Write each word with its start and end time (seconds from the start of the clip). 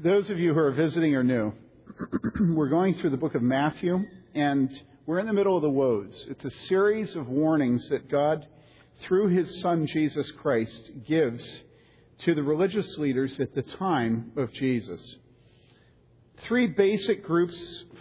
Those 0.00 0.30
of 0.30 0.38
you 0.38 0.54
who 0.54 0.60
are 0.60 0.70
visiting 0.70 1.16
or 1.16 1.24
new, 1.24 1.52
we're 2.54 2.68
going 2.68 2.94
through 2.94 3.10
the 3.10 3.16
book 3.16 3.34
of 3.34 3.42
Matthew, 3.42 4.04
and 4.32 4.70
we're 5.06 5.18
in 5.18 5.26
the 5.26 5.32
middle 5.32 5.56
of 5.56 5.62
the 5.62 5.68
woes. 5.68 6.24
It's 6.28 6.44
a 6.44 6.66
series 6.68 7.16
of 7.16 7.26
warnings 7.26 7.84
that 7.88 8.08
God, 8.08 8.46
through 9.00 9.30
his 9.36 9.60
Son 9.60 9.88
Jesus 9.88 10.30
Christ, 10.40 10.92
gives 11.04 11.44
to 12.18 12.32
the 12.32 12.44
religious 12.44 12.96
leaders 12.96 13.40
at 13.40 13.56
the 13.56 13.62
time 13.62 14.30
of 14.36 14.52
Jesus. 14.52 15.16
Three 16.44 16.68
basic 16.68 17.24
groups, 17.24 17.58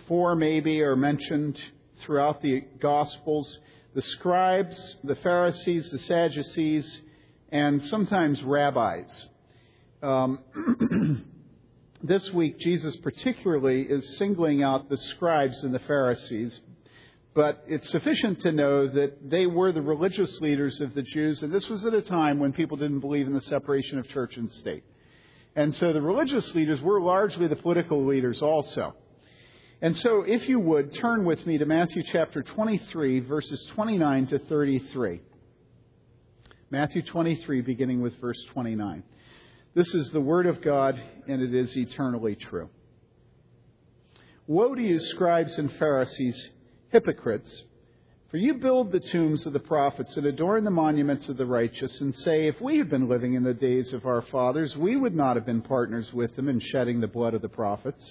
four 0.08 0.36
maybe, 0.36 0.84
are 0.84 0.96
mentioned 0.96 1.60
throughout 2.02 2.44
the 2.44 2.62
Gospels 2.80 3.58
the 3.96 4.04
scribes, 4.04 4.98
the 5.04 5.16
Pharisees, 5.16 5.90
the 5.90 5.98
Sadducees, 5.98 7.02
and 7.52 7.84
sometimes 7.86 8.44
rabbis. 8.44 9.10
Um, 10.04 11.24
this 12.08 12.32
week, 12.32 12.60
Jesus 12.60 12.96
particularly 12.98 13.82
is 13.82 14.18
singling 14.18 14.64
out 14.64 14.90
the 14.90 14.98
scribes 14.98 15.64
and 15.64 15.74
the 15.74 15.80
Pharisees, 15.80 16.60
but 17.34 17.64
it's 17.68 17.90
sufficient 17.90 18.42
to 18.42 18.52
know 18.52 18.88
that 18.88 19.30
they 19.30 19.46
were 19.46 19.72
the 19.72 19.82
religious 19.82 20.40
leaders 20.40 20.80
of 20.82 20.94
the 20.96 21.04
Jews, 21.04 21.42
and 21.42 21.54
this 21.54 21.68
was 21.68 21.86
at 21.86 21.94
a 21.94 22.02
time 22.02 22.40
when 22.40 22.54
people 22.54 22.78
didn't 22.78 23.00
believe 23.00 23.28
in 23.28 23.34
the 23.34 23.42
separation 23.42 24.00
of 24.00 24.08
church 24.10 24.38
and 24.38 24.52
state. 24.54 24.84
And 25.56 25.76
so 25.76 25.92
the 25.92 26.02
religious 26.02 26.54
leaders 26.56 26.82
were 26.82 27.02
largely 27.02 27.48
the 27.48 27.56
political 27.56 28.06
leaders 28.06 28.42
also. 28.42 28.96
And 29.82 29.96
so, 29.98 30.24
if 30.26 30.50
you 30.50 30.60
would, 30.60 30.96
turn 30.96 31.24
with 31.24 31.46
me 31.46 31.60
to 31.60 31.66
Matthew 31.66 32.02
chapter 32.12 32.42
23, 32.42 33.20
verses 33.20 33.64
29 33.76 34.28
to 34.28 34.40
33. 34.40 35.22
Matthew 36.72 37.04
23, 37.04 37.62
beginning 37.62 38.02
with 38.02 38.20
verse 38.20 38.44
29. 38.54 39.04
This 39.78 39.94
is 39.94 40.10
the 40.10 40.20
Word 40.20 40.48
of 40.48 40.64
God, 40.64 41.00
and 41.28 41.40
it 41.40 41.54
is 41.54 41.78
eternally 41.78 42.34
true. 42.34 42.68
Woe 44.48 44.74
to 44.74 44.82
you, 44.82 45.00
scribes 45.00 45.56
and 45.60 45.72
Pharisees, 45.74 46.50
hypocrites! 46.90 47.62
For 48.32 48.38
you 48.38 48.56
build 48.56 48.92
the 48.92 49.00
tombs 49.00 49.46
of 49.46 49.54
the 49.54 49.60
prophets 49.60 50.18
and 50.18 50.26
adorn 50.26 50.64
the 50.64 50.72
monuments 50.72 51.30
of 51.30 51.38
the 51.38 51.46
righteous, 51.46 52.02
and 52.02 52.16
say, 52.16 52.48
If 52.48 52.60
we 52.60 52.80
had 52.80 52.90
been 52.90 53.08
living 53.08 53.36
in 53.36 53.44
the 53.44 53.54
days 53.54 53.94
of 53.94 54.08
our 54.08 54.24
fathers, 54.24 54.76
we 54.76 54.96
would 54.96 55.14
not 55.14 55.36
have 55.36 55.46
been 55.46 55.62
partners 55.62 56.12
with 56.12 56.36
them 56.36 56.50
in 56.50 56.60
shedding 56.60 57.00
the 57.00 57.06
blood 57.06 57.36
of 57.36 57.44
the 57.44 57.48
prophets. 57.48 58.04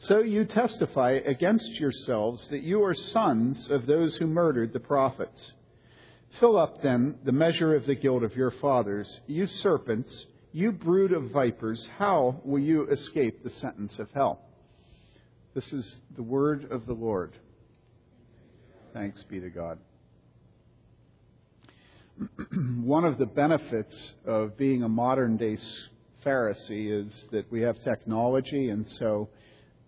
So 0.00 0.18
you 0.18 0.44
testify 0.44 1.12
against 1.12 1.80
yourselves 1.80 2.46
that 2.48 2.62
you 2.62 2.84
are 2.84 2.92
sons 2.92 3.68
of 3.70 3.86
those 3.86 4.16
who 4.16 4.26
murdered 4.26 4.74
the 4.74 4.80
prophets. 4.80 5.52
Fill 6.40 6.58
up 6.58 6.82
then 6.82 7.16
the 7.24 7.32
measure 7.32 7.74
of 7.74 7.86
the 7.86 7.94
guilt 7.94 8.22
of 8.22 8.36
your 8.36 8.50
fathers. 8.50 9.20
You 9.26 9.46
serpents, 9.46 10.26
you 10.52 10.72
brood 10.72 11.12
of 11.12 11.30
vipers, 11.30 11.86
how 11.98 12.40
will 12.44 12.60
you 12.60 12.88
escape 12.88 13.42
the 13.42 13.50
sentence 13.50 13.98
of 13.98 14.08
hell? 14.12 14.40
This 15.54 15.72
is 15.72 15.96
the 16.14 16.22
word 16.22 16.70
of 16.70 16.84
the 16.86 16.92
Lord. 16.92 17.32
Thanks 18.92 19.22
be 19.24 19.40
to 19.40 19.48
God. 19.48 19.78
One 22.82 23.04
of 23.04 23.18
the 23.18 23.26
benefits 23.26 24.12
of 24.26 24.56
being 24.58 24.82
a 24.82 24.88
modern 24.88 25.36
day 25.36 25.58
Pharisee 26.24 27.06
is 27.06 27.24
that 27.30 27.50
we 27.50 27.62
have 27.62 27.78
technology, 27.80 28.68
and 28.70 28.90
so 28.98 29.28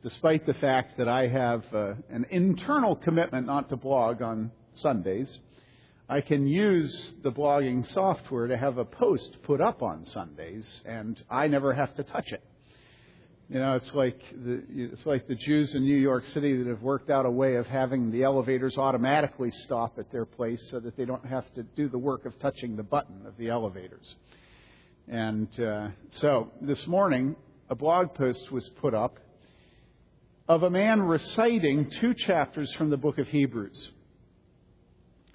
despite 0.02 0.46
the 0.46 0.54
fact 0.54 0.96
that 0.98 1.08
I 1.08 1.26
have 1.26 1.64
uh, 1.74 1.94
an 2.10 2.26
internal 2.30 2.94
commitment 2.94 3.46
not 3.46 3.68
to 3.70 3.76
blog 3.76 4.22
on 4.22 4.52
Sundays, 4.74 5.38
I 6.10 6.22
can 6.22 6.46
use 6.46 7.12
the 7.22 7.30
blogging 7.30 7.86
software 7.92 8.46
to 8.46 8.56
have 8.56 8.78
a 8.78 8.84
post 8.86 9.36
put 9.42 9.60
up 9.60 9.82
on 9.82 10.06
Sundays, 10.06 10.66
and 10.86 11.22
I 11.28 11.48
never 11.48 11.74
have 11.74 11.94
to 11.96 12.02
touch 12.02 12.32
it. 12.32 12.42
You 13.50 13.58
know, 13.60 13.76
it's 13.76 13.92
like 13.94 14.18
the 14.32 14.62
it's 14.70 15.04
like 15.04 15.26
the 15.26 15.34
Jews 15.34 15.74
in 15.74 15.82
New 15.84 15.96
York 15.96 16.24
City 16.32 16.56
that 16.56 16.66
have 16.66 16.80
worked 16.80 17.10
out 17.10 17.26
a 17.26 17.30
way 17.30 17.56
of 17.56 17.66
having 17.66 18.10
the 18.10 18.22
elevators 18.22 18.78
automatically 18.78 19.50
stop 19.64 19.98
at 19.98 20.10
their 20.10 20.24
place 20.24 20.60
so 20.70 20.80
that 20.80 20.96
they 20.96 21.04
don't 21.04 21.24
have 21.26 21.44
to 21.54 21.62
do 21.62 21.90
the 21.90 21.98
work 21.98 22.24
of 22.24 22.38
touching 22.38 22.76
the 22.76 22.82
button 22.82 23.26
of 23.26 23.36
the 23.36 23.48
elevators. 23.48 24.14
And 25.08 25.48
uh, 25.60 25.88
so 26.20 26.52
this 26.62 26.86
morning, 26.86 27.36
a 27.68 27.74
blog 27.74 28.14
post 28.14 28.50
was 28.50 28.66
put 28.80 28.94
up 28.94 29.18
of 30.48 30.62
a 30.62 30.70
man 30.70 31.02
reciting 31.02 31.90
two 32.00 32.14
chapters 32.14 32.72
from 32.74 32.88
the 32.88 32.96
book 32.96 33.18
of 33.18 33.28
Hebrews. 33.28 33.92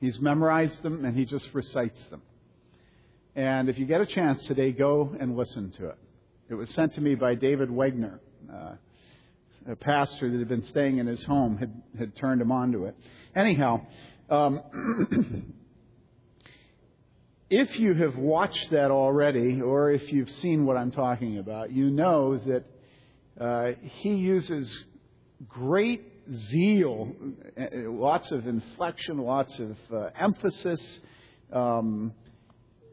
He's 0.04 0.20
memorized 0.20 0.84
them 0.84 1.06
and 1.06 1.18
he 1.18 1.24
just 1.24 1.48
recites 1.54 2.04
them. 2.10 2.22
And 3.38 3.70
if 3.70 3.80
you 3.80 3.86
get 3.86 4.02
a 4.02 4.06
chance 4.06 4.44
today, 4.48 4.74
go 4.74 5.16
and 5.18 5.38
listen 5.38 5.72
to 5.78 5.92
it. 5.92 5.98
It 6.50 6.56
was 6.56 6.70
sent 6.72 6.96
to 6.96 7.02
me 7.02 7.16
by 7.16 7.36
David 7.36 7.70
Wegner, 7.70 8.20
uh, 8.54 8.74
a 9.66 9.78
pastor 9.78 10.30
that 10.30 10.38
had 10.38 10.50
been 10.50 10.66
staying 10.66 10.98
in 10.98 11.08
his 11.08 11.24
home, 11.24 11.56
had, 11.56 11.82
had 11.98 12.18
turned 12.18 12.42
him 12.42 12.52
on 12.52 12.74
to 12.74 12.84
it. 12.88 12.98
Anyhow, 13.34 13.86
um, 14.30 15.54
if 17.50 17.80
you 17.80 17.94
have 17.94 18.18
watched 18.18 18.72
that 18.72 18.92
already, 18.92 19.62
or 19.62 19.90
if 19.90 20.12
you've 20.12 20.32
seen 20.32 20.66
what 20.66 20.76
I'm 20.76 20.92
talking 20.92 21.38
about, 21.38 21.72
you 21.72 21.90
know 21.90 22.42
that 22.46 22.66
uh, 23.40 23.72
he 24.02 24.16
uses 24.16 24.70
great 25.48 26.13
zeal, 26.50 27.14
lots 27.74 28.32
of 28.32 28.48
inflection, 28.48 29.18
lots 29.18 29.58
of 29.60 29.78
uh, 29.94 30.10
emphasis, 30.20 30.82
um, 31.52 32.14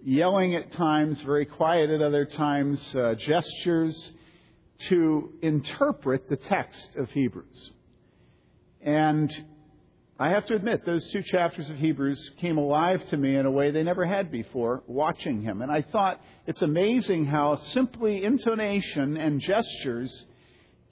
yelling 0.02 0.54
at 0.54 0.72
times, 0.72 1.20
very 1.22 1.46
quiet 1.46 1.90
at 1.90 2.02
other 2.02 2.24
times, 2.24 2.80
uh, 2.94 3.14
gestures 3.14 4.12
to 4.88 5.32
interpret 5.42 6.28
the 6.28 6.36
text 6.36 6.88
of 6.96 7.10
Hebrews. 7.10 7.70
And 8.80 9.30
I 10.18 10.30
have 10.30 10.46
to 10.46 10.54
admit, 10.54 10.84
those 10.84 11.06
two 11.12 11.22
chapters 11.22 11.68
of 11.70 11.76
Hebrews 11.76 12.32
came 12.40 12.58
alive 12.58 13.00
to 13.08 13.16
me 13.16 13.36
in 13.36 13.46
a 13.46 13.50
way 13.50 13.70
they 13.70 13.82
never 13.82 14.04
had 14.04 14.30
before 14.30 14.82
watching 14.86 15.42
him. 15.42 15.62
And 15.62 15.70
I 15.72 15.82
thought 15.82 16.20
it's 16.46 16.62
amazing 16.62 17.26
how 17.26 17.56
simply 17.72 18.24
intonation 18.24 19.16
and 19.16 19.40
gestures 19.40 20.26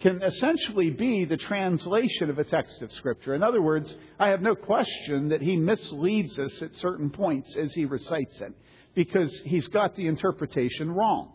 can 0.01 0.23
essentially 0.23 0.91
be 0.91 1.25
the 1.25 1.37
translation 1.37 2.31
of 2.31 2.39
a 2.39 2.45
text 2.45 2.83
of 2.83 2.93
Scripture. 2.93 3.35
In 3.35 3.43
other 3.43 3.61
words, 3.61 3.93
I 4.19 4.29
have 4.29 4.41
no 4.41 4.55
question 4.55 5.31
that 5.31 5.43
he 5.43 5.57
misleads 5.57 6.39
us 6.39 6.63
at 6.63 6.75
certain 6.77 7.11
points 7.11 7.57
as 7.57 7.73
he 7.73 7.85
recites 7.85 8.41
it 8.41 8.53
because 8.95 9.37
he's 9.45 9.67
got 9.69 9.97
the 9.97 10.07
interpretation 10.07 10.91
wrong. 10.91 11.33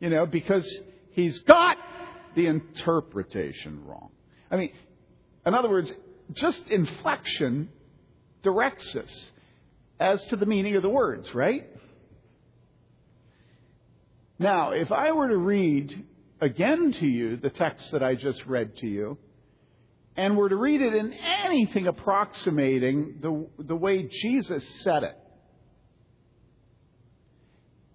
You 0.00 0.10
know, 0.10 0.24
because 0.24 0.66
he's 1.10 1.38
got 1.40 1.76
the 2.34 2.46
interpretation 2.46 3.84
wrong. 3.84 4.10
I 4.50 4.56
mean, 4.56 4.72
in 5.46 5.54
other 5.54 5.68
words, 5.68 5.92
just 6.32 6.62
inflection 6.68 7.68
directs 8.42 8.96
us 8.96 9.30
as 10.00 10.22
to 10.26 10.36
the 10.36 10.46
meaning 10.46 10.74
of 10.76 10.82
the 10.82 10.88
words, 10.88 11.34
right? 11.34 11.68
Now, 14.38 14.72
if 14.72 14.90
I 14.90 15.12
were 15.12 15.28
to 15.28 15.36
read 15.36 16.04
again 16.44 16.92
to 17.00 17.06
you 17.06 17.36
the 17.36 17.50
text 17.50 17.90
that 17.92 18.02
I 18.02 18.14
just 18.14 18.44
read 18.46 18.76
to 18.78 18.86
you, 18.86 19.18
and 20.16 20.36
were 20.36 20.48
to 20.48 20.56
read 20.56 20.80
it 20.80 20.94
in 20.94 21.12
anything 21.12 21.86
approximating 21.86 23.16
the, 23.20 23.46
the 23.58 23.74
way 23.74 24.08
Jesus 24.22 24.64
said 24.82 25.02
it, 25.02 25.18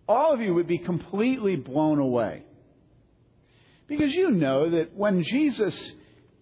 all 0.08 0.34
of 0.34 0.42
you 0.42 0.56
would 0.56 0.68
be 0.68 0.80
completely 0.80 1.56
blown 1.56 2.00
away. 2.00 2.44
Because 3.88 4.12
you 4.12 4.32
know 4.32 4.70
that 4.72 4.96
when 4.96 5.24
Jesus 5.24 5.94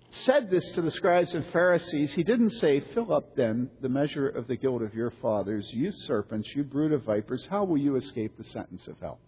said 0.09 0.49
this 0.49 0.63
to 0.73 0.81
the 0.81 0.91
scribes 0.91 1.33
and 1.33 1.45
Pharisees, 1.51 2.11
he 2.13 2.23
didn't 2.23 2.51
say, 2.51 2.83
Fill 2.93 3.13
up 3.13 3.35
then 3.35 3.69
the 3.81 3.89
measure 3.89 4.27
of 4.27 4.47
the 4.47 4.55
guilt 4.55 4.81
of 4.81 4.93
your 4.93 5.11
fathers, 5.21 5.69
you 5.71 5.91
serpents, 5.91 6.49
you 6.55 6.63
brood 6.63 6.93
of 6.93 7.03
vipers, 7.03 7.45
how 7.49 7.65
will 7.65 7.77
you 7.77 7.97
escape 7.97 8.37
the 8.37 8.45
sentence 8.45 8.87
of 8.87 8.95
hell? 9.01 9.19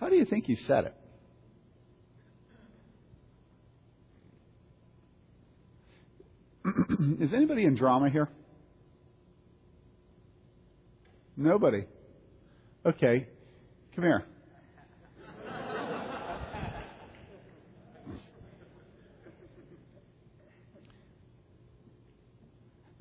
How 0.00 0.08
do 0.08 0.16
you 0.16 0.24
think 0.24 0.46
he 0.46 0.56
said 0.56 0.86
it? 0.86 0.94
Is 7.20 7.34
anybody 7.34 7.64
in 7.64 7.74
drama 7.74 8.08
here? 8.08 8.30
Nobody. 11.36 11.84
Okay. 12.84 13.28
Come 13.94 14.04
here. 14.04 14.24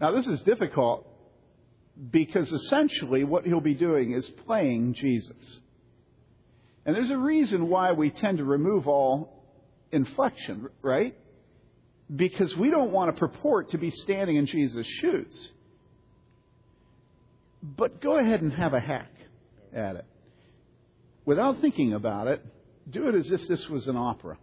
Now, 0.01 0.11
this 0.11 0.27
is 0.27 0.41
difficult 0.43 1.05
because 2.09 2.49
essentially 2.53 3.25
what 3.25 3.45
he'll 3.45 3.59
be 3.59 3.73
doing 3.73 4.13
is 4.13 4.25
playing 4.45 4.93
Jesus. 4.93 5.59
And 6.89 6.97
there's 6.97 7.11
a 7.11 7.17
reason 7.17 7.69
why 7.69 7.91
we 7.91 8.09
tend 8.09 8.39
to 8.39 8.43
remove 8.43 8.87
all 8.87 9.43
inflection, 9.91 10.69
right? 10.81 11.15
because 12.15 12.55
we 12.57 12.69
don't 12.71 12.91
want 12.91 13.13
to 13.13 13.19
purport 13.19 13.71
to 13.71 13.77
be 13.77 13.91
standing 13.91 14.37
in 14.37 14.45
Jesus' 14.47 14.87
shoes. 14.99 15.49
But 17.61 18.01
go 18.01 18.17
ahead 18.17 18.41
and 18.41 18.51
have 18.53 18.73
a 18.73 18.79
hack 18.79 19.11
at 19.73 19.97
it. 19.97 20.05
Without 21.25 21.61
thinking 21.61 21.93
about 21.93 22.27
it, 22.27 22.43
do 22.89 23.07
it 23.09 23.15
as 23.15 23.31
if 23.31 23.47
this 23.47 23.67
was 23.69 23.87
an 23.87 23.95
opera. 23.95 24.37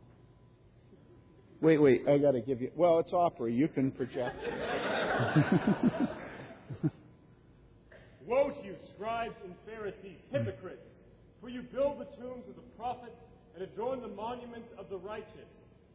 Wait, 1.60 1.78
wait, 1.78 2.06
I 2.08 2.18
got 2.18 2.32
to 2.32 2.40
give 2.40 2.60
you. 2.60 2.70
Well, 2.76 2.98
it's 3.00 3.12
opera. 3.12 3.50
You 3.50 3.66
can 3.66 3.90
project. 3.90 4.36
Woe 8.26 8.50
to 8.50 8.64
you, 8.64 8.76
scribes 8.94 9.34
and 9.44 9.54
Pharisees, 9.66 10.18
hypocrites! 10.30 10.85
For 11.40 11.48
you 11.48 11.62
build 11.62 12.00
the 12.00 12.10
tombs 12.16 12.48
of 12.48 12.56
the 12.56 12.68
prophets 12.76 13.20
and 13.54 13.62
adorn 13.62 14.00
the 14.00 14.08
monuments 14.08 14.68
of 14.78 14.88
the 14.88 14.98
righteous. 14.98 15.50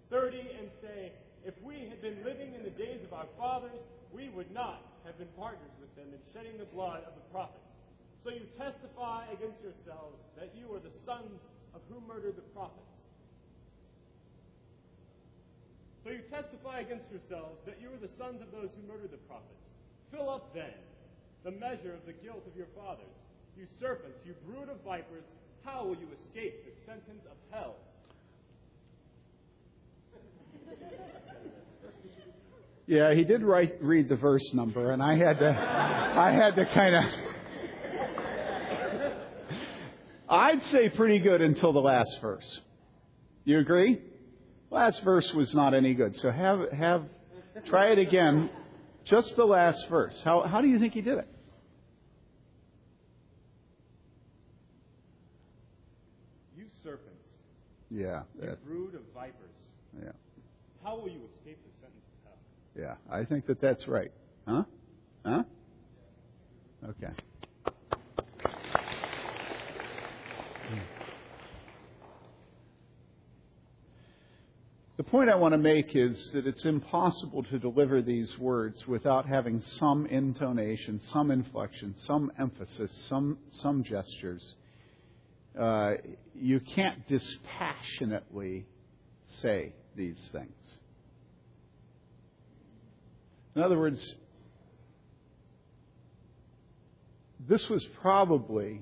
30 0.10 0.40
and 0.40 0.68
say, 0.82 1.12
If 1.46 1.54
we 1.64 1.88
had 1.90 2.02
been 2.02 2.24
living 2.24 2.54
in 2.54 2.64
the 2.64 2.74
days 2.74 3.04
of 3.04 3.14
our 3.14 3.28
fathers, 3.38 3.80
we 4.14 4.30
would 4.30 4.52
not 4.52 4.82
have 5.06 5.18
been 5.18 5.32
partners 5.38 5.72
with 5.80 5.94
them 5.96 6.14
in 6.14 6.20
shedding 6.34 6.58
the 6.58 6.70
blood 6.70 7.04
of 7.08 7.16
the 7.16 7.26
prophets. 7.32 7.66
So 8.24 8.30
you 8.30 8.46
testify 8.58 9.26
against 9.34 9.58
yourselves 9.66 10.22
that 10.38 10.54
you 10.54 10.70
are 10.76 10.84
the 10.84 10.94
sons 11.06 11.42
of 11.74 11.82
who 11.90 11.98
murdered 12.06 12.36
the 12.38 12.46
prophets. 12.54 12.92
So 16.04 16.10
you 16.10 16.22
testify 16.30 16.82
against 16.82 17.10
yourselves 17.10 17.62
that 17.66 17.78
you 17.82 17.90
are 17.94 18.02
the 18.02 18.12
sons 18.18 18.42
of 18.42 18.50
those 18.52 18.70
who 18.74 18.82
murdered 18.90 19.14
the 19.14 19.22
prophets. 19.30 19.62
Fill 20.10 20.30
up 20.30 20.54
then 20.54 20.74
the 21.44 21.52
measure 21.52 21.94
of 21.94 22.06
the 22.06 22.14
guilt 22.14 22.46
of 22.46 22.54
your 22.58 22.70
fathers. 22.78 23.21
You 23.58 23.66
serpents, 23.80 24.18
you 24.26 24.34
brood 24.46 24.70
of 24.70 24.82
vipers, 24.84 25.24
how 25.64 25.86
will 25.86 25.96
you 25.96 26.08
escape 26.24 26.66
the 26.66 26.72
sentence 26.86 27.26
of 27.30 27.38
hell? 27.52 27.76
Yeah, 32.88 33.14
he 33.14 33.24
did 33.24 33.44
write, 33.44 33.82
read 33.82 34.10
the 34.10 34.16
verse 34.18 34.54
number, 34.54 34.92
and 34.92 35.02
I 35.02 35.16
had 35.16 35.40
to, 35.40 35.50
I 35.50 36.32
had 36.32 36.56
to 36.56 36.66
kind 36.66 36.96
of. 36.96 37.04
I'd 40.30 40.64
say 40.72 40.90
pretty 40.90 41.20
good 41.20 41.42
until 41.42 41.74
the 41.74 41.80
last 41.80 42.18
verse. 42.22 42.60
You 43.44 43.60
agree? 43.60 44.02
Last 44.70 45.04
verse 45.04 45.30
was 45.34 45.54
not 45.54 45.74
any 45.74 45.94
good. 45.94 46.16
So 46.22 46.32
have 46.32 46.72
have 46.72 47.04
try 47.68 47.88
it 47.88 48.00
again. 48.00 48.50
Just 49.04 49.36
the 49.36 49.44
last 49.44 49.86
verse. 49.90 50.18
How 50.24 50.48
how 50.48 50.62
do 50.62 50.70
you 50.70 50.80
think 50.80 50.94
he 50.94 51.02
did 51.02 51.18
it? 51.18 51.28
You 56.58 56.66
serpents. 56.84 57.26
Yeah. 57.92 58.22
You 58.42 58.58
brood 58.66 58.96
of 58.96 59.02
vipers. 59.14 59.36
Yeah. 60.02 60.12
How 60.84 60.98
will 60.98 61.10
you 61.10 61.22
escape 61.34 61.60
the 61.64 61.80
sentence 61.80 62.06
of 62.14 62.32
hell? 62.32 62.38
Yeah, 62.76 62.96
I 63.14 63.26
think 63.26 63.46
that 63.48 63.60
that's 63.60 63.88
right. 63.88 64.12
Huh? 64.48 64.64
Huh? 65.26 65.44
Okay. 66.90 67.14
The 74.98 75.04
point 75.04 75.30
I 75.32 75.36
want 75.36 75.54
to 75.54 75.58
make 75.58 75.96
is 75.96 76.30
that 76.32 76.46
it's 76.46 76.64
impossible 76.64 77.44
to 77.44 77.58
deliver 77.58 78.04
these 78.04 78.38
words 78.38 78.88
without 78.88 79.26
having 79.26 79.60
some 79.62 80.06
intonation, 80.06 81.02
some 81.12 81.32
inflection, 81.32 81.96
some 82.06 82.32
emphasis, 82.38 82.92
some, 83.10 83.40
some 83.62 83.84
gestures. 83.84 84.56
Uh, 85.60 85.94
you 86.34 86.60
can't 86.60 87.08
dispassionately 87.08 88.66
say 89.42 89.74
these 89.96 90.30
things. 90.32 90.78
In 93.56 93.62
other 93.62 93.78
words, 93.78 94.16
this 97.48 97.68
was 97.70 97.84
probably 98.02 98.82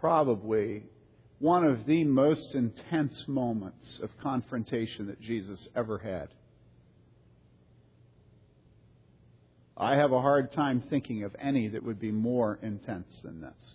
probably 0.00 0.82
one 1.38 1.64
of 1.64 1.86
the 1.86 2.04
most 2.04 2.54
intense 2.54 3.24
moments 3.26 3.98
of 4.02 4.10
confrontation 4.22 5.06
that 5.06 5.20
Jesus 5.20 5.66
ever 5.74 5.98
had. 5.98 6.28
I 9.76 9.96
have 9.96 10.12
a 10.12 10.20
hard 10.20 10.52
time 10.52 10.82
thinking 10.88 11.24
of 11.24 11.36
any 11.38 11.68
that 11.68 11.82
would 11.82 12.00
be 12.00 12.10
more 12.10 12.58
intense 12.62 13.20
than 13.22 13.40
this. 13.40 13.74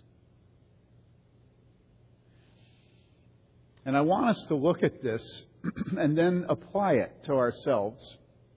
And 3.84 3.96
I 3.96 4.00
want 4.00 4.30
us 4.30 4.44
to 4.48 4.54
look 4.54 4.82
at 4.82 5.02
this 5.02 5.42
and 5.98 6.16
then 6.16 6.46
apply 6.48 6.94
it 6.94 7.24
to 7.26 7.34
ourselves. 7.34 8.16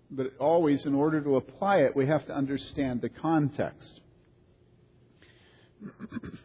But 0.09 0.33
always, 0.39 0.85
in 0.85 0.93
order 0.93 1.21
to 1.21 1.35
apply 1.37 1.77
it, 1.77 1.95
we 1.95 2.05
have 2.07 2.25
to 2.27 2.33
understand 2.33 3.01
the 3.01 3.09
context. 3.09 4.01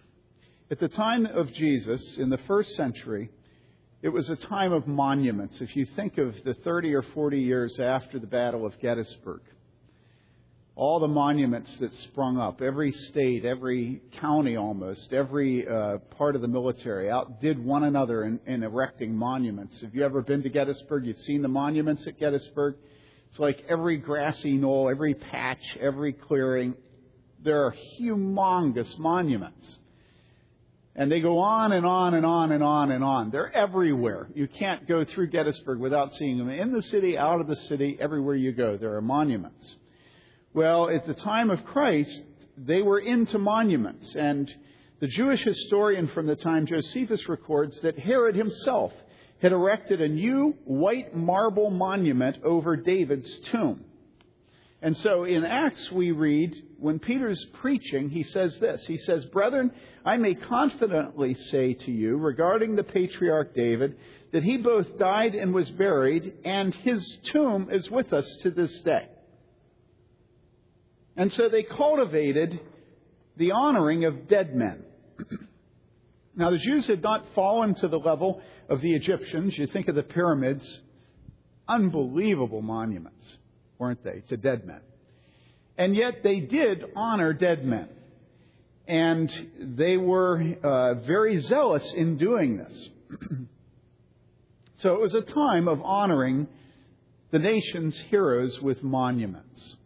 At 0.70 0.78
the 0.80 0.88
time 0.88 1.26
of 1.26 1.52
Jesus, 1.52 2.16
in 2.16 2.30
the 2.30 2.38
first 2.46 2.76
century, 2.76 3.30
it 4.02 4.08
was 4.08 4.30
a 4.30 4.36
time 4.36 4.72
of 4.72 4.86
monuments. 4.86 5.60
If 5.60 5.76
you 5.76 5.84
think 5.96 6.16
of 6.16 6.34
the 6.44 6.54
30 6.54 6.94
or 6.94 7.02
40 7.02 7.40
years 7.40 7.78
after 7.80 8.18
the 8.18 8.26
Battle 8.26 8.64
of 8.64 8.78
Gettysburg, 8.80 9.40
all 10.80 10.98
the 10.98 11.06
monuments 11.06 11.70
that 11.78 11.92
sprung 12.04 12.38
up, 12.38 12.62
every 12.62 12.90
state, 12.90 13.44
every 13.44 14.00
county 14.18 14.56
almost, 14.56 15.12
every 15.12 15.68
uh, 15.68 15.98
part 16.16 16.34
of 16.34 16.40
the 16.40 16.48
military 16.48 17.10
outdid 17.10 17.62
one 17.62 17.84
another 17.84 18.24
in, 18.24 18.40
in 18.46 18.62
erecting 18.62 19.14
monuments. 19.14 19.78
Have 19.82 19.94
you 19.94 20.02
ever 20.02 20.22
been 20.22 20.42
to 20.42 20.48
Gettysburg? 20.48 21.04
You've 21.04 21.18
seen 21.18 21.42
the 21.42 21.48
monuments 21.48 22.06
at 22.06 22.18
Gettysburg? 22.18 22.76
It's 23.28 23.38
like 23.38 23.62
every 23.68 23.98
grassy 23.98 24.54
knoll, 24.54 24.88
every 24.88 25.12
patch, 25.12 25.60
every 25.78 26.14
clearing, 26.14 26.72
there 27.44 27.66
are 27.66 27.74
humongous 28.00 28.98
monuments. 28.98 29.76
And 30.96 31.12
they 31.12 31.20
go 31.20 31.40
on 31.40 31.72
and 31.72 31.84
on 31.84 32.14
and 32.14 32.24
on 32.24 32.52
and 32.52 32.64
on 32.64 32.90
and 32.90 33.04
on. 33.04 33.30
They're 33.30 33.54
everywhere. 33.54 34.28
You 34.34 34.48
can't 34.48 34.88
go 34.88 35.04
through 35.04 35.26
Gettysburg 35.26 35.78
without 35.78 36.14
seeing 36.14 36.38
them. 36.38 36.48
In 36.48 36.72
the 36.72 36.80
city, 36.80 37.18
out 37.18 37.42
of 37.42 37.48
the 37.48 37.56
city, 37.56 37.98
everywhere 38.00 38.34
you 38.34 38.52
go, 38.52 38.78
there 38.78 38.96
are 38.96 39.02
monuments. 39.02 39.76
Well, 40.52 40.90
at 40.90 41.06
the 41.06 41.14
time 41.14 41.50
of 41.50 41.64
Christ, 41.64 42.22
they 42.56 42.82
were 42.82 42.98
into 42.98 43.38
monuments. 43.38 44.16
And 44.16 44.52
the 44.98 45.06
Jewish 45.06 45.44
historian 45.44 46.08
from 46.08 46.26
the 46.26 46.34
time, 46.34 46.66
Josephus, 46.66 47.28
records 47.28 47.78
that 47.82 47.98
Herod 47.98 48.34
himself 48.34 48.92
had 49.40 49.52
erected 49.52 50.00
a 50.00 50.08
new 50.08 50.56
white 50.64 51.14
marble 51.14 51.70
monument 51.70 52.38
over 52.42 52.76
David's 52.76 53.30
tomb. 53.52 53.84
And 54.82 54.96
so 54.96 55.22
in 55.22 55.44
Acts, 55.44 55.92
we 55.92 56.10
read, 56.10 56.52
when 56.78 56.98
Peter's 56.98 57.44
preaching, 57.60 58.10
he 58.10 58.24
says 58.24 58.56
this. 58.58 58.82
He 58.86 58.96
says, 58.96 59.24
Brethren, 59.26 59.70
I 60.04 60.16
may 60.16 60.34
confidently 60.34 61.34
say 61.34 61.74
to 61.74 61.92
you 61.92 62.16
regarding 62.16 62.74
the 62.74 62.82
patriarch 62.82 63.54
David 63.54 63.96
that 64.32 64.42
he 64.42 64.56
both 64.56 64.98
died 64.98 65.36
and 65.36 65.54
was 65.54 65.70
buried, 65.70 66.32
and 66.44 66.74
his 66.74 67.18
tomb 67.32 67.68
is 67.70 67.88
with 67.88 68.12
us 68.12 68.26
to 68.42 68.50
this 68.50 68.72
day. 68.80 69.06
And 71.16 71.32
so 71.32 71.48
they 71.48 71.62
cultivated 71.62 72.60
the 73.36 73.52
honoring 73.52 74.04
of 74.04 74.28
dead 74.28 74.54
men. 74.54 74.84
now, 76.36 76.50
the 76.50 76.58
Jews 76.58 76.86
had 76.86 77.02
not 77.02 77.24
fallen 77.34 77.74
to 77.76 77.88
the 77.88 77.98
level 77.98 78.40
of 78.68 78.80
the 78.80 78.94
Egyptians. 78.94 79.56
You 79.58 79.66
think 79.66 79.88
of 79.88 79.94
the 79.94 80.02
pyramids, 80.02 80.64
unbelievable 81.68 82.62
monuments 82.62 83.36
weren't 83.80 84.04
they, 84.04 84.22
to 84.28 84.36
dead 84.36 84.64
men? 84.64 84.82
And 85.76 85.96
yet 85.96 86.22
they 86.22 86.40
did 86.40 86.84
honor 86.94 87.32
dead 87.32 87.64
men. 87.64 87.88
And 88.86 89.32
they 89.58 89.96
were 89.96 90.40
uh, 90.62 90.94
very 91.06 91.40
zealous 91.40 91.90
in 91.96 92.18
doing 92.18 92.58
this. 92.58 92.88
so 94.82 94.94
it 94.94 95.00
was 95.00 95.14
a 95.14 95.22
time 95.22 95.66
of 95.66 95.80
honoring 95.82 96.46
the 97.30 97.38
nation's 97.38 97.98
heroes 98.10 98.60
with 98.60 98.82
monuments. 98.82 99.76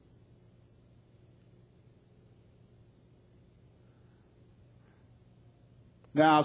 Now, 6.15 6.45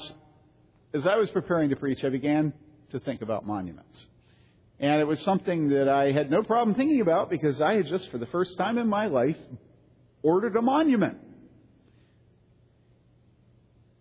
as 0.94 1.06
I 1.06 1.18
was 1.18 1.30
preparing 1.30 1.70
to 1.70 1.76
preach, 1.76 2.04
I 2.04 2.10
began 2.10 2.54
to 2.92 3.00
think 3.00 3.22
about 3.22 3.46
monuments. 3.46 4.06
And 4.80 5.00
it 5.00 5.06
was 5.06 5.20
something 5.22 5.70
that 5.70 5.88
I 5.88 6.12
had 6.12 6.32
no 6.32 6.42
problem 6.42 6.76
thinking 6.76 7.02
about 7.02 7.30
because 7.30 7.62
I 7.62 7.76
had 7.76 7.88
just, 7.88 8.10
for 8.10 8.18
the 8.18 8.26
first 8.28 8.58
time 8.58 8.78
in 8.78 8.88
my 8.88 9.06
life, 9.08 9.38
ordered 10.24 10.56
a 10.56 10.62
monument. 10.62 11.20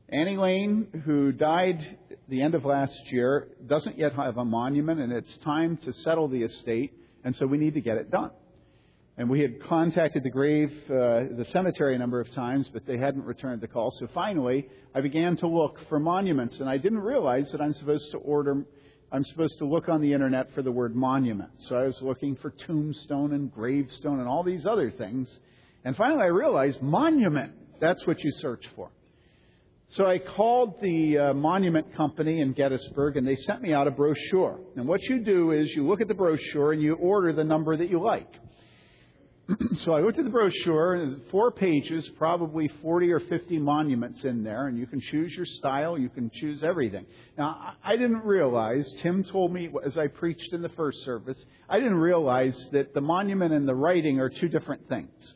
Annie 0.08 0.38
Lane, 0.38 1.02
who 1.04 1.32
died 1.32 1.98
the 2.28 2.40
end 2.40 2.54
of 2.54 2.64
last 2.64 2.98
year, 3.12 3.48
doesn't 3.66 3.98
yet 3.98 4.14
have 4.14 4.38
a 4.38 4.44
monument, 4.44 5.00
and 5.00 5.12
it's 5.12 5.36
time 5.38 5.76
to 5.78 5.92
settle 5.92 6.28
the 6.28 6.44
estate, 6.44 6.94
and 7.24 7.36
so 7.36 7.46
we 7.46 7.58
need 7.58 7.74
to 7.74 7.82
get 7.82 7.98
it 7.98 8.10
done. 8.10 8.30
And 9.18 9.28
we 9.28 9.40
had 9.40 9.60
contacted 9.64 10.22
the 10.22 10.30
grave, 10.30 10.70
uh, 10.86 11.34
the 11.36 11.44
cemetery 11.50 11.96
a 11.96 11.98
number 11.98 12.20
of 12.20 12.32
times, 12.32 12.70
but 12.72 12.86
they 12.86 12.96
hadn't 12.96 13.24
returned 13.24 13.60
the 13.60 13.66
call. 13.66 13.90
So 13.98 14.06
finally, 14.14 14.68
I 14.94 15.00
began 15.00 15.36
to 15.38 15.48
look 15.48 15.76
for 15.88 15.98
monuments, 15.98 16.60
and 16.60 16.68
I 16.68 16.78
didn't 16.78 17.00
realize 17.00 17.50
that 17.50 17.60
I'm 17.60 17.74
supposed 17.74 18.10
to 18.12 18.18
order 18.18 18.64
I'm 19.10 19.24
supposed 19.24 19.56
to 19.58 19.64
look 19.64 19.88
on 19.88 20.02
the 20.02 20.12
internet 20.12 20.52
for 20.54 20.60
the 20.62 20.70
word 20.70 20.94
monument. 20.94 21.50
So 21.68 21.76
I 21.76 21.84
was 21.84 21.98
looking 22.02 22.36
for 22.36 22.50
tombstone 22.66 23.32
and 23.32 23.50
gravestone 23.50 24.20
and 24.20 24.28
all 24.28 24.42
these 24.42 24.66
other 24.66 24.90
things. 24.90 25.34
And 25.84 25.96
finally 25.96 26.22
I 26.22 26.26
realized 26.26 26.82
monument. 26.82 27.52
That's 27.80 28.06
what 28.06 28.22
you 28.22 28.30
search 28.32 28.64
for. 28.76 28.90
So 29.92 30.04
I 30.04 30.18
called 30.18 30.74
the 30.82 31.18
uh, 31.18 31.32
monument 31.32 31.96
company 31.96 32.42
in 32.42 32.52
Gettysburg 32.52 33.16
and 33.16 33.26
they 33.26 33.36
sent 33.36 33.62
me 33.62 33.72
out 33.72 33.86
a 33.86 33.90
brochure. 33.90 34.60
And 34.76 34.86
what 34.86 35.00
you 35.04 35.24
do 35.24 35.52
is 35.52 35.70
you 35.70 35.86
look 35.86 36.02
at 36.02 36.08
the 36.08 36.14
brochure 36.14 36.72
and 36.72 36.82
you 36.82 36.92
order 36.94 37.32
the 37.32 37.44
number 37.44 37.74
that 37.78 37.88
you 37.88 38.02
like. 38.02 38.30
so 39.84 39.92
I 39.92 40.02
looked 40.02 40.18
at 40.18 40.24
the 40.24 40.30
brochure, 40.30 41.16
four 41.30 41.50
pages, 41.50 42.06
probably 42.18 42.68
40 42.82 43.10
or 43.12 43.20
50 43.20 43.58
monuments 43.58 44.22
in 44.24 44.44
there, 44.44 44.66
and 44.66 44.76
you 44.76 44.86
can 44.86 45.00
choose 45.00 45.32
your 45.32 45.46
style, 45.46 45.96
you 45.98 46.10
can 46.10 46.30
choose 46.34 46.62
everything. 46.62 47.06
Now, 47.38 47.74
I 47.82 47.96
didn't 47.96 48.24
realize, 48.24 48.86
Tim 49.02 49.24
told 49.24 49.52
me 49.52 49.70
as 49.84 49.96
I 49.96 50.08
preached 50.08 50.52
in 50.52 50.60
the 50.60 50.68
first 50.70 51.02
service, 51.04 51.38
I 51.68 51.78
didn't 51.78 51.96
realize 51.96 52.68
that 52.72 52.92
the 52.92 53.00
monument 53.00 53.54
and 53.54 53.66
the 53.66 53.74
writing 53.74 54.20
are 54.20 54.28
two 54.28 54.48
different 54.48 54.86
things. 54.88 55.34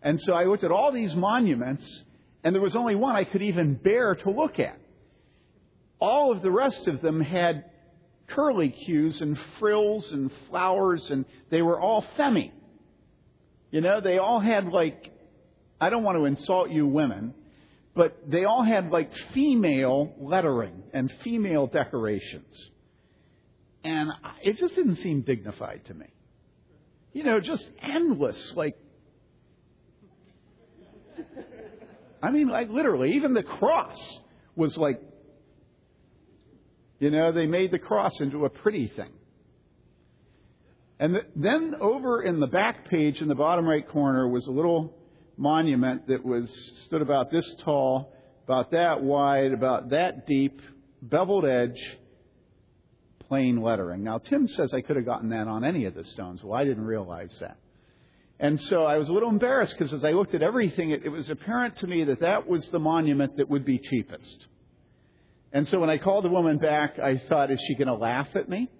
And 0.00 0.20
so 0.22 0.32
I 0.32 0.44
looked 0.44 0.64
at 0.64 0.70
all 0.70 0.90
these 0.90 1.14
monuments, 1.14 1.86
and 2.44 2.54
there 2.54 2.62
was 2.62 2.76
only 2.76 2.94
one 2.94 3.14
I 3.14 3.24
could 3.24 3.42
even 3.42 3.74
bear 3.74 4.14
to 4.14 4.30
look 4.30 4.58
at. 4.58 4.78
All 6.00 6.32
of 6.32 6.40
the 6.40 6.50
rest 6.50 6.88
of 6.88 7.02
them 7.02 7.20
had 7.20 7.64
curlicues 8.30 9.20
and 9.20 9.38
frills 9.58 10.10
and 10.12 10.30
flowers, 10.48 11.10
and 11.10 11.26
they 11.50 11.60
were 11.60 11.78
all 11.78 12.04
femi. 12.16 12.52
You 13.70 13.80
know, 13.80 14.00
they 14.00 14.18
all 14.18 14.40
had 14.40 14.68
like, 14.68 15.10
I 15.80 15.90
don't 15.90 16.02
want 16.02 16.18
to 16.18 16.24
insult 16.24 16.70
you 16.70 16.86
women, 16.86 17.34
but 17.94 18.18
they 18.28 18.44
all 18.44 18.62
had 18.62 18.90
like 18.90 19.10
female 19.34 20.14
lettering 20.18 20.82
and 20.92 21.12
female 21.22 21.66
decorations. 21.66 22.54
And 23.84 24.10
it 24.42 24.56
just 24.56 24.74
didn't 24.74 24.96
seem 24.96 25.22
dignified 25.22 25.84
to 25.86 25.94
me. 25.94 26.06
You 27.12 27.24
know, 27.24 27.40
just 27.40 27.68
endless, 27.80 28.52
like, 28.54 28.76
I 32.22 32.30
mean, 32.30 32.48
like 32.48 32.68
literally, 32.70 33.12
even 33.12 33.34
the 33.34 33.42
cross 33.42 33.96
was 34.56 34.76
like, 34.76 35.00
you 36.98 37.10
know, 37.10 37.30
they 37.32 37.46
made 37.46 37.70
the 37.70 37.78
cross 37.78 38.12
into 38.20 38.44
a 38.44 38.50
pretty 38.50 38.88
thing. 38.88 39.12
And 41.00 41.20
then 41.36 41.76
over 41.80 42.22
in 42.22 42.40
the 42.40 42.46
back 42.46 42.88
page 42.88 43.20
in 43.20 43.28
the 43.28 43.34
bottom 43.34 43.66
right 43.66 43.86
corner 43.86 44.28
was 44.28 44.46
a 44.46 44.50
little 44.50 44.96
monument 45.36 46.08
that 46.08 46.24
was 46.24 46.50
stood 46.86 47.02
about 47.02 47.30
this 47.30 47.48
tall, 47.62 48.12
about 48.44 48.72
that 48.72 49.02
wide, 49.02 49.52
about 49.52 49.90
that 49.90 50.26
deep, 50.26 50.60
beveled 51.00 51.44
edge, 51.44 51.80
plain 53.28 53.60
lettering. 53.62 54.02
Now 54.02 54.18
Tim 54.18 54.48
says 54.48 54.74
I 54.74 54.80
could 54.80 54.96
have 54.96 55.04
gotten 55.04 55.28
that 55.30 55.46
on 55.46 55.64
any 55.64 55.84
of 55.84 55.94
the 55.94 56.02
stones. 56.02 56.42
Well, 56.42 56.58
I 56.58 56.64
didn't 56.64 56.84
realize 56.84 57.36
that. 57.40 57.58
And 58.40 58.60
so 58.62 58.84
I 58.84 58.98
was 58.98 59.08
a 59.08 59.12
little 59.12 59.30
embarrassed 59.30 59.74
because 59.76 59.92
as 59.92 60.04
I 60.04 60.12
looked 60.12 60.34
at 60.34 60.42
everything, 60.42 60.90
it, 60.90 61.04
it 61.04 61.08
was 61.08 61.28
apparent 61.28 61.76
to 61.78 61.86
me 61.86 62.04
that 62.04 62.20
that 62.20 62.48
was 62.48 62.68
the 62.68 62.78
monument 62.78 63.36
that 63.36 63.48
would 63.48 63.64
be 63.64 63.78
cheapest. 63.78 64.46
And 65.52 65.66
so 65.68 65.78
when 65.80 65.90
I 65.90 65.98
called 65.98 66.24
the 66.24 66.28
woman 66.28 66.58
back, 66.58 66.98
I 66.98 67.18
thought, 67.28 67.50
is 67.50 67.60
she 67.66 67.74
going 67.74 67.88
to 67.88 67.94
laugh 67.94 68.28
at 68.34 68.48
me? 68.48 68.70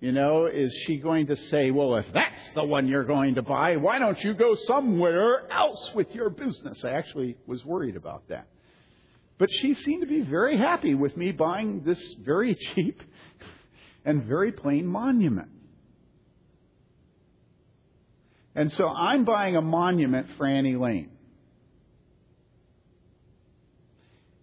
You 0.00 0.12
know, 0.12 0.46
is 0.46 0.74
she 0.86 0.98
going 0.98 1.28
to 1.28 1.36
say, 1.36 1.70
well, 1.70 1.96
if 1.96 2.06
that's 2.12 2.50
the 2.54 2.64
one 2.64 2.86
you're 2.86 3.04
going 3.04 3.36
to 3.36 3.42
buy, 3.42 3.76
why 3.76 3.98
don't 3.98 4.22
you 4.22 4.34
go 4.34 4.54
somewhere 4.66 5.50
else 5.50 5.90
with 5.94 6.14
your 6.14 6.28
business? 6.28 6.84
I 6.84 6.90
actually 6.90 7.36
was 7.46 7.64
worried 7.64 7.96
about 7.96 8.28
that. 8.28 8.46
But 9.38 9.50
she 9.50 9.74
seemed 9.74 10.02
to 10.02 10.06
be 10.06 10.20
very 10.20 10.58
happy 10.58 10.94
with 10.94 11.16
me 11.16 11.32
buying 11.32 11.82
this 11.82 12.02
very 12.20 12.54
cheap 12.74 13.02
and 14.04 14.24
very 14.24 14.52
plain 14.52 14.86
monument. 14.86 15.50
And 18.54 18.72
so 18.72 18.88
I'm 18.88 19.24
buying 19.24 19.56
a 19.56 19.62
monument 19.62 20.28
for 20.36 20.46
Annie 20.46 20.76
Lane. 20.76 21.10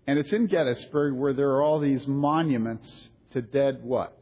And 0.06 0.20
it's 0.20 0.32
in 0.32 0.48
Gettysburg 0.48 1.14
where 1.14 1.34
there 1.34 1.52
are 1.52 1.64
all 1.64 1.80
these 1.80 2.06
monuments 2.06 3.10
to 3.32 3.42
dead 3.42 3.80
what? 3.84 4.18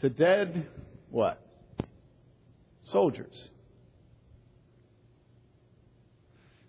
To 0.00 0.08
dead 0.08 0.66
what? 1.10 1.40
Soldiers. 2.90 3.48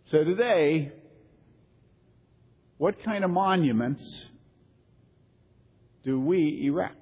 So 0.05 0.23
today, 0.23 0.91
what 2.77 3.03
kind 3.03 3.23
of 3.23 3.29
monuments 3.29 4.25
do 6.03 6.19
we 6.19 6.65
erect? 6.65 6.95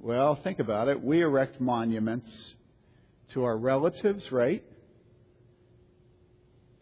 Well, 0.00 0.34
think 0.34 0.58
about 0.58 0.88
it. 0.88 1.02
We 1.02 1.22
erect 1.22 1.60
monuments 1.60 2.54
to 3.32 3.44
our 3.44 3.56
relatives, 3.56 4.30
right? 4.32 4.64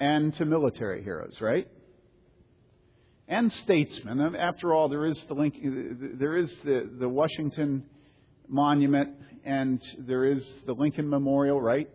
And 0.01 0.35
to 0.35 0.45
military 0.45 1.03
heroes, 1.05 1.37
right? 1.41 1.69
And 3.29 3.53
statesmen. 3.53 4.37
After 4.37 4.75
all, 4.75 4.89
there 4.89 5.07
is 5.07 5.23
the 5.29 5.35
link, 5.35 5.57
there 6.19 6.37
is 6.37 6.55
the, 6.65 6.91
the 6.99 7.09
Washington 7.09 7.85
Monument, 8.49 9.11
and 9.45 9.83
there 9.99 10.25
is 10.25 10.47
the 10.67 10.73
Lincoln 10.73 11.09
Memorial, 11.09 11.61
right? 11.61 11.89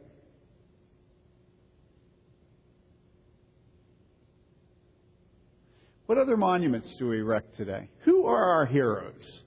What 6.07 6.17
other 6.17 6.37
monuments 6.37 6.93
do 6.97 7.09
we 7.09 7.19
erect 7.19 7.57
today? 7.57 7.89
Who 8.05 8.25
are 8.27 8.51
our 8.51 8.65
heroes? 8.65 9.41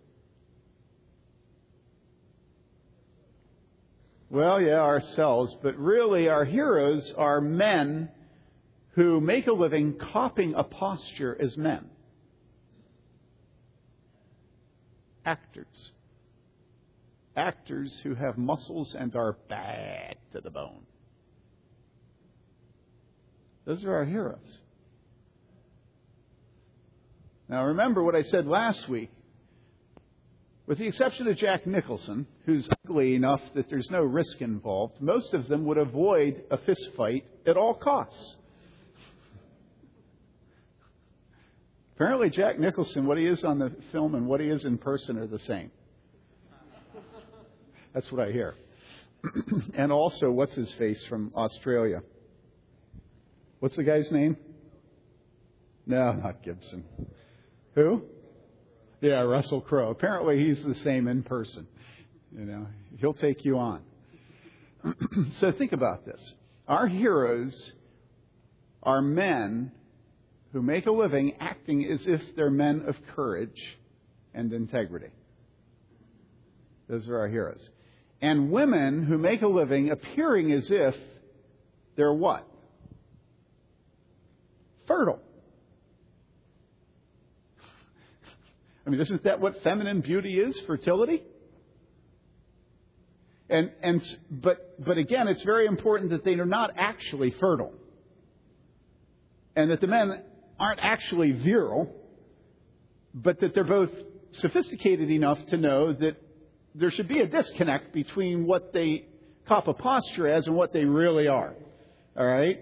Well, 4.28 4.60
yeah, 4.60 4.80
ourselves, 4.80 5.56
but 5.62 5.76
really 5.76 6.28
our 6.28 6.44
heroes 6.44 7.12
are 7.16 7.40
men 7.40 8.10
who 8.92 9.20
make 9.20 9.46
a 9.46 9.52
living 9.52 9.96
copying 10.12 10.54
a 10.54 10.64
posture 10.64 11.36
as 11.40 11.56
men. 11.56 11.86
Actors. 15.24 15.92
Actors 17.36 18.00
who 18.02 18.14
have 18.14 18.36
muscles 18.36 18.94
and 18.98 19.14
are 19.14 19.36
bad 19.48 20.16
to 20.32 20.40
the 20.40 20.50
bone. 20.50 20.82
Those 23.64 23.84
are 23.84 23.94
our 23.94 24.04
heroes. 24.04 24.58
Now 27.48 27.66
remember 27.66 28.02
what 28.02 28.16
I 28.16 28.22
said 28.22 28.46
last 28.46 28.88
week. 28.88 29.10
With 30.66 30.78
the 30.78 30.86
exception 30.86 31.26
of 31.26 31.36
Jack 31.36 31.66
Nicholson, 31.66 32.26
who's 32.46 32.68
ugly 32.84 33.16
enough 33.16 33.40
that 33.54 33.68
there's 33.68 33.90
no 33.90 34.02
risk 34.02 34.40
involved, 34.40 35.00
most 35.00 35.34
of 35.34 35.48
them 35.48 35.64
would 35.64 35.78
avoid 35.78 36.44
a 36.50 36.58
fist 36.58 36.90
fight 36.96 37.24
at 37.46 37.56
all 37.56 37.74
costs. 37.74 38.36
Apparently, 42.00 42.30
Jack 42.30 42.58
Nicholson, 42.58 43.04
what 43.04 43.18
he 43.18 43.26
is 43.26 43.44
on 43.44 43.58
the 43.58 43.70
film 43.92 44.14
and 44.14 44.26
what 44.26 44.40
he 44.40 44.46
is 44.46 44.64
in 44.64 44.78
person 44.78 45.18
are 45.18 45.26
the 45.26 45.38
same. 45.40 45.70
That's 47.92 48.10
what 48.10 48.26
I 48.26 48.32
hear. 48.32 48.54
and 49.74 49.92
also, 49.92 50.30
what's 50.30 50.54
his 50.54 50.72
face 50.78 51.04
from 51.10 51.30
Australia? 51.36 52.00
What's 53.58 53.76
the 53.76 53.82
guy's 53.82 54.10
name? 54.10 54.38
No, 55.84 56.12
not 56.12 56.42
Gibson. 56.42 56.84
Who? 57.74 58.04
Yeah, 59.02 59.20
Russell 59.20 59.60
Crowe. 59.60 59.90
Apparently, 59.90 60.42
he's 60.42 60.64
the 60.64 60.76
same 60.76 61.06
in 61.06 61.22
person. 61.22 61.66
You 62.32 62.46
know, 62.46 62.66
he'll 62.98 63.12
take 63.12 63.44
you 63.44 63.58
on. 63.58 63.82
so 65.36 65.52
think 65.52 65.72
about 65.72 66.06
this. 66.06 66.32
Our 66.66 66.86
heroes 66.86 67.72
are 68.82 69.02
men 69.02 69.72
who 70.52 70.62
make 70.62 70.86
a 70.86 70.92
living 70.92 71.34
acting 71.40 71.84
as 71.84 72.06
if 72.06 72.20
they're 72.36 72.50
men 72.50 72.84
of 72.86 72.96
courage 73.14 73.78
and 74.34 74.52
integrity. 74.52 75.10
Those 76.88 77.08
are 77.08 77.18
our 77.18 77.28
heroes. 77.28 77.68
And 78.20 78.50
women 78.50 79.04
who 79.04 79.16
make 79.16 79.42
a 79.42 79.46
living 79.46 79.90
appearing 79.90 80.52
as 80.52 80.66
if 80.70 80.94
they're 81.96 82.12
what? 82.12 82.46
Fertile. 84.86 85.20
I 88.86 88.90
mean, 88.90 89.00
isn't 89.00 89.24
that 89.24 89.40
what 89.40 89.62
feminine 89.62 90.00
beauty 90.00 90.34
is? 90.34 90.58
Fertility? 90.66 91.22
And, 93.48 93.70
and, 93.82 94.02
but, 94.30 94.84
but 94.84 94.96
again, 94.96 95.28
it's 95.28 95.42
very 95.42 95.66
important 95.66 96.10
that 96.10 96.24
they 96.24 96.34
are 96.34 96.46
not 96.46 96.72
actually 96.76 97.34
fertile. 97.40 97.72
And 99.56 99.70
that 99.70 99.80
the 99.80 99.86
men 99.86 100.22
aren't 100.60 100.80
actually 100.80 101.32
virile, 101.32 101.92
but 103.14 103.40
that 103.40 103.54
they're 103.54 103.64
both 103.64 103.90
sophisticated 104.32 105.10
enough 105.10 105.38
to 105.46 105.56
know 105.56 105.92
that 105.92 106.16
there 106.74 106.90
should 106.92 107.08
be 107.08 107.20
a 107.20 107.26
disconnect 107.26 107.92
between 107.92 108.46
what 108.46 108.72
they 108.72 109.06
cop 109.48 109.66
a 109.66 109.74
posture 109.74 110.28
as 110.28 110.46
and 110.46 110.54
what 110.54 110.72
they 110.72 110.84
really 110.84 111.26
are. 111.26 111.54
All 112.16 112.26
right? 112.26 112.60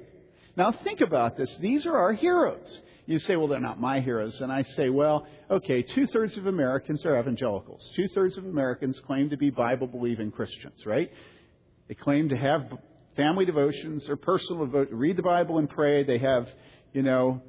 Now 0.57 0.73
think 0.73 1.01
about 1.01 1.37
this. 1.37 1.55
These 1.61 1.85
are 1.85 1.97
our 1.97 2.13
heroes. 2.13 2.81
You 3.07 3.19
say, 3.19 3.37
well, 3.37 3.49
they're 3.49 3.61
not 3.61 3.81
my 3.81 4.01
heroes. 4.01 4.41
And 4.41 4.53
I 4.53 4.63
say, 4.77 4.91
well, 4.91 5.27
okay, 5.51 5.83
two 5.83 6.07
thirds 6.09 6.37
of 6.37 6.47
Americans 6.47 7.05
are 7.05 7.19
evangelicals. 7.19 7.91
Two 7.97 8.07
thirds 8.09 8.37
of 8.37 8.45
Americans 8.45 9.01
claim 9.07 9.31
to 9.31 9.37
be 9.37 9.51
Bible 9.51 9.87
believing 9.87 10.31
Christians, 10.31 10.85
right? 10.87 11.11
They 11.89 11.95
claim 11.95 12.29
to 12.29 12.37
have 12.37 12.71
family 13.17 13.45
devotions 13.45 14.09
or 14.09 14.17
personal 14.17 14.67
read 14.67 15.17
the 15.17 15.23
Bible 15.23 15.59
and 15.59 15.69
pray. 15.69 16.05
They 16.05 16.19
have, 16.19 16.49
you 16.93 17.03
know, 17.03 17.43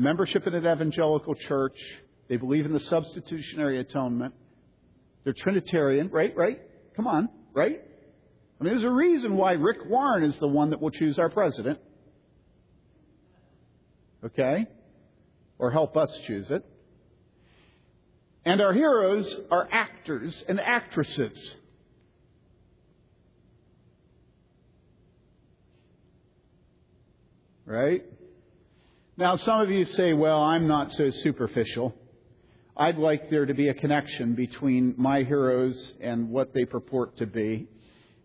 membership 0.00 0.46
in 0.46 0.54
an 0.54 0.66
evangelical 0.66 1.34
church. 1.34 1.76
They 2.28 2.36
believe 2.36 2.64
in 2.64 2.72
the 2.72 2.80
substitutionary 2.80 3.80
atonement. 3.80 4.34
They're 5.24 5.34
Trinitarian, 5.34 6.08
right? 6.10 6.34
Right? 6.36 6.60
Come 6.96 7.06
on, 7.06 7.28
right? 7.52 7.80
I 8.60 8.64
mean, 8.64 8.72
there's 8.74 8.84
a 8.84 8.90
reason 8.90 9.36
why 9.36 9.52
Rick 9.52 9.78
Warren 9.86 10.24
is 10.24 10.36
the 10.38 10.48
one 10.48 10.70
that 10.70 10.80
will 10.80 10.90
choose 10.90 11.18
our 11.18 11.30
president. 11.30 11.78
Okay? 14.24 14.66
Or 15.58 15.70
help 15.70 15.96
us 15.96 16.10
choose 16.26 16.50
it. 16.50 16.64
And 18.44 18.60
our 18.60 18.72
heroes 18.72 19.34
are 19.50 19.68
actors 19.70 20.44
and 20.48 20.60
actresses. 20.60 21.54
Right? 27.64 28.04
Now, 29.20 29.36
some 29.36 29.60
of 29.60 29.70
you 29.70 29.84
say, 29.84 30.14
well, 30.14 30.42
I'm 30.42 30.66
not 30.66 30.90
so 30.92 31.10
superficial. 31.10 31.94
I'd 32.74 32.96
like 32.96 33.28
there 33.28 33.44
to 33.44 33.52
be 33.52 33.68
a 33.68 33.74
connection 33.74 34.34
between 34.34 34.94
my 34.96 35.24
heroes 35.24 35.92
and 36.00 36.30
what 36.30 36.54
they 36.54 36.64
purport 36.64 37.18
to 37.18 37.26
be. 37.26 37.68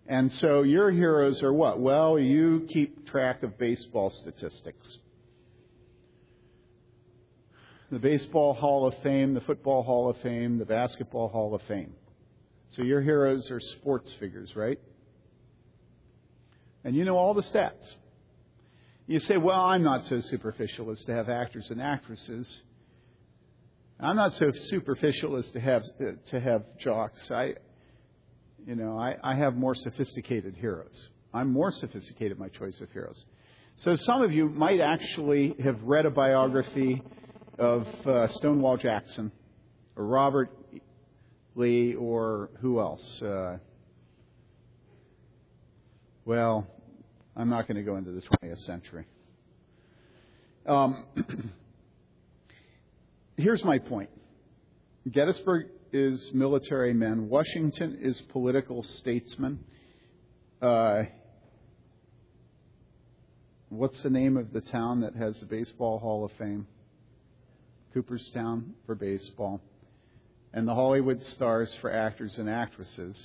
And 0.07 0.31
so 0.31 0.61
your 0.61 0.91
heroes 0.91 1.43
are 1.43 1.51
what? 1.51 1.81
Well, 1.81 2.17
you 2.17 2.65
keep 2.71 3.09
track 3.09 3.43
of 3.43 3.57
baseball 3.57 4.09
statistics. 4.09 4.87
The 7.91 7.99
Baseball 7.99 8.53
Hall 8.53 8.87
of 8.87 8.95
Fame, 9.03 9.33
the 9.33 9.41
Football 9.41 9.83
Hall 9.83 10.09
of 10.09 10.15
Fame, 10.21 10.59
the 10.59 10.65
Basketball 10.65 11.27
Hall 11.27 11.53
of 11.53 11.61
Fame. 11.63 11.91
So 12.69 12.83
your 12.83 13.01
heroes 13.01 13.51
are 13.51 13.59
sports 13.59 14.09
figures, 14.17 14.55
right? 14.55 14.79
And 16.85 16.95
you 16.95 17.03
know 17.03 17.17
all 17.17 17.33
the 17.33 17.43
stats. 17.43 17.83
You 19.07 19.19
say, 19.19 19.37
well, 19.37 19.61
I'm 19.61 19.83
not 19.83 20.05
so 20.05 20.19
superficial 20.21 20.89
as 20.89 20.99
to 21.03 21.13
have 21.13 21.29
actors 21.29 21.67
and 21.69 21.79
actresses. 21.79 22.47
I'm 23.99 24.15
not 24.15 24.33
so 24.33 24.51
superficial 24.51 25.37
as 25.37 25.49
to 25.51 25.59
have 25.59 25.83
to 26.31 26.39
have 26.39 26.63
jocks. 26.79 27.29
I, 27.29 27.53
you 28.65 28.75
know, 28.75 28.97
I, 28.97 29.15
I 29.23 29.35
have 29.35 29.55
more 29.55 29.75
sophisticated 29.75 30.55
heroes. 30.55 31.09
I'm 31.33 31.51
more 31.53 31.71
sophisticated 31.71 32.33
in 32.33 32.39
my 32.39 32.49
choice 32.49 32.79
of 32.81 32.91
heroes. 32.91 33.23
So 33.75 33.95
some 33.95 34.23
of 34.23 34.31
you 34.31 34.49
might 34.49 34.79
actually 34.79 35.55
have 35.63 35.81
read 35.83 36.05
a 36.05 36.09
biography 36.09 37.03
of 37.59 37.87
uh, 38.07 38.27
Stonewall 38.29 38.77
Jackson, 38.77 39.31
or 39.95 40.05
Robert 40.05 40.49
Lee, 41.55 41.93
or 41.93 42.49
who 42.59 42.79
else? 42.79 43.21
Uh, 43.21 43.57
well, 46.25 46.67
I'm 47.35 47.49
not 47.49 47.67
going 47.67 47.77
to 47.77 47.83
go 47.83 47.97
into 47.97 48.11
the 48.11 48.21
20th 48.21 48.65
century. 48.65 49.05
Um, 50.65 51.05
here's 53.37 53.63
my 53.63 53.77
point 53.77 54.09
Gettysburg 55.11 55.67
is 55.91 56.31
military 56.33 56.93
men, 56.93 57.29
Washington 57.29 57.99
is 58.01 58.19
political 58.31 58.83
statesmen. 58.99 59.59
Uh, 60.61 61.03
what's 63.69 64.01
the 64.01 64.09
name 64.09 64.37
of 64.37 64.51
the 64.51 64.61
town 64.61 65.01
that 65.01 65.15
has 65.15 65.37
the 65.39 65.45
Baseball 65.45 65.99
Hall 65.99 66.25
of 66.25 66.31
Fame? 66.39 66.65
Cooperstown 67.93 68.73
for 68.85 68.95
baseball. 68.95 69.61
And 70.53 70.67
the 70.67 70.73
Hollywood 70.73 71.21
stars 71.21 71.73
for 71.81 71.91
actors 71.91 72.33
and 72.37 72.49
actresses. 72.49 73.21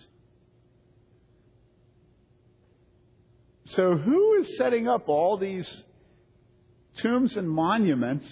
So, 3.74 3.96
who 3.96 4.40
is 4.40 4.56
setting 4.56 4.88
up 4.88 5.09
all 5.09 5.37
these 5.37 5.85
tombs 6.96 7.37
and 7.37 7.48
monuments 7.48 8.26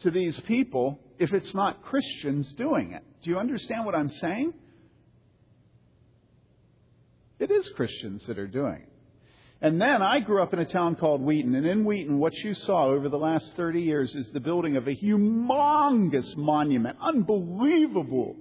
to 0.00 0.10
these 0.10 0.38
people 0.40 0.98
if 1.20 1.32
it's 1.32 1.54
not 1.54 1.82
Christians 1.82 2.52
doing 2.54 2.90
it? 2.92 3.04
Do 3.22 3.30
you 3.30 3.38
understand 3.38 3.86
what 3.86 3.94
I'm 3.94 4.08
saying? 4.08 4.52
It 7.38 7.52
is 7.52 7.68
Christians 7.76 8.26
that 8.26 8.36
are 8.38 8.48
doing 8.48 8.82
it. 8.82 8.92
And 9.60 9.80
then 9.80 10.02
I 10.02 10.18
grew 10.18 10.42
up 10.42 10.52
in 10.52 10.58
a 10.58 10.64
town 10.64 10.96
called 10.96 11.20
Wheaton, 11.20 11.54
and 11.54 11.66
in 11.66 11.84
Wheaton, 11.84 12.18
what 12.18 12.34
you 12.34 12.52
saw 12.52 12.86
over 12.86 13.08
the 13.08 13.16
last 13.16 13.54
30 13.56 13.80
years 13.80 14.12
is 14.16 14.28
the 14.30 14.40
building 14.40 14.76
of 14.76 14.88
a 14.88 14.94
humongous 14.94 16.36
monument, 16.36 16.98
unbelievable 17.00 18.34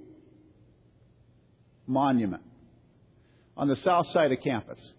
monument 1.86 2.41
on 3.58 3.68
the 3.68 3.76
south 3.78 4.08
side 4.08 4.32
of 4.32 4.41
campus. 4.41 4.94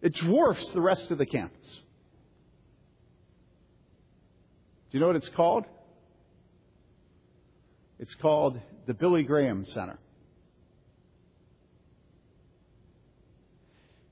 It 0.00 0.14
dwarfs 0.14 0.68
the 0.70 0.80
rest 0.80 1.10
of 1.10 1.18
the 1.18 1.26
campus. 1.26 1.80
Do 4.90 4.98
you 4.98 5.00
know 5.00 5.06
what 5.06 5.16
it's 5.16 5.28
called? 5.30 5.64
It's 7.98 8.14
called 8.16 8.60
the 8.86 8.94
Billy 8.94 9.22
Graham 9.22 9.64
Center. 9.66 9.98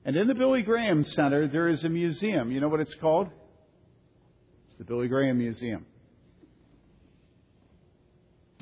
And 0.05 0.17
in 0.17 0.29
the 0.29 0.35
Billy 0.35 0.63
Graham 0.63 1.05
Center, 1.05 1.49
there 1.49 1.69
is 1.69 1.85
a 1.85 1.89
museum. 1.89 2.51
You 2.51 2.61
know 2.61 2.69
what 2.69 2.81
it's 2.81 2.95
called? 2.95 3.29
It's 4.69 4.79
the 4.79 4.85
Billy 4.85 5.09
Graham 5.09 5.39
Museum. 5.39 5.85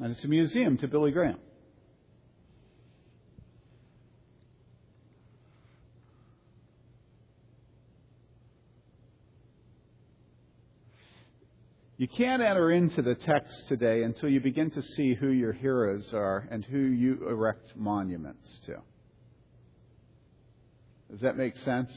And 0.00 0.10
it's 0.10 0.24
a 0.24 0.28
museum 0.28 0.78
to 0.78 0.88
Billy 0.88 1.10
Graham. 1.10 1.38
You 11.98 12.06
can't 12.06 12.40
enter 12.40 12.70
into 12.70 13.02
the 13.02 13.16
text 13.16 13.66
today 13.66 14.04
until 14.04 14.28
you 14.28 14.38
begin 14.38 14.70
to 14.70 14.82
see 14.82 15.14
who 15.14 15.30
your 15.30 15.52
heroes 15.52 16.14
are 16.14 16.46
and 16.48 16.64
who 16.64 16.78
you 16.78 17.28
erect 17.28 17.72
monuments 17.74 18.48
to. 18.66 18.76
Does 21.10 21.20
that 21.22 21.36
make 21.36 21.56
sense? 21.56 21.90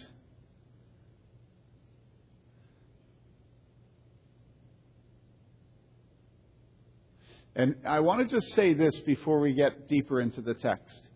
And 7.56 7.76
I 7.86 8.00
want 8.00 8.28
to 8.28 8.36
just 8.36 8.56
say 8.56 8.74
this 8.74 8.98
before 9.06 9.40
we 9.40 9.54
get 9.54 9.88
deeper 9.88 10.20
into 10.20 10.42
the 10.42 10.56
text. 10.56 11.10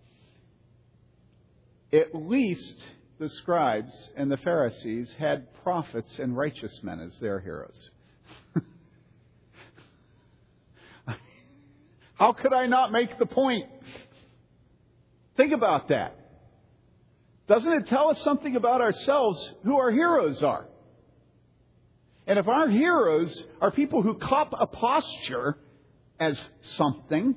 At 1.91 2.13
least 2.13 2.75
the 3.17 3.29
scribes 3.29 3.93
and 4.15 4.31
the 4.31 4.37
Pharisees 4.37 5.11
had 5.17 5.47
prophets 5.63 6.19
and 6.19 6.37
righteous 6.37 6.83
men 6.83 6.99
as 6.99 7.17
their 7.19 7.39
heroes. 7.39 7.89
How 12.15 12.34
could 12.34 12.54
I 12.54 12.67
not 12.67 12.91
make 12.91 13.17
the 13.19 13.25
point? 13.25 13.65
Think 15.38 15.54
about 15.54 15.89
that. 15.89 16.17
Doesn't 17.47 17.71
it 17.71 17.88
tell 17.88 18.10
us 18.10 18.21
something 18.23 18.56
about 18.56 18.82
ourselves 18.82 19.54
who 19.63 19.78
our 19.78 19.91
heroes 19.91 20.41
are? 20.41 20.65
And 22.25 22.39
if 22.39 22.47
our 22.47 22.67
heroes 22.67 23.43
are 23.62 23.69
people 23.69 24.01
who 24.01 24.15
cop 24.15 24.54
a 24.60 24.65
posture 24.65 25.58
as 26.19 26.41
something, 26.62 27.36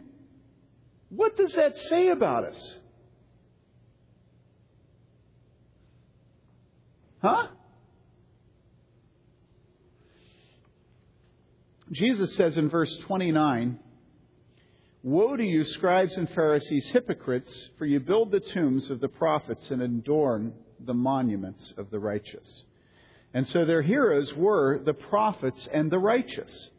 what 1.11 1.37
does 1.37 1.53
that 1.55 1.77
say 1.77 2.09
about 2.09 2.45
us? 2.45 2.75
Huh? 7.21 7.49
Jesus 11.93 12.35
says 12.37 12.57
in 12.57 12.69
verse 12.69 12.95
29, 13.07 13.79
Woe 15.03 15.37
to 15.37 15.45
you, 15.45 15.65
scribes 15.65 16.17
and 16.17 16.29
Pharisees, 16.31 16.89
hypocrites, 16.89 17.71
for 17.79 17.87
you 17.87 18.01
build 18.01 18.33
the 18.33 18.41
tombs 18.41 18.91
of 18.91 19.01
the 19.01 19.09
prophets 19.09 19.71
and 19.71 19.81
adorn 19.81 20.53
the 20.85 20.95
monuments 20.95 21.73
of 21.77 21.91
the 21.91 22.01
righteous. 22.01 22.65
And 23.33 23.47
so 23.47 23.65
their 23.65 23.83
heroes 23.83 24.35
were 24.35 24.81
the 24.85 24.95
prophets 24.95 25.69
and 25.73 25.91
the 25.91 25.99
righteous. 25.99 26.71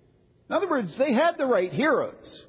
In 0.50 0.56
other 0.56 0.70
words, 0.70 0.96
they 0.96 1.14
had 1.14 1.38
the 1.38 1.46
right 1.46 1.72
heroes. 1.72 2.44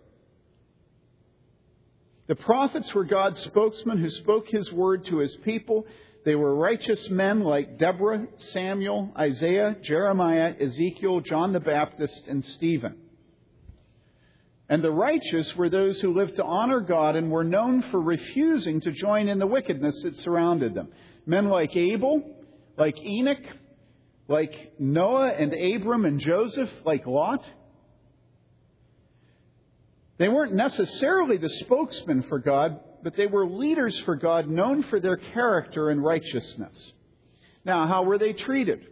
The 2.27 2.35
prophets 2.35 2.93
were 2.95 3.05
God's 3.05 3.41
spokesmen 3.41 3.99
who 3.99 4.11
spoke 4.11 4.49
his 4.49 4.73
word 4.73 5.05
to 5.07 5.19
his 5.19 5.37
people. 5.37 5.87
They 6.25 6.35
were 6.35 6.55
righteous 6.55 7.09
men 7.11 7.41
like 7.41 7.79
Deborah, 7.79 8.27
Samuel, 8.37 9.13
Isaiah, 9.17 9.77
Jeremiah, 9.83 10.55
Ezekiel, 10.61 11.21
John 11.21 11.53
the 11.53 11.61
Baptist, 11.61 12.27
and 12.27 12.45
Stephen. 12.45 12.97
And 14.71 14.85
the 14.85 14.93
righteous 14.93 15.53
were 15.57 15.69
those 15.69 16.01
who 16.01 16.15
lived 16.15 16.37
to 16.37 16.45
honor 16.45 16.79
God 16.79 17.17
and 17.17 17.29
were 17.29 17.43
known 17.43 17.83
for 17.91 18.01
refusing 18.01 18.81
to 18.83 18.93
join 18.93 19.29
in 19.29 19.41
the 19.41 19.47
wickedness 19.47 20.01
that 20.05 20.17
surrounded 20.19 20.75
them. 20.75 20.89
Men 21.27 21.49
like 21.49 21.77
Abel, 21.77 22.23
like 22.79 22.97
Enoch, 22.97 23.43
like 24.29 24.73
Noah 24.79 25.31
and 25.31 25.53
Abram 25.53 26.05
and 26.05 26.21
Joseph, 26.21 26.71
like 26.85 27.05
Lot. 27.05 27.45
They 30.19 30.29
weren't 30.29 30.55
necessarily 30.55 31.37
the 31.37 31.51
spokesman 31.65 32.23
for 32.29 32.39
God, 32.39 32.79
but 33.03 33.17
they 33.17 33.27
were 33.27 33.49
leaders 33.49 33.99
for 34.05 34.15
God 34.15 34.49
known 34.49 34.85
for 34.85 35.01
their 35.01 35.17
character 35.17 35.91
and 35.91 36.01
righteousness. 36.01 36.93
Now, 37.65 37.89
how 37.89 38.05
were 38.05 38.19
they 38.19 38.35
treated? 38.35 38.87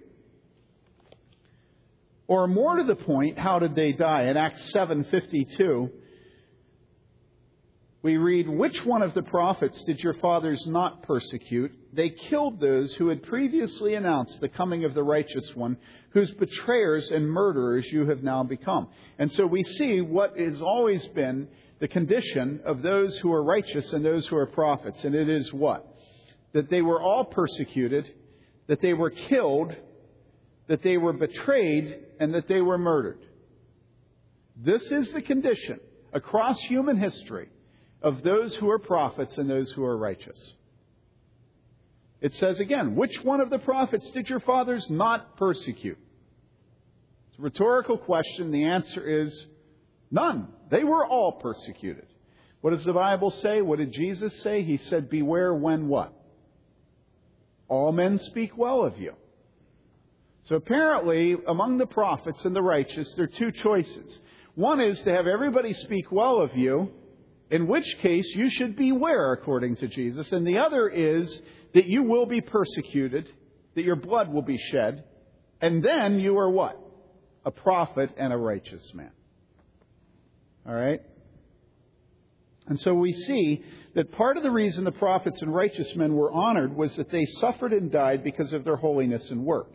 Or 2.28 2.46
more 2.46 2.76
to 2.76 2.84
the 2.84 2.94
point, 2.94 3.38
how 3.38 3.58
did 3.58 3.74
they 3.74 3.92
die? 3.92 4.24
In 4.24 4.36
Acts 4.36 4.70
7:52, 4.72 5.90
we 8.02 8.16
read, 8.16 8.48
Which 8.48 8.84
one 8.84 9.02
of 9.02 9.14
the 9.14 9.22
prophets 9.22 9.82
did 9.84 9.98
your 10.00 10.14
fathers 10.14 10.62
not 10.66 11.02
persecute? 11.02 11.72
They 11.92 12.10
killed 12.10 12.60
those 12.60 12.94
who 12.94 13.08
had 13.08 13.22
previously 13.22 13.94
announced 13.94 14.40
the 14.40 14.48
coming 14.48 14.84
of 14.84 14.94
the 14.94 15.02
righteous 15.02 15.50
one, 15.54 15.78
whose 16.10 16.30
betrayers 16.34 17.10
and 17.10 17.28
murderers 17.28 17.86
you 17.90 18.08
have 18.08 18.22
now 18.22 18.44
become. 18.44 18.88
And 19.18 19.32
so 19.32 19.46
we 19.46 19.62
see 19.62 20.00
what 20.00 20.38
has 20.38 20.60
always 20.60 21.04
been 21.08 21.48
the 21.80 21.88
condition 21.88 22.60
of 22.64 22.82
those 22.82 23.16
who 23.18 23.32
are 23.32 23.42
righteous 23.42 23.92
and 23.92 24.04
those 24.04 24.26
who 24.26 24.36
are 24.36 24.46
prophets. 24.46 25.02
And 25.02 25.14
it 25.14 25.28
is 25.28 25.52
what? 25.52 25.86
That 26.52 26.70
they 26.70 26.82
were 26.82 27.00
all 27.02 27.24
persecuted, 27.24 28.06
that 28.68 28.80
they 28.80 28.92
were 28.92 29.10
killed, 29.10 29.74
that 30.68 30.82
they 30.82 30.96
were 30.96 31.12
betrayed, 31.12 31.98
and 32.20 32.34
that 32.34 32.46
they 32.46 32.60
were 32.60 32.78
murdered. 32.78 33.18
This 34.56 34.82
is 34.90 35.10
the 35.12 35.22
condition 35.22 35.80
across 36.12 36.58
human 36.60 36.98
history 36.98 37.48
of 38.02 38.22
those 38.22 38.54
who 38.56 38.70
are 38.70 38.78
prophets 38.78 39.36
and 39.38 39.48
those 39.48 39.70
who 39.72 39.84
are 39.84 39.96
righteous. 39.96 40.52
It 42.20 42.34
says 42.36 42.58
again, 42.58 42.96
which 42.96 43.22
one 43.22 43.40
of 43.40 43.50
the 43.50 43.58
prophets 43.58 44.10
did 44.10 44.28
your 44.28 44.40
fathers 44.40 44.84
not 44.90 45.36
persecute? 45.36 45.98
It's 47.30 47.38
a 47.38 47.42
rhetorical 47.42 47.96
question. 47.96 48.50
The 48.50 48.64
answer 48.64 49.22
is 49.22 49.46
none. 50.10 50.48
They 50.70 50.84
were 50.84 51.06
all 51.06 51.32
persecuted. 51.32 52.06
What 52.60 52.70
does 52.70 52.84
the 52.84 52.92
Bible 52.92 53.30
say? 53.30 53.62
What 53.62 53.78
did 53.78 53.92
Jesus 53.92 54.42
say? 54.42 54.62
He 54.64 54.78
said, 54.78 55.08
Beware 55.08 55.54
when 55.54 55.86
what? 55.86 56.12
All 57.68 57.92
men 57.92 58.18
speak 58.18 58.58
well 58.58 58.84
of 58.84 58.98
you. 58.98 59.14
So 60.42 60.56
apparently, 60.56 61.36
among 61.46 61.78
the 61.78 61.86
prophets 61.86 62.44
and 62.44 62.54
the 62.54 62.62
righteous, 62.62 63.12
there 63.14 63.24
are 63.24 63.38
two 63.38 63.52
choices. 63.52 64.18
One 64.54 64.80
is 64.80 64.98
to 65.00 65.12
have 65.12 65.26
everybody 65.26 65.72
speak 65.72 66.10
well 66.10 66.40
of 66.40 66.56
you, 66.56 66.90
in 67.50 67.66
which 67.66 67.86
case 68.00 68.26
you 68.34 68.50
should 68.50 68.76
beware, 68.76 69.32
according 69.32 69.76
to 69.76 69.88
Jesus. 69.88 70.32
And 70.32 70.46
the 70.46 70.58
other 70.58 70.88
is 70.88 71.40
that 71.74 71.86
you 71.86 72.02
will 72.02 72.26
be 72.26 72.40
persecuted, 72.40 73.30
that 73.74 73.84
your 73.84 73.96
blood 73.96 74.32
will 74.32 74.42
be 74.42 74.58
shed, 74.72 75.04
and 75.60 75.82
then 75.82 76.18
you 76.18 76.38
are 76.38 76.50
what? 76.50 76.78
A 77.44 77.50
prophet 77.50 78.10
and 78.16 78.32
a 78.32 78.36
righteous 78.36 78.92
man. 78.94 79.12
All 80.66 80.74
right? 80.74 81.00
And 82.66 82.78
so 82.80 82.94
we 82.94 83.12
see 83.12 83.64
that 83.94 84.12
part 84.12 84.36
of 84.36 84.42
the 84.42 84.50
reason 84.50 84.84
the 84.84 84.92
prophets 84.92 85.40
and 85.40 85.54
righteous 85.54 85.94
men 85.96 86.14
were 86.14 86.30
honored 86.30 86.76
was 86.76 86.94
that 86.96 87.10
they 87.10 87.24
suffered 87.40 87.72
and 87.72 87.90
died 87.90 88.22
because 88.22 88.52
of 88.52 88.64
their 88.64 88.76
holiness 88.76 89.30
and 89.30 89.44
work. 89.44 89.70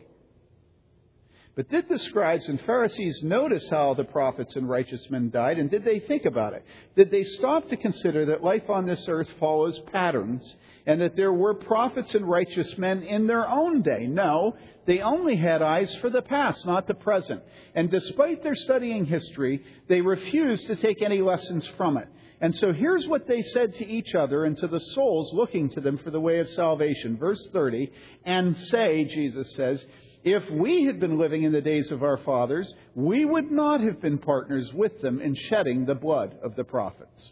But 1.56 1.70
did 1.70 1.88
the 1.88 2.00
scribes 2.00 2.48
and 2.48 2.60
Pharisees 2.62 3.22
notice 3.22 3.68
how 3.70 3.94
the 3.94 4.04
prophets 4.04 4.56
and 4.56 4.68
righteous 4.68 5.08
men 5.12 5.30
died, 5.30 5.60
and 5.60 5.70
did 5.70 5.86
they 5.86 6.00
think 6.00 6.26
about 6.26 6.54
it? 6.54 6.66
Did 6.96 7.12
they 7.12 7.24
stop 7.24 7.70
to 7.70 7.78
consider 7.78 8.26
that 8.28 8.44
life 8.44 8.70
on 8.72 8.88
this 8.88 9.06
earth 9.08 9.30
follows 9.40 9.80
patterns, 9.92 10.44
and 10.88 11.00
that 11.02 11.16
there 11.16 11.32
were 11.32 11.54
prophets 11.54 12.16
and 12.16 12.28
righteous 12.28 12.76
men 12.80 13.04
in 13.04 13.28
their 13.28 13.48
own 13.48 13.84
day? 13.84 14.08
No, 14.08 14.56
they 14.88 15.02
only 15.02 15.36
had 15.36 15.62
eyes 15.62 15.96
for 15.98 16.10
the 16.10 16.24
past, 16.24 16.66
not 16.66 16.88
the 16.88 16.96
present. 16.96 17.44
And 17.76 17.92
despite 17.92 18.42
their 18.42 18.56
studying 18.56 19.06
history, 19.06 19.64
they 19.88 20.02
refused 20.02 20.66
to 20.68 20.76
take 20.76 21.04
any 21.04 21.22
lessons 21.22 21.68
from 21.78 21.98
it. 21.98 22.08
And 22.42 22.54
so 22.56 22.74
here's 22.74 23.08
what 23.08 23.28
they 23.28 23.44
said 23.44 23.76
to 23.76 23.88
each 23.88 24.16
other 24.16 24.44
and 24.44 24.58
to 24.58 24.68
the 24.68 24.80
souls 24.80 25.32
looking 25.34 25.70
to 25.70 25.82
them 25.82 26.00
for 26.00 26.10
the 26.10 26.20
way 26.20 26.40
of 26.40 26.50
salvation. 26.50 27.16
Verse 27.16 27.48
30, 27.54 27.92
and 28.26 28.58
say, 28.58 29.06
Jesus 29.06 29.54
says, 29.56 29.86
if 30.24 30.50
we 30.50 30.86
had 30.86 31.00
been 31.00 31.20
living 31.20 31.44
in 31.44 31.52
the 31.52 31.62
days 31.62 31.92
of 31.92 32.02
our 32.02 32.18
fathers, 32.18 32.74
we 32.96 33.26
would 33.26 33.52
not 33.52 33.82
have 33.82 34.02
been 34.02 34.18
partners 34.18 34.72
with 34.74 35.02
them 35.02 35.20
in 35.20 35.36
shedding 35.50 35.86
the 35.86 35.96
blood 35.96 36.36
of 36.42 36.56
the 36.56 36.64
prophets. 36.64 37.32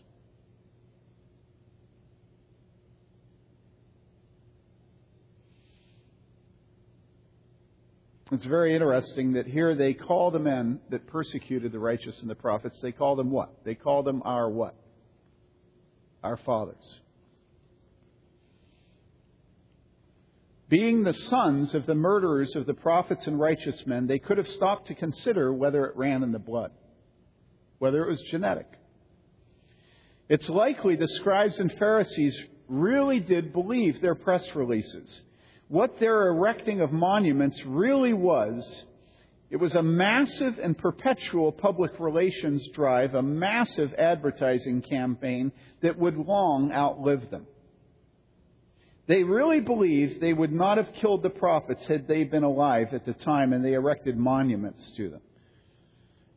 It's 8.32 8.46
very 8.46 8.74
interesting 8.74 9.34
that 9.34 9.46
here 9.46 9.76
they 9.76 9.94
call 9.94 10.32
the 10.32 10.40
men 10.40 10.80
that 10.90 11.06
persecuted 11.08 11.74
the 11.74 11.80
righteous 11.80 12.18
and 12.22 12.30
the 12.30 12.36
prophets, 12.36 12.80
they 12.82 12.94
call 12.94 13.18
them 13.18 13.30
what? 13.30 13.54
They 13.66 13.76
call 13.76 14.04
them 14.04 14.22
our 14.24 14.50
what? 14.50 14.74
Our 16.24 16.38
fathers. 16.38 16.96
Being 20.72 21.04
the 21.04 21.14
sons 21.14 21.76
of 21.76 21.86
the 21.86 21.96
murderers 21.96 22.56
of 22.56 22.66
the 22.66 22.74
prophets 22.74 23.28
and 23.28 23.38
righteous 23.38 23.86
men, 23.86 24.08
they 24.08 24.20
could 24.20 24.38
have 24.38 24.48
stopped 24.48 24.88
to 24.88 24.96
consider 24.96 25.54
whether 25.54 25.86
it 25.86 25.98
ran 25.98 26.24
in 26.24 26.32
the 26.32 26.40
blood, 26.40 26.72
whether 27.80 28.02
it 28.06 28.10
was 28.10 28.22
genetic. 28.32 28.68
It's 30.30 30.48
likely 30.48 30.96
the 30.96 31.10
scribes 31.10 31.60
and 31.60 31.74
Pharisees 31.74 32.40
really 32.70 33.20
did 33.20 33.52
believe 33.52 34.00
their 34.00 34.16
press 34.16 34.46
releases. 34.56 35.20
What 35.68 36.00
their 36.00 36.30
erecting 36.30 36.80
of 36.80 36.94
monuments 36.94 37.62
really 37.66 38.14
was, 38.14 38.86
it 39.50 39.58
was 39.58 39.76
a 39.76 39.84
massive 39.84 40.58
and 40.58 40.78
perpetual 40.78 41.52
public 41.52 42.00
relations 42.00 42.66
drive, 42.74 43.14
a 43.14 43.22
massive 43.22 43.94
advertising 43.96 44.84
campaign 44.84 45.52
that 45.82 46.00
would 46.00 46.16
long 46.16 46.72
outlive 46.72 47.30
them. 47.30 47.46
They 49.12 49.24
really 49.24 49.60
believed 49.60 50.22
they 50.22 50.32
would 50.32 50.54
not 50.54 50.78
have 50.78 50.94
killed 50.94 51.22
the 51.22 51.30
prophets 51.30 51.86
had 51.86 52.08
they 52.08 52.24
been 52.24 52.46
alive 52.46 52.94
at 52.94 53.06
the 53.06 53.12
time 53.12 53.52
and 53.52 53.62
they 53.62 53.74
erected 53.74 54.16
monuments 54.16 54.90
to 54.96 55.10
them. 55.10 55.20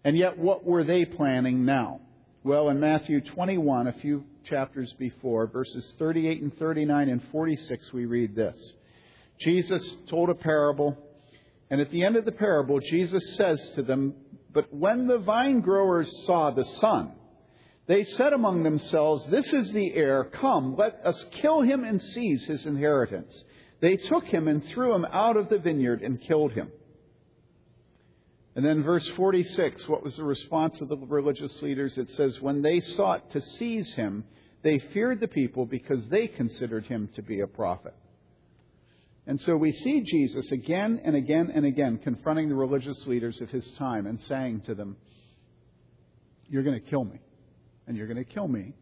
And 0.02 0.18
yet, 0.18 0.37
what 0.37 0.64
were 0.64 0.82
they 0.82 1.04
planning 1.04 1.64
now? 1.64 2.00
Well, 2.42 2.70
in 2.70 2.80
Matthew 2.80 3.20
21, 3.20 3.87
a 3.87 3.92
few 3.92 4.24
chapters 4.42 4.92
before, 4.98 5.46
verses 5.46 5.94
38 6.00 6.42
and 6.42 6.58
39 6.58 7.10
and 7.10 7.22
46, 7.30 7.92
we 7.92 8.06
read 8.06 8.34
this. 8.34 8.58
Jesus 9.38 9.94
told 10.08 10.30
a 10.30 10.34
parable, 10.34 10.98
and 11.70 11.80
at 11.80 11.92
the 11.92 12.04
end 12.04 12.16
of 12.16 12.24
the 12.24 12.32
parable, 12.32 12.80
Jesus 12.80 13.37
says 13.37 13.64
to 13.76 13.84
them, 13.84 14.14
But 14.52 14.74
when 14.74 15.06
the 15.06 15.18
vine 15.18 15.60
growers 15.60 16.12
saw 16.26 16.50
the 16.50 16.64
son, 16.80 17.12
they 17.86 18.04
said 18.04 18.32
among 18.32 18.62
themselves, 18.62 19.26
This 19.26 19.52
is 19.52 19.72
the 19.72 19.92
heir. 19.94 20.24
Come, 20.24 20.76
let 20.76 21.00
us 21.04 21.22
kill 21.32 21.60
him 21.60 21.84
and 21.84 22.00
seize 22.00 22.44
his 22.44 22.64
inheritance. 22.64 23.44
They 23.80 23.96
took 23.96 24.24
him 24.24 24.48
and 24.48 24.64
threw 24.64 24.94
him 24.94 25.04
out 25.12 25.36
of 25.36 25.50
the 25.50 25.58
vineyard 25.58 26.00
and 26.00 26.20
killed 26.20 26.52
him. 26.52 26.70
And 28.56 28.64
then, 28.64 28.82
verse 28.82 29.06
46, 29.16 29.86
what 29.88 30.02
was 30.02 30.16
the 30.16 30.24
response 30.24 30.80
of 30.80 30.88
the 30.88 30.96
religious 30.96 31.60
leaders? 31.60 31.98
It 31.98 32.10
says, 32.12 32.40
When 32.40 32.62
they 32.62 32.80
sought 32.80 33.30
to 33.32 33.42
seize 33.42 33.92
him, 33.94 34.24
they 34.62 34.78
feared 34.78 35.20
the 35.20 35.28
people 35.28 35.66
because 35.66 36.06
they 36.08 36.28
considered 36.28 36.86
him 36.86 37.10
to 37.16 37.22
be 37.22 37.40
a 37.40 37.46
prophet. 37.46 37.94
And 39.26 39.38
so 39.40 39.56
we 39.56 39.72
see 39.72 40.02
Jesus 40.02 40.50
again 40.52 41.00
and 41.04 41.16
again 41.16 41.50
and 41.54 41.66
again 41.66 41.98
confronting 41.98 42.48
the 42.48 42.54
religious 42.54 43.06
leaders 43.06 43.40
of 43.42 43.50
his 43.50 43.68
time 43.72 44.06
and 44.06 44.22
saying 44.22 44.62
to 44.62 44.74
them, 44.74 44.96
You're 46.48 46.62
going 46.62 46.80
to 46.80 46.88
kill 46.88 47.04
me 47.04 47.18
and 47.86 47.96
you're 47.96 48.06
going 48.06 48.24
to 48.24 48.24
kill 48.24 48.48
me 48.48 48.72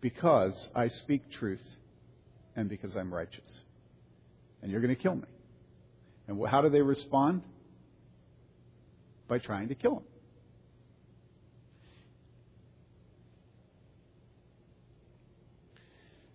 because 0.00 0.68
I 0.74 0.88
speak 0.88 1.30
truth 1.30 1.64
and 2.54 2.68
because 2.68 2.96
I'm 2.96 3.12
righteous. 3.12 3.60
And 4.62 4.70
you're 4.70 4.80
going 4.80 4.94
to 4.94 5.00
kill 5.00 5.16
me. 5.16 5.28
And 6.26 6.44
how 6.48 6.62
do 6.62 6.70
they 6.70 6.82
respond? 6.82 7.42
By 9.28 9.38
trying 9.38 9.68
to 9.68 9.74
kill 9.74 9.98
him. 9.98 10.02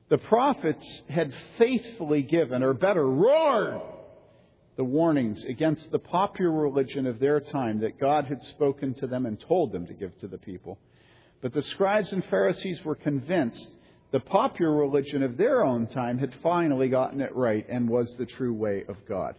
The 0.09 0.17
prophets 0.17 1.01
had 1.09 1.33
faithfully 1.57 2.21
given, 2.21 2.63
or 2.63 2.73
better, 2.73 3.07
roared 3.07 3.79
the 4.75 4.83
warnings 4.83 5.41
against 5.45 5.89
the 5.89 5.99
popular 5.99 6.51
religion 6.51 7.07
of 7.07 7.19
their 7.19 7.39
time 7.39 7.79
that 7.79 7.97
God 7.97 8.25
had 8.25 8.41
spoken 8.43 8.93
to 8.95 9.07
them 9.07 9.25
and 9.25 9.39
told 9.39 9.71
them 9.71 9.87
to 9.87 9.93
give 9.93 10.17
to 10.19 10.27
the 10.27 10.37
people. 10.37 10.79
But 11.41 11.53
the 11.53 11.61
scribes 11.61 12.11
and 12.11 12.23
Pharisees 12.25 12.83
were 12.85 12.95
convinced 12.95 13.67
the 14.11 14.19
popular 14.19 14.75
religion 14.75 15.23
of 15.23 15.37
their 15.37 15.63
own 15.63 15.87
time 15.87 16.17
had 16.17 16.33
finally 16.43 16.89
gotten 16.89 17.21
it 17.21 17.35
right 17.35 17.65
and 17.69 17.89
was 17.89 18.13
the 18.17 18.25
true 18.25 18.53
way 18.53 18.83
of 18.87 18.97
God. 19.07 19.35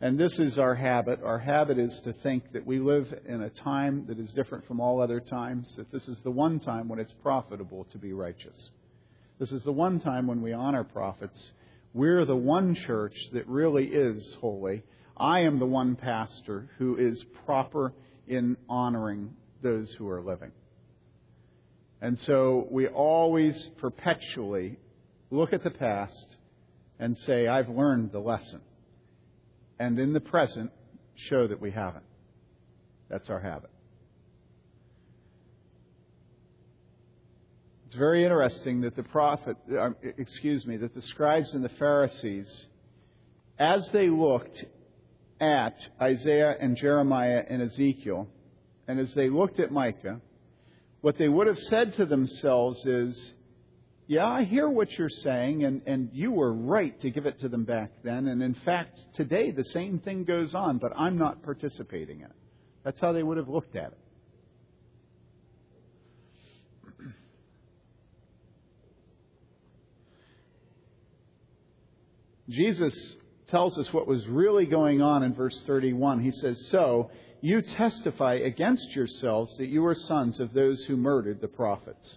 And 0.00 0.18
this 0.20 0.38
is 0.38 0.58
our 0.58 0.74
habit. 0.74 1.20
Our 1.24 1.38
habit 1.38 1.78
is 1.78 1.98
to 2.00 2.12
think 2.12 2.52
that 2.52 2.66
we 2.66 2.78
live 2.78 3.14
in 3.26 3.40
a 3.40 3.48
time 3.48 4.04
that 4.08 4.18
is 4.18 4.30
different 4.32 4.66
from 4.66 4.78
all 4.78 5.00
other 5.00 5.18
times, 5.18 5.72
that 5.76 5.90
this 5.90 6.06
is 6.08 6.18
the 6.24 6.30
one 6.30 6.60
time 6.60 6.88
when 6.88 6.98
it's 6.98 7.14
profitable 7.22 7.86
to 7.92 7.96
be 7.96 8.12
righteous. 8.12 8.68
This 9.38 9.50
is 9.50 9.62
the 9.62 9.72
one 9.72 10.00
time 10.00 10.26
when 10.26 10.42
we 10.42 10.52
honor 10.52 10.84
prophets. 10.84 11.52
We're 11.94 12.26
the 12.26 12.36
one 12.36 12.74
church 12.74 13.16
that 13.32 13.48
really 13.48 13.86
is 13.86 14.36
holy. 14.42 14.82
I 15.16 15.40
am 15.40 15.58
the 15.58 15.66
one 15.66 15.96
pastor 15.96 16.68
who 16.78 16.96
is 16.96 17.22
proper 17.46 17.92
in 18.26 18.56
honoring 18.68 19.34
those 19.62 19.92
who 19.92 20.08
are 20.08 20.22
living. 20.22 20.50
And 22.00 22.20
so 22.20 22.66
we 22.70 22.86
always 22.88 23.70
perpetually 23.78 24.78
look 25.30 25.52
at 25.52 25.64
the 25.64 25.70
past 25.70 26.26
and 26.98 27.16
say, 27.18 27.46
I've 27.46 27.68
learned 27.68 28.12
the 28.12 28.18
lesson. 28.18 28.60
And 29.78 29.98
in 29.98 30.12
the 30.12 30.20
present, 30.20 30.70
show 31.28 31.46
that 31.46 31.60
we 31.60 31.70
haven't. 31.70 32.04
That's 33.08 33.30
our 33.30 33.40
habit. 33.40 33.70
It's 37.86 37.94
very 37.94 38.24
interesting 38.24 38.80
that 38.80 38.96
the 38.96 39.02
prophet, 39.04 39.56
uh, 39.70 39.90
excuse 40.18 40.66
me, 40.66 40.76
that 40.78 40.94
the 40.94 41.02
scribes 41.02 41.54
and 41.54 41.64
the 41.64 41.70
Pharisees, 41.70 42.66
as 43.58 43.88
they 43.92 44.08
looked 44.08 44.64
at 45.40 45.76
Isaiah 46.00 46.56
and 46.60 46.76
Jeremiah 46.76 47.44
and 47.48 47.62
Ezekiel, 47.62 48.28
and 48.86 49.00
as 49.00 49.12
they 49.14 49.28
looked 49.28 49.60
at 49.60 49.72
Micah, 49.72 50.20
what 51.00 51.18
they 51.18 51.28
would 51.28 51.46
have 51.46 51.58
said 51.58 51.94
to 51.96 52.06
themselves 52.06 52.84
is, 52.86 53.32
Yeah, 54.06 54.26
I 54.26 54.44
hear 54.44 54.68
what 54.68 54.90
you're 54.92 55.08
saying, 55.08 55.64
and, 55.64 55.82
and 55.86 56.10
you 56.12 56.30
were 56.30 56.52
right 56.52 56.98
to 57.00 57.10
give 57.10 57.26
it 57.26 57.40
to 57.40 57.48
them 57.48 57.64
back 57.64 57.90
then. 58.02 58.28
And 58.28 58.42
in 58.42 58.54
fact, 58.54 58.98
today 59.14 59.50
the 59.50 59.64
same 59.64 59.98
thing 59.98 60.24
goes 60.24 60.54
on, 60.54 60.78
but 60.78 60.92
I'm 60.96 61.18
not 61.18 61.42
participating 61.42 62.20
in 62.20 62.26
it. 62.26 62.36
That's 62.84 63.00
how 63.00 63.12
they 63.12 63.22
would 63.22 63.38
have 63.38 63.48
looked 63.48 63.76
at 63.76 63.92
it. 63.92 63.98
Jesus 72.48 73.16
tells 73.54 73.78
us 73.78 73.92
what 73.92 74.08
was 74.08 74.26
really 74.26 74.66
going 74.66 75.00
on 75.00 75.22
in 75.22 75.32
verse 75.32 75.62
31. 75.64 76.18
He 76.18 76.32
says, 76.32 76.66
So, 76.72 77.08
you 77.40 77.62
testify 77.62 78.34
against 78.34 78.96
yourselves 78.96 79.56
that 79.58 79.68
you 79.68 79.86
are 79.86 79.94
sons 79.94 80.40
of 80.40 80.52
those 80.52 80.82
who 80.86 80.96
murdered 80.96 81.40
the 81.40 81.46
prophets. 81.46 82.16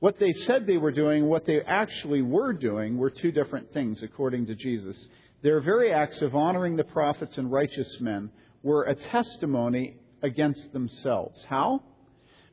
What 0.00 0.18
they 0.18 0.32
said 0.32 0.66
they 0.66 0.78
were 0.78 0.90
doing, 0.90 1.26
what 1.26 1.46
they 1.46 1.60
actually 1.60 2.22
were 2.22 2.52
doing, 2.52 2.98
were 2.98 3.10
two 3.10 3.30
different 3.30 3.72
things, 3.72 4.02
according 4.02 4.46
to 4.46 4.56
Jesus. 4.56 4.96
Their 5.42 5.60
very 5.60 5.92
acts 5.92 6.20
of 6.22 6.34
honoring 6.34 6.74
the 6.74 6.82
prophets 6.82 7.38
and 7.38 7.52
righteous 7.52 8.00
men 8.00 8.30
were 8.64 8.82
a 8.82 8.96
testimony 8.96 9.94
against 10.24 10.72
themselves. 10.72 11.40
How? 11.48 11.84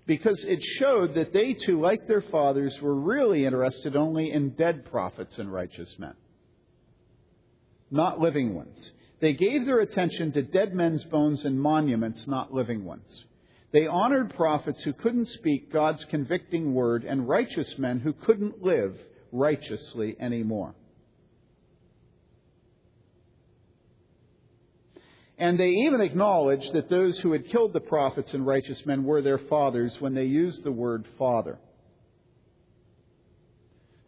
Because 0.05 0.39
it 0.43 0.62
showed 0.77 1.15
that 1.15 1.33
they 1.33 1.53
too, 1.53 1.81
like 1.81 2.07
their 2.07 2.21
fathers, 2.21 2.79
were 2.83 2.93
really 2.93 3.47
interested 3.47 3.95
only 3.95 4.31
in 4.31 4.51
dead 4.51 4.86
prophets 4.91 5.39
and 5.39 5.51
righteous 5.51 5.91
men 5.97 6.13
not 7.93 8.19
living 8.19 8.56
ones. 8.56 8.91
They 9.21 9.34
gave 9.34 9.65
their 9.65 9.79
attention 9.79 10.34
to 10.34 10.41
dead 10.41 10.73
men's 10.73 11.03
bones 11.06 11.45
and 11.45 11.60
monuments, 11.60 12.25
not 12.27 12.53
living 12.53 12.84
ones. 12.84 13.08
They 13.71 13.88
honored 13.88 14.36
prophets 14.36 14.84
who 14.84 14.93
couldn't 14.93 15.29
speak 15.29 15.71
God's 15.71 16.03
convicting 16.10 16.73
word 16.73 17.06
and 17.06 17.27
righteous 17.27 17.73
men 17.77 17.99
who 17.99 18.13
couldn't 18.13 18.62
live 18.62 18.95
righteously 19.32 20.15
anymore. 20.19 20.75
And 25.38 25.60
they 25.60 25.69
even 25.88 26.01
acknowledged 26.01 26.73
that 26.73 26.89
those 26.89 27.17
who 27.19 27.32
had 27.32 27.49
killed 27.49 27.73
the 27.73 27.79
prophets 27.79 28.34
and 28.34 28.45
righteous 28.45 28.86
men 28.86 29.03
were 29.03 29.21
their 29.21 29.39
fathers 29.39 29.93
when 29.99 30.13
they 30.13 30.25
used 30.25 30.63
the 30.63 30.71
word 30.71 31.06
father. 31.17 31.58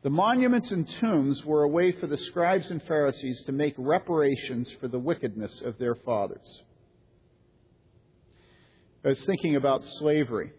The 0.05 0.11
monuments 0.11 0.69
and 0.69 0.87
tombs 1.01 1.43
were 1.45 1.63
a 1.63 1.67
way 1.67 1.91
for 1.93 2.05
the 2.05 2.19
scribes 2.29 2.69
and 2.69 2.79
Pharisees 2.83 3.41
to 3.47 3.51
make 3.51 3.73
reparations 3.75 4.71
for 4.79 4.87
the 4.87 4.99
wickedness 4.99 5.63
of 5.65 5.79
their 5.79 5.95
fathers. 5.95 6.45
I 9.03 9.07
was 9.07 9.25
thinking 9.25 9.55
about 9.55 9.81
slavery 9.97 10.51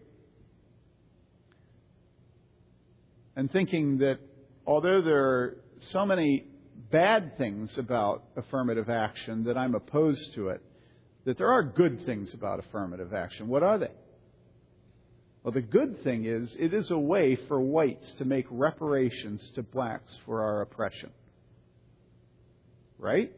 and 3.37 3.49
thinking 3.49 3.99
that 3.99 4.17
although 4.65 5.01
there 5.01 5.23
are 5.23 5.57
so 5.93 6.05
many 6.05 6.43
bad 6.91 7.37
things 7.37 7.73
about 7.77 8.25
affirmative 8.35 8.89
action 8.89 9.45
that 9.45 9.57
I'm 9.57 9.75
opposed 9.75 10.33
to 10.35 10.49
it, 10.49 10.61
that 11.23 11.37
there 11.37 11.53
are 11.53 11.63
good 11.63 12.05
things 12.05 12.33
about 12.33 12.59
affirmative 12.59 13.13
action. 13.13 13.47
What 13.47 13.63
are 13.63 13.77
they? 13.77 13.91
Well, 15.47 15.53
the 15.53 15.61
good 15.61 16.03
thing 16.03 16.25
is, 16.25 16.53
it 16.59 16.73
is 16.73 16.91
a 16.91 16.97
way 16.97 17.37
for 17.47 17.61
whites 17.61 18.11
to 18.17 18.25
make 18.25 18.45
reparations 18.49 19.49
to 19.55 19.63
blacks 19.63 20.13
for 20.25 20.43
our 20.43 20.59
oppression. 20.59 21.09
Right? 22.99 23.31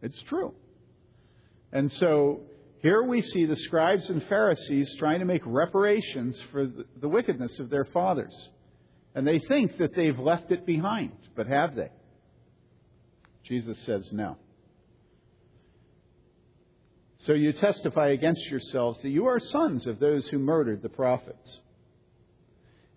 It's 0.00 0.18
true. 0.22 0.54
And 1.70 1.92
so 1.92 2.44
here 2.80 3.02
we 3.02 3.20
see 3.20 3.44
the 3.44 3.56
scribes 3.56 4.08
and 4.08 4.22
Pharisees 4.22 4.96
trying 4.98 5.18
to 5.18 5.26
make 5.26 5.42
reparations 5.44 6.40
for 6.50 6.66
the 6.98 7.08
wickedness 7.08 7.58
of 7.58 7.68
their 7.68 7.84
fathers. 7.84 8.34
And 9.14 9.26
they 9.26 9.38
think 9.38 9.76
that 9.80 9.94
they've 9.94 10.18
left 10.18 10.50
it 10.50 10.64
behind, 10.64 11.12
but 11.36 11.46
have 11.46 11.76
they? 11.76 11.90
Jesus 13.42 13.78
says 13.84 14.08
no. 14.12 14.38
So 17.26 17.32
you 17.32 17.52
testify 17.54 18.08
against 18.08 18.46
yourselves 18.46 19.00
that 19.00 19.08
you 19.08 19.26
are 19.26 19.40
sons 19.40 19.86
of 19.86 19.98
those 19.98 20.26
who 20.26 20.38
murdered 20.38 20.82
the 20.82 20.90
prophets. 20.90 21.58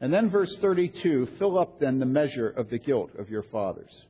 And 0.01 0.13
then 0.13 0.29
verse 0.29 0.53
32 0.61 1.29
fill 1.39 1.57
up 1.57 1.79
then 1.79 1.99
the 1.99 2.05
measure 2.05 2.49
of 2.49 2.69
the 2.69 2.77
guilt 2.77 3.11
of 3.17 3.29
your 3.29 3.43
fathers. 3.43 4.05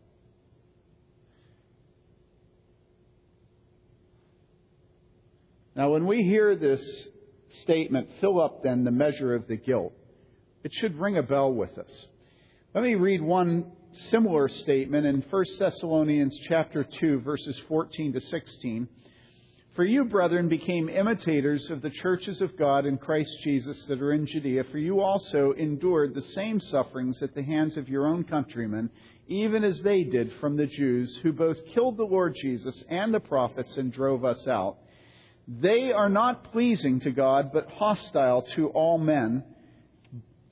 Now, 5.76 5.92
when 5.92 6.08
we 6.08 6.24
hear 6.24 6.56
this 6.56 6.82
statement, 7.62 8.10
fill 8.20 8.42
up 8.42 8.64
then 8.64 8.84
the 8.84 8.92
measure 8.92 9.36
of 9.36 9.48
the 9.48 9.58
guilt, 9.58 9.94
it 10.64 10.74
should 10.74 11.00
ring 11.00 11.18
a 11.18 11.24
bell 11.24 11.54
with 11.54 11.78
us. 11.78 12.08
Let 12.74 12.84
me 12.84 12.96
read 12.96 13.22
one 13.22 13.72
similar 14.10 14.50
statement 14.50 15.06
in 15.06 15.24
1 15.30 15.46
Thessalonians 15.60 16.36
chapter 16.48 16.84
2 16.84 17.20
verses 17.20 17.56
14 17.68 18.14
to 18.14 18.22
16 18.22 18.88
for 19.78 19.86
you, 19.86 20.06
brethren, 20.06 20.50
became 20.50 20.90
imitators 20.90 21.70
of 21.70 21.84
the 21.84 21.92
churches 21.92 22.42
of 22.42 22.58
God 22.58 22.88
in 22.88 22.98
Christ 22.98 23.30
Jesus 23.44 23.80
that 23.84 24.02
are 24.02 24.12
in 24.12 24.26
Judea, 24.26 24.64
for 24.72 24.80
you 24.80 25.02
also 25.02 25.52
endured 25.52 26.16
the 26.16 26.24
same 26.34 26.60
sufferings 26.60 27.22
at 27.22 27.36
the 27.36 27.44
hands 27.44 27.78
of 27.78 27.88
your 27.88 28.08
own 28.08 28.24
countrymen, 28.24 28.90
even 29.28 29.64
as 29.64 29.80
they 29.82 30.04
did 30.04 30.34
from 30.42 30.58
the 30.58 30.66
Jews, 30.66 31.20
who 31.22 31.32
both 31.32 31.64
killed 31.76 31.96
the 31.96 32.06
Lord 32.06 32.36
Jesus 32.42 32.84
and 32.90 33.14
the 33.14 33.20
prophets 33.20 33.78
and 33.78 33.94
drove 33.94 34.26
us 34.26 34.48
out. 34.48 34.78
They 35.48 35.92
are 35.92 36.10
not 36.10 36.52
pleasing 36.52 37.00
to 37.02 37.12
God, 37.12 37.52
but 37.54 37.70
hostile 37.70 38.48
to 38.56 38.70
all 38.70 38.98
men, 38.98 39.44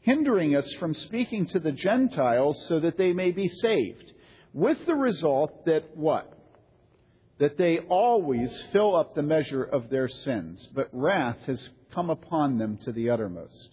hindering 0.02 0.56
us 0.56 0.72
from 0.74 0.94
speaking 0.94 1.48
to 1.48 1.60
the 1.60 1.72
Gentiles 1.72 2.64
so 2.68 2.80
that 2.80 3.00
they 3.00 3.12
may 3.12 3.32
be 3.32 3.50
saved. 3.50 4.14
With 4.54 4.86
the 4.86 4.94
result 4.94 5.66
that 5.66 5.98
what? 5.98 6.35
That 7.38 7.58
they 7.58 7.80
always 7.80 8.50
fill 8.72 8.96
up 8.96 9.14
the 9.14 9.22
measure 9.22 9.64
of 9.64 9.90
their 9.90 10.08
sins, 10.08 10.68
but 10.74 10.90
wrath 10.94 11.38
has 11.48 11.70
come 11.94 12.10
upon 12.10 12.58
them 12.58 12.78
to 12.86 12.92
the 12.92 13.10
uttermost. 13.10 13.70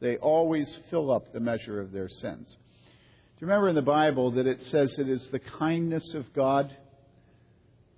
They 0.00 0.16
always 0.16 0.72
fill 0.90 1.10
up 1.10 1.32
the 1.32 1.40
measure 1.40 1.80
of 1.80 1.92
their 1.92 2.08
sins. 2.08 2.48
Do 2.48 3.40
you 3.40 3.46
remember 3.46 3.68
in 3.68 3.74
the 3.74 3.82
Bible 3.82 4.32
that 4.32 4.46
it 4.46 4.62
says 4.64 4.98
it 4.98 5.08
is 5.08 5.26
the 5.30 5.38
kindness 5.38 6.14
of 6.14 6.32
God 6.34 6.74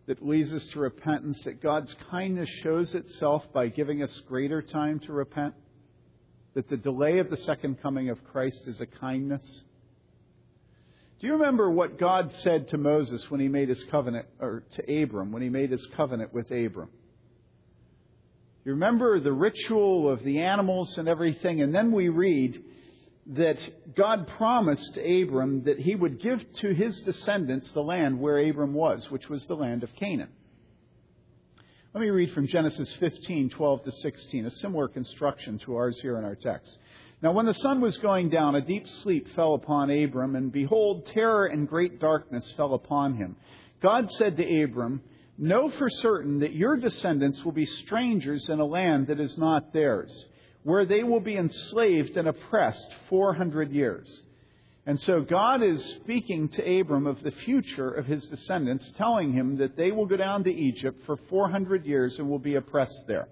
that 0.07 0.25
leads 0.25 0.53
us 0.53 0.65
to 0.73 0.81
repentance, 0.81 1.41
that 1.45 1.63
God's 1.63 1.95
kindness 2.11 2.49
shows 2.63 2.95
itself 2.95 3.45
by 3.53 3.69
giving 3.69 4.03
us 4.03 4.21
greater 4.29 4.63
time 4.63 5.01
to 5.01 5.13
repent? 5.13 5.55
That 6.55 6.69
the 6.69 6.77
delay 6.77 7.19
of 7.19 7.29
the 7.29 7.37
second 7.39 7.83
coming 7.83 8.09
of 8.09 8.23
Christ 8.25 8.61
is 8.67 8.81
a 8.81 8.87
kindness? 8.87 9.43
Do 11.19 11.27
you 11.27 11.33
remember 11.35 11.71
what 11.71 11.99
God 11.99 12.33
said 12.43 12.69
to 12.69 12.79
Moses 12.79 13.31
when 13.31 13.41
he 13.41 13.49
made 13.49 13.71
his 13.71 13.83
covenant, 13.85 14.27
or 14.39 14.65
to 14.75 15.03
Abram, 15.03 15.33
when 15.33 15.41
he 15.41 15.49
made 15.49 15.71
his 15.71 15.87
covenant 15.97 16.35
with 16.35 16.51
Abram? 16.51 16.91
You 18.65 18.73
remember 18.73 19.19
the 19.21 19.33
ritual 19.33 20.11
of 20.11 20.23
the 20.25 20.41
animals 20.41 20.99
and 20.99 21.09
everything, 21.09 21.63
and 21.63 21.75
then 21.75 21.93
we 21.93 22.11
read 22.11 22.63
that 23.29 23.59
God 23.95 24.29
promised 24.37 24.99
Abram 24.99 25.65
that 25.65 25.79
he 25.79 25.95
would 25.95 26.21
give 26.21 26.45
to 26.61 26.75
his 26.75 27.01
descendants 27.01 27.71
the 27.73 27.83
land 27.83 28.21
where 28.21 28.39
Abram 28.39 28.75
was, 28.75 29.11
which 29.11 29.29
was 29.29 29.45
the 29.47 29.57
land 29.57 29.85
of 29.85 29.95
Canaan. 29.95 30.29
Let 31.95 32.03
me 32.03 32.11
read 32.11 32.33
from 32.33 32.47
Genesis 32.47 32.93
15, 33.01 33.51
12 33.51 33.85
to 33.85 33.93
16, 33.93 34.47
a 34.47 34.51
similar 34.51 34.87
construction 34.87 35.59
to 35.61 35.77
ours 35.77 35.99
here 36.03 36.19
in 36.19 36.25
our 36.25 36.35
text. 36.35 36.77
Now, 37.23 37.33
when 37.33 37.47
the 37.47 37.55
sun 37.55 37.81
was 37.81 37.97
going 37.97 38.29
down, 38.29 38.55
a 38.55 38.61
deep 38.61 38.87
sleep 38.87 39.29
fell 39.35 39.55
upon 39.55 39.91
Abram, 39.91 40.37
and 40.37 40.53
behold, 40.53 41.07
terror 41.07 41.47
and 41.47 41.67
great 41.67 41.99
darkness 41.99 42.53
fell 42.57 42.75
upon 42.75 43.15
him. 43.15 43.37
God 43.83 44.11
said 44.13 44.37
to 44.37 44.63
Abram, 44.63 45.01
Know 45.39 45.71
for 45.71 45.89
certain 45.89 46.41
that 46.41 46.55
your 46.55 46.77
descendants 46.77 47.45
will 47.45 47.53
be 47.53 47.67
strangers 47.67 48.49
in 48.49 48.61
a 48.61 48.65
land 48.65 49.07
that 49.07 49.21
is 49.21 49.37
not 49.37 49.73
theirs, 49.73 50.27
where 50.63 50.85
they 50.85 51.03
will 51.03 51.21
be 51.21 51.37
enslaved 51.37 52.17
and 52.17 52.29
oppressed 52.29 52.95
400 53.09 53.71
years. 53.71 54.23
And 54.87 55.01
so 55.01 55.21
God 55.21 55.63
is 55.63 55.85
speaking 56.03 56.49
to 56.51 56.81
Abram 56.81 57.07
of 57.07 57.23
the 57.23 57.33
future 57.33 57.91
of 57.91 58.07
his 58.07 58.25
descendants, 58.29 58.91
telling 58.97 59.33
him 59.33 59.57
that 59.57 59.77
they 59.77 59.91
will 59.91 60.07
go 60.07 60.17
down 60.17 60.45
to 60.45 60.55
Egypt 60.55 61.05
for 61.07 61.17
400 61.29 61.85
years 61.85 62.19
and 62.19 62.29
will 62.29 62.39
be 62.39 62.55
oppressed 62.55 63.03
there. 63.09 63.29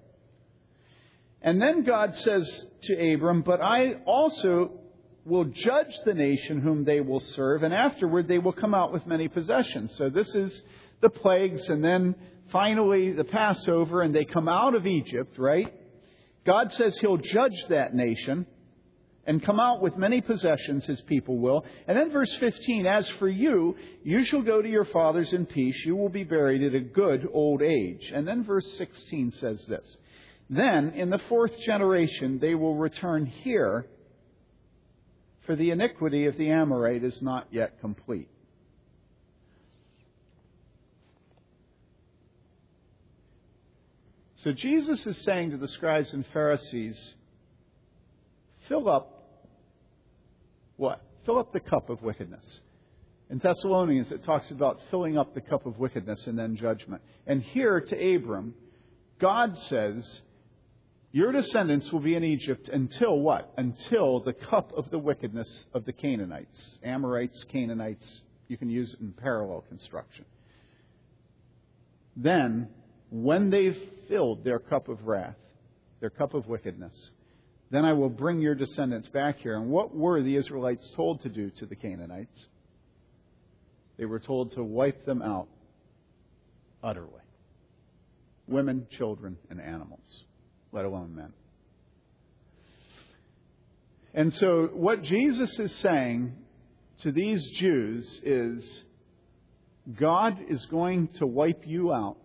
And 1.45 1.61
then 1.61 1.85
God 1.85 2.17
says 2.17 2.67
to 2.85 3.15
Abram, 3.15 3.43
But 3.43 3.61
I 3.61 3.97
also 4.07 4.73
will 5.27 5.45
judge 5.45 5.95
the 6.07 6.15
nation 6.15 6.63
whom 6.63 6.85
they 6.85 7.03
will 7.03 7.21
serve, 7.21 7.63
and 7.63 7.73
afterward 7.73 8.27
they 8.27 8.39
will 8.39 8.53
come 8.53 8.75
out 8.75 8.95
with 8.95 9.07
many 9.07 9.29
possessions. 9.29 9.95
So 9.99 10.09
this 10.09 10.35
is 10.35 10.63
the 11.03 11.11
plagues, 11.11 11.69
and 11.69 11.85
then 11.85 12.15
finally 12.51 13.13
the 13.13 13.25
Passover, 13.25 14.01
and 14.01 14.15
they 14.15 14.25
come 14.25 14.49
out 14.49 14.75
of 14.75 14.87
Egypt, 14.87 15.39
right? 15.39 15.73
God 16.47 16.73
says 16.73 16.97
He'll 16.97 17.19
judge 17.19 17.67
that 17.69 17.95
nation 17.95 18.47
and 19.27 19.45
come 19.45 19.61
out 19.61 19.83
with 19.83 19.99
many 19.99 20.23
possessions, 20.23 20.87
His 20.87 21.01
people 21.03 21.39
will. 21.39 21.67
And 21.87 21.97
then 21.97 22.11
verse 22.11 22.35
15, 22.41 22.87
As 22.87 23.07
for 23.19 23.29
you, 23.29 23.77
you 24.03 24.25
shall 24.25 24.43
go 24.43 24.63
to 24.63 24.69
your 24.69 24.85
fathers 24.87 25.31
in 25.35 25.45
peace, 25.45 25.77
you 25.85 25.95
will 25.95 26.09
be 26.09 26.25
buried 26.25 26.63
at 26.63 26.75
a 26.75 26.81
good 26.81 27.29
old 27.35 27.61
age. 27.61 28.11
And 28.15 28.27
then 28.27 28.45
verse 28.45 28.67
16 28.79 29.33
says 29.33 29.63
this, 29.69 29.97
Then 30.51 30.91
in 30.91 31.11
the 31.11 31.21
fourth 31.29 31.59
generation 31.61 32.39
they 32.39 32.55
will 32.55 32.75
return 32.75 33.27
here, 33.27 33.87
for 35.47 35.57
the 35.57 35.71
iniquity 35.71 36.27
of 36.27 36.37
the 36.37 36.51
Amorite 36.51 37.05
is 37.05 37.21
not 37.21 37.49
yet 37.51 37.81
complete. 37.81 38.29
So 44.37 44.53
Jesus 44.53 45.07
is 45.07 45.17
saying 45.25 45.53
to 45.53 45.57
the 45.57 45.69
scribes 45.69 46.13
and 46.13 46.25
Pharisees, 46.33 47.15
fill 48.69 48.91
up 48.91 49.11
what? 50.77 51.03
Fill 51.25 51.39
up 51.39 51.53
the 51.53 51.61
cup 51.61 51.89
of 51.89 52.03
wickedness. 52.03 52.61
In 53.31 53.39
Thessalonians, 53.39 54.13
it 54.13 54.23
talks 54.25 54.51
about 54.51 54.81
filling 54.91 55.17
up 55.17 55.35
the 55.35 55.41
cup 55.41 55.65
of 55.65 55.79
wickedness 55.79 56.27
and 56.27 56.39
then 56.39 56.57
judgment. 56.57 57.01
And 57.27 57.43
here 57.43 57.81
to 57.81 58.15
Abram, 58.17 58.55
God 59.19 59.57
says, 59.57 60.21
Your 61.15 61.31
descendants 61.31 61.93
will 61.93 62.01
be 62.01 62.17
in 62.17 62.25
Egypt 62.25 62.69
until 62.69 63.21
what? 63.21 63.53
Until 63.57 64.19
the 64.19 64.33
cup 64.33 64.73
of 64.77 64.91
the 64.91 64.99
wickedness 64.99 65.49
of 65.73 65.85
the 65.85 65.93
Canaanites. 65.93 66.79
Amorites, 66.83 67.41
Canaanites, 67.53 68.05
you 68.49 68.57
can 68.57 68.69
use 68.69 68.93
it 68.93 69.01
in 69.01 69.13
parallel 69.13 69.65
construction. 69.69 70.25
Then 72.17 72.69
when 73.11 73.51
they've 73.51 73.79
filled 74.09 74.43
their 74.43 74.59
cup 74.59 74.89
of 74.89 75.07
wrath, 75.07 75.37
their 76.01 76.11
cup 76.11 76.35
of 76.35 76.49
wickedness, 76.49 77.11
then 77.71 77.85
I 77.85 77.93
will 77.93 78.09
bring 78.09 78.41
your 78.41 78.57
descendants 78.57 79.07
back 79.07 79.39
here. 79.39 79.55
And 79.55 79.71
what 79.71 79.95
were 79.95 80.21
the 80.21 80.35
Israelites 80.35 80.91
told 80.97 81.23
to 81.23 81.29
do 81.29 81.49
to 81.61 81.67
the 81.67 81.77
Canaanites? 81.77 82.47
They 83.99 84.05
were 84.05 84.19
told 84.19 84.51
to 84.57 84.65
wipe 84.65 85.07
them 85.07 85.23
out 85.23 85.47
utterly 86.83 87.23
women, 88.49 88.89
children, 88.99 89.39
and 89.49 89.61
animals, 89.61 90.25
let 90.75 90.85
alone 90.85 91.15
men. 91.15 91.33
And 94.13 94.35
so, 94.35 94.69
what 94.73 95.03
Jesus 95.03 95.59
is 95.59 95.75
saying 95.77 96.35
to 97.03 97.13
these 97.13 97.45
Jews 97.59 98.21
is 98.23 98.83
God 99.99 100.37
is 100.49 100.65
going 100.67 101.09
to 101.19 101.27
wipe 101.27 101.63
you 101.67 101.93
out 101.93 102.17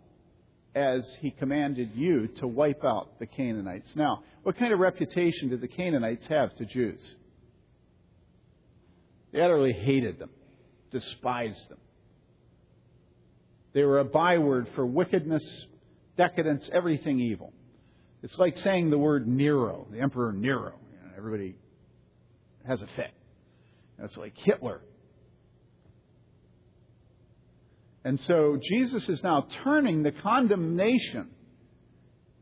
as 0.75 1.07
he 1.19 1.31
commanded 1.31 1.91
you 1.95 2.27
to 2.39 2.47
wipe 2.47 2.83
out 2.83 3.19
the 3.19 3.25
Canaanites. 3.25 3.95
Now, 3.95 4.23
what 4.43 4.57
kind 4.57 4.73
of 4.73 4.79
reputation 4.79 5.49
did 5.49 5.61
the 5.61 5.67
Canaanites 5.67 6.25
have 6.27 6.55
to 6.55 6.65
Jews? 6.65 7.01
They 9.31 9.41
utterly 9.41 9.73
hated 9.73 10.19
them, 10.19 10.29
despised 10.91 11.69
them. 11.69 11.79
They 13.73 13.83
were 13.83 13.99
a 13.99 14.05
byword 14.05 14.69
for 14.75 14.85
wickedness, 14.85 15.43
decadence, 16.17 16.67
everything 16.71 17.19
evil. 17.19 17.53
It's 18.21 18.37
like 18.37 18.57
saying 18.57 18.89
the 18.89 18.97
word 18.97 19.27
Nero, 19.27 19.87
the 19.91 19.99
Emperor 19.99 20.33
Nero. 20.33 20.73
You 20.91 21.07
know, 21.07 21.13
everybody 21.17 21.55
has 22.65 22.81
a 22.81 22.87
fit. 22.95 23.11
It's 23.99 24.17
like 24.17 24.37
Hitler. 24.37 24.81
And 28.03 28.19
so 28.21 28.57
Jesus 28.61 29.07
is 29.09 29.21
now 29.23 29.47
turning 29.63 30.03
the 30.03 30.11
condemnation 30.11 31.29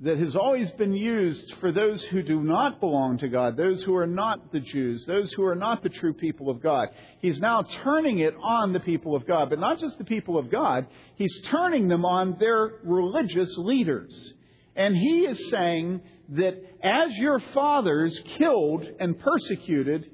that 0.02 0.20
has 0.20 0.36
always 0.36 0.70
been 0.72 0.94
used 0.94 1.56
for 1.60 1.72
those 1.72 2.04
who 2.06 2.22
do 2.22 2.40
not 2.42 2.80
belong 2.80 3.18
to 3.18 3.28
God, 3.28 3.58
those 3.58 3.82
who 3.82 3.96
are 3.96 4.06
not 4.06 4.52
the 4.52 4.60
Jews, 4.60 5.04
those 5.08 5.34
who 5.34 5.44
are 5.44 5.56
not 5.56 5.82
the 5.82 5.90
true 5.90 6.14
people 6.14 6.52
of 6.52 6.62
God. 6.62 6.90
He's 7.20 7.40
now 7.40 7.64
turning 7.84 8.20
it 8.20 8.36
on 8.40 8.74
the 8.74 8.80
people 8.80 9.16
of 9.16 9.26
God, 9.26 9.50
but 9.50 9.60
not 9.60 9.80
just 9.80 9.98
the 9.98 10.04
people 10.04 10.38
of 10.38 10.52
God, 10.52 10.86
he's 11.16 11.42
turning 11.50 11.88
them 11.88 12.06
on 12.06 12.38
their 12.40 12.74
religious 12.84 13.58
leaders. 13.58 14.34
And 14.78 14.96
he 14.96 15.22
is 15.22 15.50
saying 15.50 16.02
that 16.30 16.62
as 16.84 17.12
your 17.16 17.40
fathers 17.54 18.18
killed 18.38 18.86
and 19.00 19.20
persecuted 19.20 20.12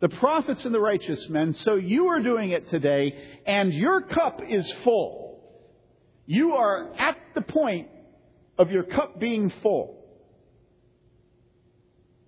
the 0.00 0.10
prophets 0.10 0.64
and 0.66 0.74
the 0.74 0.80
righteous 0.80 1.28
men, 1.30 1.54
so 1.54 1.76
you 1.76 2.08
are 2.08 2.20
doing 2.20 2.50
it 2.50 2.68
today, 2.68 3.14
and 3.46 3.72
your 3.72 4.02
cup 4.02 4.42
is 4.46 4.70
full. 4.84 5.40
You 6.26 6.52
are 6.52 6.92
at 6.98 7.16
the 7.34 7.40
point 7.40 7.88
of 8.58 8.70
your 8.70 8.82
cup 8.82 9.18
being 9.18 9.50
full. 9.62 10.04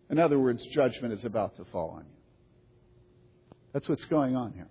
In 0.09 0.18
other 0.18 0.38
words, 0.38 0.64
judgment 0.73 1.12
is 1.12 1.25
about 1.25 1.57
to 1.57 1.64
fall 1.66 1.90
on 1.90 2.05
you. 2.05 3.57
That's 3.75 3.88
what's 3.88 4.05
going 4.05 4.37
on 4.37 4.53
here. 4.53 4.68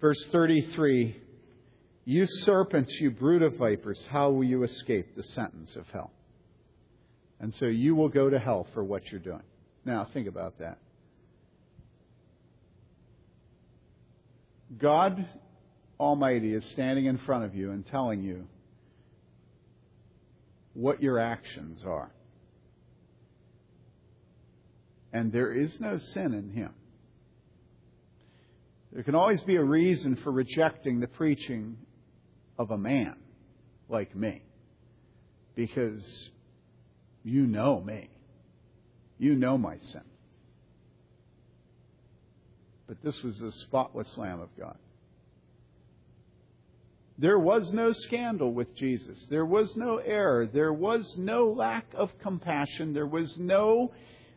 Verse 0.00 0.24
33 0.32 1.20
You 2.08 2.24
serpents, 2.44 2.92
you 3.00 3.10
brood 3.10 3.42
of 3.42 3.56
vipers, 3.56 4.00
how 4.10 4.30
will 4.30 4.44
you 4.44 4.62
escape 4.62 5.16
the 5.16 5.24
sentence 5.24 5.74
of 5.74 5.86
hell? 5.92 6.12
And 7.40 7.52
so 7.56 7.66
you 7.66 7.96
will 7.96 8.08
go 8.08 8.30
to 8.30 8.38
hell 8.38 8.68
for 8.72 8.84
what 8.84 9.10
you're 9.10 9.20
doing. 9.20 9.42
Now, 9.84 10.06
think 10.14 10.28
about 10.28 10.60
that. 10.60 10.78
God 14.78 15.26
Almighty 15.98 16.54
is 16.54 16.64
standing 16.72 17.06
in 17.06 17.18
front 17.18 17.44
of 17.44 17.56
you 17.56 17.72
and 17.72 17.84
telling 17.84 18.22
you 18.22 18.46
what 20.74 21.02
your 21.02 21.18
actions 21.18 21.82
are. 21.84 22.12
And 25.12 25.32
there 25.32 25.50
is 25.50 25.76
no 25.80 25.98
sin 25.98 26.34
in 26.34 26.50
Him. 26.50 26.70
There 28.92 29.02
can 29.02 29.16
always 29.16 29.40
be 29.40 29.56
a 29.56 29.64
reason 29.64 30.16
for 30.22 30.30
rejecting 30.30 31.00
the 31.00 31.08
preaching 31.08 31.78
of 32.58 32.70
a 32.70 32.78
man 32.78 33.16
like 33.88 34.14
me 34.14 34.42
because 35.54 36.30
you 37.24 37.46
know 37.46 37.80
me. 37.80 38.08
You 39.18 39.34
know 39.34 39.56
my 39.56 39.78
sin. 39.78 40.02
But 42.86 43.02
this 43.02 43.20
was 43.22 43.38
the 43.38 43.50
spotless 43.50 44.16
Lamb 44.16 44.40
of 44.40 44.50
God. 44.58 44.76
There 47.18 47.38
was 47.38 47.72
no 47.72 47.92
scandal 47.92 48.52
with 48.52 48.74
Jesus. 48.76 49.18
There 49.30 49.46
was 49.46 49.74
no 49.74 49.96
error. 49.96 50.46
There 50.46 50.72
was 50.72 51.14
no 51.16 51.48
lack 51.48 51.86
of 51.94 52.10
compassion. 52.20 52.92
There 52.92 53.06
was 53.06 53.34
no 53.38 53.92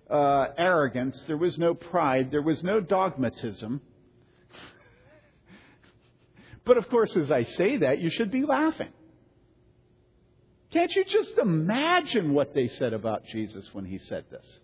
uh, 0.10 0.48
arrogance. 0.58 1.22
There 1.28 1.38
was 1.38 1.58
no 1.58 1.74
pride. 1.74 2.32
There 2.32 2.42
was 2.42 2.64
no 2.64 2.80
dogmatism. 2.80 3.82
But 6.70 6.78
of 6.78 6.88
course, 6.88 7.16
as 7.16 7.32
I 7.32 7.46
say 7.46 7.78
that, 7.78 8.00
you 8.00 8.12
should 8.12 8.30
be 8.30 8.44
laughing. 8.46 8.92
Can't 10.72 10.92
you 10.96 11.04
just 11.04 11.36
imagine 11.42 12.36
what 12.36 12.54
they 12.54 12.68
said 12.68 12.94
about 12.94 13.26
Jesus 13.26 13.68
when 13.74 13.86
he 13.86 13.98
said 13.98 14.26
this? 14.30 14.60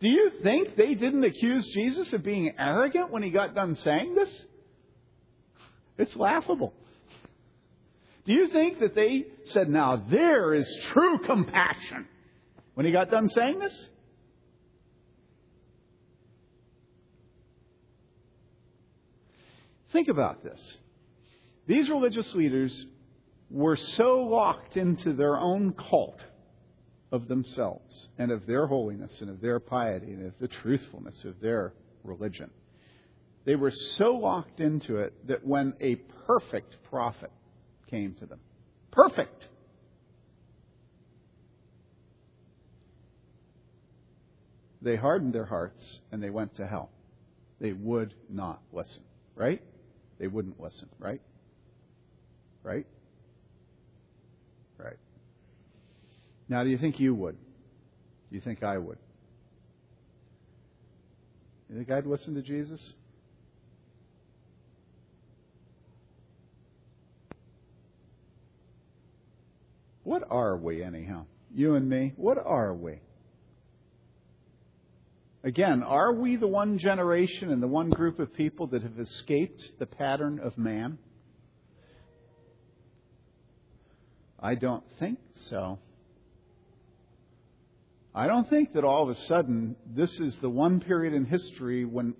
Do 0.00 0.08
you 0.08 0.32
think 0.42 0.74
they 0.74 0.94
didn't 0.94 1.22
accuse 1.22 1.64
Jesus 1.68 2.12
of 2.12 2.24
being 2.24 2.54
arrogant 2.58 3.12
when 3.12 3.22
he 3.22 3.30
got 3.30 3.54
done 3.54 3.76
saying 3.76 4.16
this? 4.16 4.46
It's 5.96 6.16
laughable. 6.16 6.74
Do 8.24 8.32
you 8.32 8.48
think 8.48 8.80
that 8.80 8.96
they 8.96 9.26
said, 9.44 9.68
now 9.68 9.94
there 10.10 10.54
is 10.54 10.66
true 10.92 11.20
compassion 11.24 12.08
when 12.74 12.84
he 12.84 12.90
got 12.90 13.12
done 13.12 13.28
saying 13.28 13.60
this? 13.60 13.88
Think 19.92 20.08
about 20.08 20.44
this. 20.44 20.60
These 21.66 21.88
religious 21.88 22.34
leaders 22.34 22.86
were 23.50 23.76
so 23.76 24.22
locked 24.22 24.76
into 24.76 25.12
their 25.12 25.36
own 25.36 25.72
cult 25.72 26.20
of 27.12 27.26
themselves 27.26 28.08
and 28.18 28.30
of 28.30 28.46
their 28.46 28.66
holiness 28.66 29.20
and 29.20 29.30
of 29.30 29.40
their 29.40 29.58
piety 29.58 30.12
and 30.12 30.26
of 30.26 30.34
the 30.40 30.48
truthfulness 30.48 31.24
of 31.24 31.40
their 31.40 31.72
religion. 32.04 32.50
They 33.44 33.56
were 33.56 33.72
so 33.72 34.14
locked 34.14 34.60
into 34.60 34.98
it 34.98 35.26
that 35.26 35.44
when 35.44 35.74
a 35.80 35.96
perfect 36.26 36.76
prophet 36.90 37.32
came 37.88 38.14
to 38.20 38.26
them, 38.26 38.38
perfect, 38.92 39.48
they 44.82 44.94
hardened 44.94 45.32
their 45.32 45.46
hearts 45.46 46.00
and 46.12 46.22
they 46.22 46.30
went 46.30 46.54
to 46.56 46.66
hell. 46.66 46.90
They 47.60 47.72
would 47.72 48.14
not 48.28 48.60
listen, 48.72 49.02
right? 49.34 49.62
They 50.20 50.26
wouldn't 50.28 50.60
listen, 50.60 50.88
right? 50.98 51.20
Right? 52.62 52.86
Right. 54.76 54.98
Now, 56.46 56.62
do 56.62 56.68
you 56.68 56.76
think 56.76 57.00
you 57.00 57.14
would? 57.14 57.36
Do 58.28 58.36
you 58.36 58.42
think 58.42 58.62
I 58.62 58.76
would? 58.76 58.98
You 61.70 61.76
think 61.76 61.90
I'd 61.90 62.06
listen 62.06 62.34
to 62.34 62.42
Jesus? 62.42 62.80
What 70.04 70.24
are 70.28 70.56
we, 70.56 70.82
anyhow? 70.82 71.24
You 71.54 71.76
and 71.76 71.88
me, 71.88 72.12
what 72.16 72.36
are 72.36 72.74
we? 72.74 73.00
Again, 75.42 75.82
are 75.82 76.12
we 76.12 76.36
the 76.36 76.46
one 76.46 76.78
generation 76.78 77.50
and 77.50 77.62
the 77.62 77.66
one 77.66 77.88
group 77.88 78.18
of 78.18 78.34
people 78.34 78.66
that 78.68 78.82
have 78.82 78.98
escaped 78.98 79.62
the 79.78 79.86
pattern 79.86 80.38
of 80.38 80.58
man? 80.58 80.98
I 84.38 84.54
don't 84.54 84.84
think 84.98 85.18
so. 85.48 85.78
I 88.14 88.26
don't 88.26 88.48
think 88.50 88.74
that 88.74 88.84
all 88.84 89.04
of 89.04 89.16
a 89.16 89.20
sudden 89.22 89.76
this 89.86 90.10
is 90.20 90.36
the 90.42 90.50
one 90.50 90.80
period 90.80 91.14
in 91.14 91.24
history 91.24 91.84
when 91.84 92.14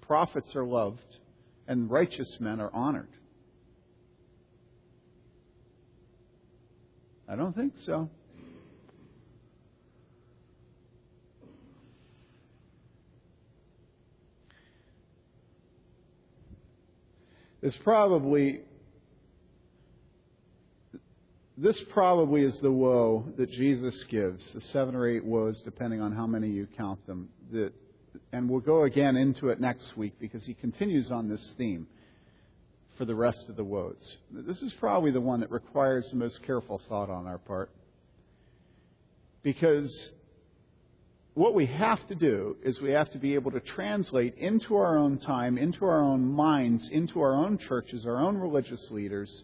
prophets 0.00 0.54
are 0.56 0.64
loved 0.64 1.00
and 1.66 1.90
righteous 1.90 2.36
men 2.40 2.60
are 2.60 2.70
honored. 2.72 3.08
I 7.28 7.36
don't 7.36 7.54
think 7.54 7.74
so. 7.84 8.10
This 17.64 17.74
probably 17.78 18.60
this 21.56 21.80
probably 21.88 22.42
is 22.42 22.58
the 22.58 22.70
woe 22.70 23.24
that 23.38 23.50
Jesus 23.50 24.04
gives, 24.10 24.52
the 24.52 24.60
seven 24.60 24.94
or 24.94 25.08
eight 25.08 25.24
woes, 25.24 25.62
depending 25.62 26.02
on 26.02 26.12
how 26.12 26.26
many 26.26 26.50
you 26.50 26.68
count 26.76 27.06
them. 27.06 27.30
That, 27.52 27.72
and 28.32 28.50
we'll 28.50 28.60
go 28.60 28.82
again 28.82 29.16
into 29.16 29.48
it 29.48 29.62
next 29.62 29.96
week 29.96 30.12
because 30.20 30.44
he 30.44 30.52
continues 30.52 31.10
on 31.10 31.26
this 31.26 31.54
theme 31.56 31.86
for 32.98 33.06
the 33.06 33.14
rest 33.14 33.48
of 33.48 33.56
the 33.56 33.64
woes. 33.64 34.18
This 34.30 34.60
is 34.60 34.74
probably 34.74 35.10
the 35.10 35.22
one 35.22 35.40
that 35.40 35.50
requires 35.50 36.06
the 36.10 36.16
most 36.16 36.42
careful 36.42 36.82
thought 36.86 37.08
on 37.08 37.26
our 37.26 37.38
part. 37.38 37.70
Because 39.42 40.10
what 41.34 41.54
we 41.54 41.66
have 41.66 42.06
to 42.06 42.14
do 42.14 42.56
is 42.62 42.80
we 42.80 42.92
have 42.92 43.10
to 43.10 43.18
be 43.18 43.34
able 43.34 43.50
to 43.50 43.60
translate 43.60 44.36
into 44.36 44.76
our 44.76 44.96
own 44.96 45.18
time, 45.18 45.58
into 45.58 45.84
our 45.84 46.00
own 46.00 46.24
minds, 46.24 46.88
into 46.90 47.20
our 47.20 47.34
own 47.34 47.58
churches, 47.58 48.06
our 48.06 48.18
own 48.18 48.36
religious 48.36 48.88
leaders, 48.92 49.42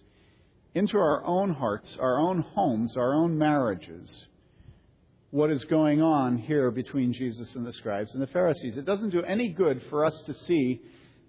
into 0.75 0.97
our 0.97 1.25
own 1.25 1.53
hearts, 1.53 1.97
our 1.99 2.19
own 2.19 2.43
homes, 2.43 2.97
our 2.97 3.13
own 3.13 3.37
marriages, 3.37 4.27
what 5.31 5.51
is 5.51 5.65
going 5.65 6.01
on 6.01 6.39
here 6.39 6.71
between 6.71 7.13
Jesus 7.13 7.57
and 7.57 7.67
the 7.67 7.73
scribes 7.73 8.13
and 8.13 8.23
the 8.23 8.29
Pharisees. 8.29 8.77
It 8.77 8.85
doesn't 8.85 9.11
do 9.11 9.23
any 9.23 9.49
good 9.49 9.83
for 9.91 10.05
us 10.05 10.21
to 10.27 10.35
see 10.35 10.81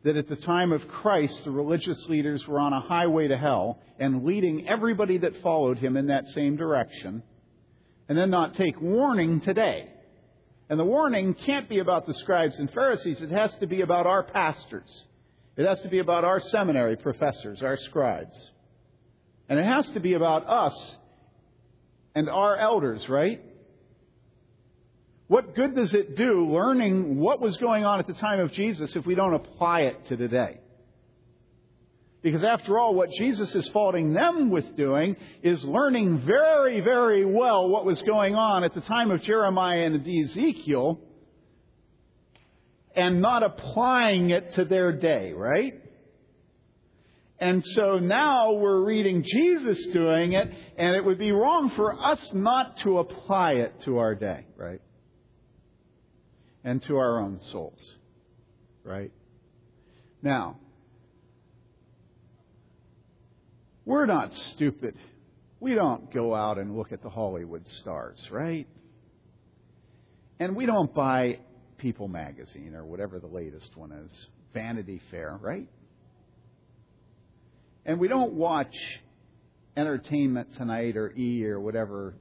that 0.03 0.15
at 0.15 0.29
the 0.29 0.35
time 0.35 0.71
of 0.71 0.87
Christ, 0.87 1.43
the 1.43 1.51
religious 1.51 2.07
leaders 2.07 2.47
were 2.47 2.59
on 2.59 2.73
a 2.73 2.81
highway 2.81 3.27
to 3.27 3.37
hell 3.37 3.79
and 3.97 4.25
leading 4.25 4.67
everybody 4.67 5.17
that 5.19 5.41
followed 5.41 5.79
him 5.79 5.97
in 5.97 6.07
that 6.07 6.27
same 6.29 6.55
direction, 6.55 7.23
and 8.07 8.15
then 8.15 8.29
not 8.29 8.53
take 8.53 8.79
warning 8.79 9.41
today 9.41 9.89
and 10.71 10.79
the 10.79 10.85
warning 10.85 11.33
can't 11.33 11.67
be 11.67 11.79
about 11.79 12.07
the 12.07 12.13
scribes 12.13 12.57
and 12.57 12.71
Pharisees. 12.71 13.21
It 13.21 13.29
has 13.29 13.53
to 13.55 13.67
be 13.67 13.81
about 13.81 14.07
our 14.07 14.23
pastors. 14.23 15.03
It 15.57 15.67
has 15.67 15.81
to 15.81 15.89
be 15.89 15.99
about 15.99 16.23
our 16.23 16.39
seminary 16.39 16.95
professors, 16.95 17.61
our 17.61 17.75
scribes. 17.75 18.51
And 19.49 19.59
it 19.59 19.65
has 19.65 19.85
to 19.89 19.99
be 19.99 20.13
about 20.13 20.47
us 20.47 20.95
and 22.15 22.29
our 22.29 22.55
elders, 22.55 23.09
right? 23.09 23.41
What 25.27 25.55
good 25.55 25.75
does 25.75 25.93
it 25.93 26.15
do 26.15 26.49
learning 26.49 27.19
what 27.19 27.41
was 27.41 27.57
going 27.57 27.83
on 27.83 27.99
at 27.99 28.07
the 28.07 28.13
time 28.13 28.39
of 28.39 28.53
Jesus 28.53 28.95
if 28.95 29.05
we 29.05 29.13
don't 29.13 29.33
apply 29.33 29.81
it 29.81 30.05
to 30.05 30.15
today? 30.15 30.61
Because 32.21 32.43
after 32.43 32.77
all, 32.77 32.93
what 32.93 33.09
Jesus 33.17 33.53
is 33.55 33.67
faulting 33.69 34.13
them 34.13 34.51
with 34.51 34.75
doing 34.75 35.15
is 35.41 35.63
learning 35.63 36.21
very, 36.21 36.79
very 36.81 37.25
well 37.25 37.67
what 37.67 37.83
was 37.83 37.99
going 38.03 38.35
on 38.35 38.63
at 38.63 38.75
the 38.75 38.81
time 38.81 39.09
of 39.09 39.23
Jeremiah 39.23 39.85
and 39.85 40.07
Ezekiel 40.07 40.99
and 42.95 43.21
not 43.21 43.41
applying 43.41 44.29
it 44.29 44.53
to 44.53 44.65
their 44.65 44.91
day, 44.91 45.33
right? 45.33 45.81
And 47.39 47.65
so 47.65 47.97
now 47.97 48.51
we're 48.51 48.83
reading 48.83 49.23
Jesus 49.23 49.83
doing 49.87 50.33
it, 50.33 50.47
and 50.77 50.95
it 50.95 51.03
would 51.03 51.17
be 51.17 51.31
wrong 51.31 51.71
for 51.75 51.99
us 51.99 52.19
not 52.33 52.77
to 52.81 52.99
apply 52.99 53.53
it 53.53 53.81
to 53.85 53.97
our 53.97 54.13
day, 54.13 54.45
right? 54.55 54.81
And 56.63 56.83
to 56.83 56.97
our 56.97 57.19
own 57.19 57.39
souls, 57.51 57.81
right? 58.83 59.11
Now, 60.21 60.57
We're 63.85 64.05
not 64.05 64.33
stupid. 64.53 64.95
We 65.59 65.73
don't 65.73 66.11
go 66.13 66.35
out 66.35 66.57
and 66.57 66.75
look 66.75 66.91
at 66.91 67.01
the 67.01 67.09
Hollywood 67.09 67.67
stars, 67.81 68.19
right? 68.29 68.67
And 70.39 70.55
we 70.55 70.65
don't 70.65 70.93
buy 70.93 71.39
People 71.77 72.07
magazine 72.07 72.75
or 72.75 72.85
whatever 72.85 73.19
the 73.19 73.27
latest 73.27 73.75
one 73.75 73.91
is, 73.91 74.11
Vanity 74.53 75.01
Fair, 75.09 75.37
right? 75.41 75.67
And 77.85 77.99
we 77.99 78.07
don't 78.07 78.33
watch 78.33 78.75
Entertainment 79.75 80.55
Tonight 80.57 80.95
or 80.97 81.11
E 81.11 81.45
or 81.45 81.59
whatever, 81.59 82.15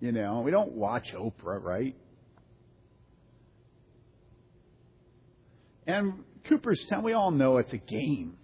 you 0.00 0.10
know, 0.10 0.40
we 0.40 0.50
don't 0.50 0.72
watch 0.72 1.12
Oprah, 1.14 1.62
right? 1.62 1.94
And 5.86 6.24
Cooperstown, 6.48 7.02
we 7.02 7.12
all 7.12 7.30
know 7.30 7.58
it's 7.58 7.72
a 7.72 7.78
game. 7.78 8.36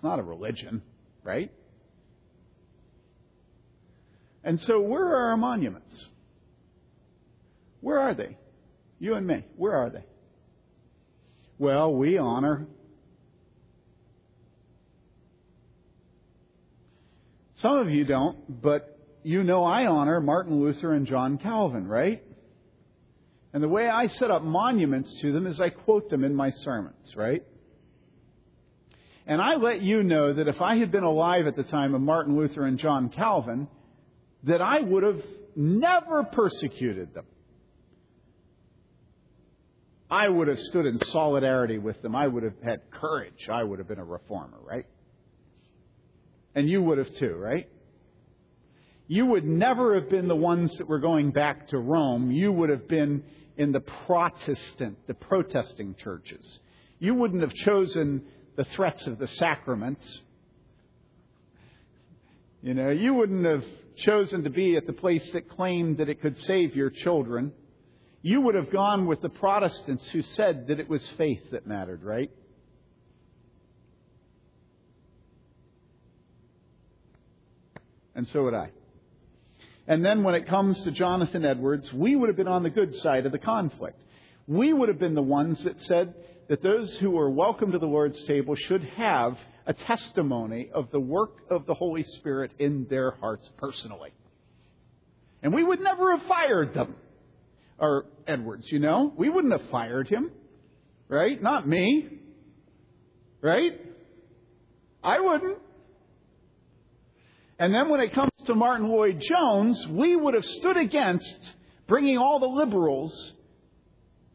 It's 0.00 0.04
not 0.06 0.18
a 0.18 0.22
religion, 0.22 0.80
right? 1.22 1.52
And 4.42 4.58
so, 4.62 4.80
where 4.80 5.04
are 5.04 5.28
our 5.32 5.36
monuments? 5.36 6.06
Where 7.82 7.98
are 7.98 8.14
they? 8.14 8.38
You 8.98 9.12
and 9.16 9.26
me, 9.26 9.44
where 9.56 9.74
are 9.74 9.90
they? 9.90 10.06
Well, 11.58 11.92
we 11.92 12.16
honor. 12.16 12.66
Some 17.56 17.76
of 17.76 17.90
you 17.90 18.06
don't, 18.06 18.62
but 18.62 18.98
you 19.22 19.44
know 19.44 19.64
I 19.64 19.84
honor 19.84 20.18
Martin 20.22 20.62
Luther 20.62 20.94
and 20.94 21.06
John 21.06 21.36
Calvin, 21.36 21.86
right? 21.86 22.24
And 23.52 23.62
the 23.62 23.68
way 23.68 23.86
I 23.86 24.06
set 24.06 24.30
up 24.30 24.42
monuments 24.42 25.14
to 25.20 25.30
them 25.30 25.46
is 25.46 25.60
I 25.60 25.68
quote 25.68 26.08
them 26.08 26.24
in 26.24 26.34
my 26.34 26.52
sermons, 26.52 27.14
right? 27.14 27.42
And 29.30 29.40
I 29.40 29.54
let 29.54 29.80
you 29.80 30.02
know 30.02 30.32
that 30.32 30.48
if 30.48 30.60
I 30.60 30.78
had 30.78 30.90
been 30.90 31.04
alive 31.04 31.46
at 31.46 31.54
the 31.54 31.62
time 31.62 31.94
of 31.94 32.00
Martin 32.00 32.36
Luther 32.36 32.66
and 32.66 32.80
John 32.80 33.10
Calvin, 33.10 33.68
that 34.42 34.60
I 34.60 34.80
would 34.80 35.04
have 35.04 35.22
never 35.54 36.24
persecuted 36.24 37.14
them. 37.14 37.26
I 40.10 40.28
would 40.28 40.48
have 40.48 40.58
stood 40.58 40.84
in 40.84 40.98
solidarity 41.12 41.78
with 41.78 42.02
them. 42.02 42.16
I 42.16 42.26
would 42.26 42.42
have 42.42 42.60
had 42.64 42.90
courage. 42.90 43.48
I 43.48 43.62
would 43.62 43.78
have 43.78 43.86
been 43.86 44.00
a 44.00 44.04
reformer, 44.04 44.58
right? 44.64 44.86
And 46.56 46.68
you 46.68 46.82
would 46.82 46.98
have 46.98 47.14
too, 47.14 47.36
right? 47.36 47.68
You 49.06 49.26
would 49.26 49.44
never 49.44 49.94
have 49.94 50.10
been 50.10 50.26
the 50.26 50.34
ones 50.34 50.76
that 50.78 50.88
were 50.88 50.98
going 50.98 51.30
back 51.30 51.68
to 51.68 51.78
Rome. 51.78 52.32
You 52.32 52.50
would 52.50 52.70
have 52.70 52.88
been 52.88 53.22
in 53.56 53.70
the 53.70 53.78
Protestant, 53.78 54.98
the 55.06 55.14
protesting 55.14 55.94
churches. 56.02 56.58
You 56.98 57.14
wouldn't 57.14 57.42
have 57.42 57.54
chosen 57.54 58.24
the 58.56 58.64
threats 58.64 59.06
of 59.06 59.18
the 59.18 59.28
sacraments. 59.28 60.20
You 62.62 62.74
know, 62.74 62.90
you 62.90 63.14
wouldn't 63.14 63.46
have 63.46 63.64
chosen 63.96 64.44
to 64.44 64.50
be 64.50 64.76
at 64.76 64.86
the 64.86 64.92
place 64.92 65.30
that 65.32 65.48
claimed 65.48 65.98
that 65.98 66.08
it 66.08 66.20
could 66.20 66.38
save 66.42 66.76
your 66.76 66.90
children. 66.90 67.52
You 68.22 68.42
would 68.42 68.54
have 68.54 68.70
gone 68.70 69.06
with 69.06 69.22
the 69.22 69.28
Protestants 69.28 70.06
who 70.08 70.22
said 70.22 70.66
that 70.68 70.78
it 70.78 70.88
was 70.88 71.06
faith 71.16 71.42
that 71.52 71.66
mattered, 71.66 72.02
right? 72.02 72.30
And 78.14 78.28
so 78.28 78.44
would 78.44 78.54
I. 78.54 78.70
And 79.86 80.04
then 80.04 80.22
when 80.22 80.34
it 80.34 80.46
comes 80.46 80.78
to 80.82 80.90
Jonathan 80.90 81.44
Edwards, 81.44 81.90
we 81.92 82.14
would 82.14 82.28
have 82.28 82.36
been 82.36 82.48
on 82.48 82.62
the 82.62 82.70
good 82.70 82.94
side 82.96 83.24
of 83.24 83.32
the 83.32 83.38
conflict. 83.38 84.00
We 84.46 84.72
would 84.72 84.88
have 84.88 84.98
been 84.98 85.14
the 85.14 85.22
ones 85.22 85.62
that 85.64 85.80
said 85.82 86.14
that 86.50 86.64
those 86.64 86.92
who 86.96 87.12
were 87.12 87.30
welcome 87.30 87.70
to 87.70 87.78
the 87.78 87.86
Lord's 87.86 88.20
table 88.24 88.56
should 88.56 88.82
have 88.96 89.38
a 89.68 89.72
testimony 89.72 90.68
of 90.74 90.90
the 90.90 90.98
work 90.98 91.36
of 91.48 91.64
the 91.64 91.74
Holy 91.74 92.02
Spirit 92.02 92.50
in 92.58 92.88
their 92.90 93.12
hearts 93.12 93.48
personally. 93.56 94.10
And 95.44 95.54
we 95.54 95.62
would 95.62 95.78
never 95.78 96.16
have 96.16 96.26
fired 96.26 96.74
them. 96.74 96.96
Or 97.78 98.06
Edwards, 98.26 98.66
you 98.68 98.80
know? 98.80 99.12
We 99.16 99.28
wouldn't 99.28 99.52
have 99.52 99.70
fired 99.70 100.08
him. 100.08 100.32
Right? 101.06 101.40
Not 101.40 101.68
me. 101.68 102.18
Right? 103.40 103.80
I 105.04 105.20
wouldn't. 105.20 105.58
And 107.60 107.72
then 107.72 107.90
when 107.90 108.00
it 108.00 108.12
comes 108.12 108.32
to 108.46 108.56
Martyn 108.56 108.88
Lloyd 108.88 109.20
Jones, 109.20 109.86
we 109.88 110.16
would 110.16 110.34
have 110.34 110.44
stood 110.44 110.76
against 110.76 111.52
bringing 111.86 112.18
all 112.18 112.40
the 112.40 112.46
liberals 112.46 113.34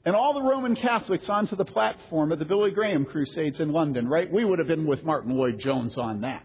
and 0.05 0.15
all 0.15 0.35
the 0.35 0.41
Roman 0.41 0.75
Catholics 0.75 1.27
onto 1.27 1.55
the 1.55 1.65
platform 1.65 2.31
of 2.31 2.37
the 2.37 2.45
Billy 2.45 2.69
Graham 2.69 3.05
Crusades 3.05 3.59
in 3.59 3.73
London, 3.73 4.07
right? 4.07 4.31
We 4.31 4.45
would 4.45 4.59
have 4.59 4.67
been 4.67 4.85
with 4.85 5.03
Martyn 5.03 5.35
Lloyd 5.35 5.59
Jones 5.59 5.97
on 5.97 6.21
that. 6.21 6.43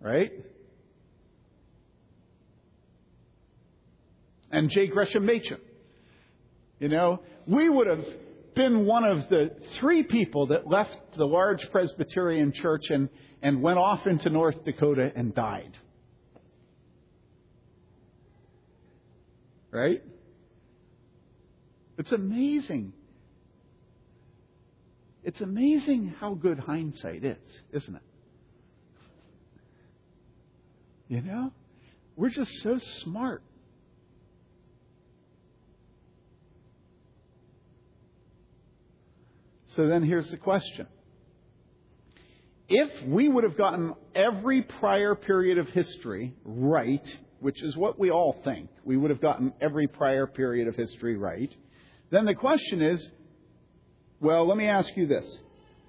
Right? 0.00 0.32
And 4.50 4.70
J. 4.70 4.86
Gresham 4.86 5.24
Machen. 5.24 5.58
You 6.78 6.88
know, 6.88 7.20
we 7.46 7.68
would 7.70 7.86
have 7.86 8.04
been 8.54 8.84
one 8.84 9.04
of 9.04 9.28
the 9.30 9.50
three 9.80 10.02
people 10.02 10.48
that 10.48 10.68
left 10.68 10.94
the 11.16 11.24
large 11.24 11.66
Presbyterian 11.72 12.52
church 12.52 12.84
and, 12.90 13.08
and 13.40 13.62
went 13.62 13.78
off 13.78 14.06
into 14.06 14.28
North 14.28 14.62
Dakota 14.64 15.10
and 15.16 15.34
died. 15.34 15.72
Right? 19.70 20.02
It's 21.98 22.12
amazing. 22.12 22.92
It's 25.24 25.40
amazing 25.40 26.14
how 26.20 26.34
good 26.34 26.58
hindsight 26.58 27.24
is, 27.24 27.36
isn't 27.72 27.96
it? 27.96 28.02
You 31.08 31.22
know? 31.22 31.52
We're 32.16 32.30
just 32.30 32.52
so 32.62 32.78
smart. 33.02 33.42
So 39.74 39.86
then 39.88 40.02
here's 40.02 40.30
the 40.30 40.36
question. 40.36 40.86
If 42.68 43.06
we 43.06 43.28
would 43.28 43.44
have 43.44 43.56
gotten 43.56 43.94
every 44.14 44.62
prior 44.62 45.14
period 45.14 45.58
of 45.58 45.68
history 45.68 46.34
right, 46.44 47.06
which 47.40 47.62
is 47.62 47.76
what 47.76 47.98
we 47.98 48.10
all 48.10 48.40
think, 48.44 48.68
we 48.84 48.96
would 48.96 49.10
have 49.10 49.20
gotten 49.20 49.52
every 49.60 49.86
prior 49.86 50.26
period 50.26 50.68
of 50.68 50.76
history 50.76 51.16
right, 51.16 51.54
then 52.10 52.24
the 52.24 52.34
question 52.34 52.82
is 52.82 53.08
well, 54.20 54.48
let 54.48 54.56
me 54.56 54.66
ask 54.66 54.96
you 54.96 55.06
this. 55.06 55.38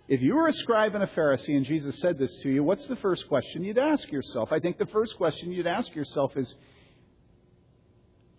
If 0.08 0.22
you 0.22 0.36
were 0.36 0.48
a 0.48 0.54
scribe 0.54 0.94
and 0.94 1.04
a 1.04 1.08
Pharisee 1.08 1.56
and 1.56 1.66
Jesus 1.66 2.00
said 2.00 2.18
this 2.18 2.36
to 2.44 2.50
you, 2.50 2.64
what's 2.64 2.86
the 2.88 2.96
first 2.98 3.28
question 3.28 3.64
you'd 3.64 3.78
ask 3.78 4.12
yourself? 4.12 4.52
I 4.52 4.60
think 4.60 4.78
the 4.78 4.86
first 4.88 5.16
question 5.18 5.52
you'd 5.52 5.68
ask 5.68 5.94
yourself 5.96 6.36
is, 6.36 6.52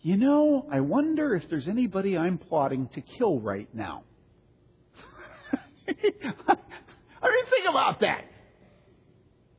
you 0.03 0.17
know, 0.17 0.67
I 0.71 0.81
wonder 0.81 1.35
if 1.35 1.49
there's 1.49 1.69
anybody 1.69 2.17
I'm 2.17 2.39
plotting 2.39 2.89
to 2.95 3.01
kill 3.01 3.41
right 3.41 3.69
now. 3.75 4.05
I 5.89 5.93
mean, 5.93 7.45
think 7.51 7.67
about 7.69 8.01
that. 8.01 8.25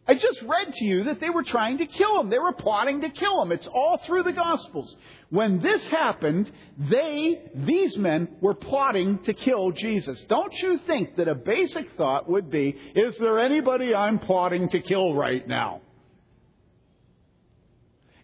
I 0.08 0.14
just 0.16 0.42
read 0.42 0.74
to 0.74 0.86
you 0.86 1.04
that 1.06 1.20
they 1.20 1.30
were 1.30 1.44
trying 1.44 1.78
to 1.78 1.86
kill 1.86 2.20
him. 2.20 2.30
They 2.30 2.40
were 2.40 2.54
plotting 2.54 3.02
to 3.02 3.10
kill 3.10 3.42
him. 3.42 3.52
It's 3.52 3.68
all 3.68 4.00
through 4.06 4.24
the 4.24 4.34
Gospels. 4.34 4.96
When 5.32 5.62
this 5.62 5.82
happened, 5.88 6.52
they, 6.78 7.42
these 7.56 7.96
men, 7.96 8.28
were 8.42 8.54
plotting 8.54 9.20
to 9.20 9.34
kill 9.34 9.72
Jesus. 9.72 10.22
Don't 10.28 10.54
you 10.56 10.78
think 10.86 11.16
that 11.16 11.30
a 11.30 11.36
basic 11.36 11.90
thought 11.96 12.30
would 12.30 12.52
be, 12.52 12.76
is 12.96 13.16
there 13.18 13.40
anybody 13.40 13.96
I'm 13.96 14.20
plotting 14.20 14.68
to 14.70 14.82
kill 14.82 15.16
right 15.16 15.48
now? 15.48 15.80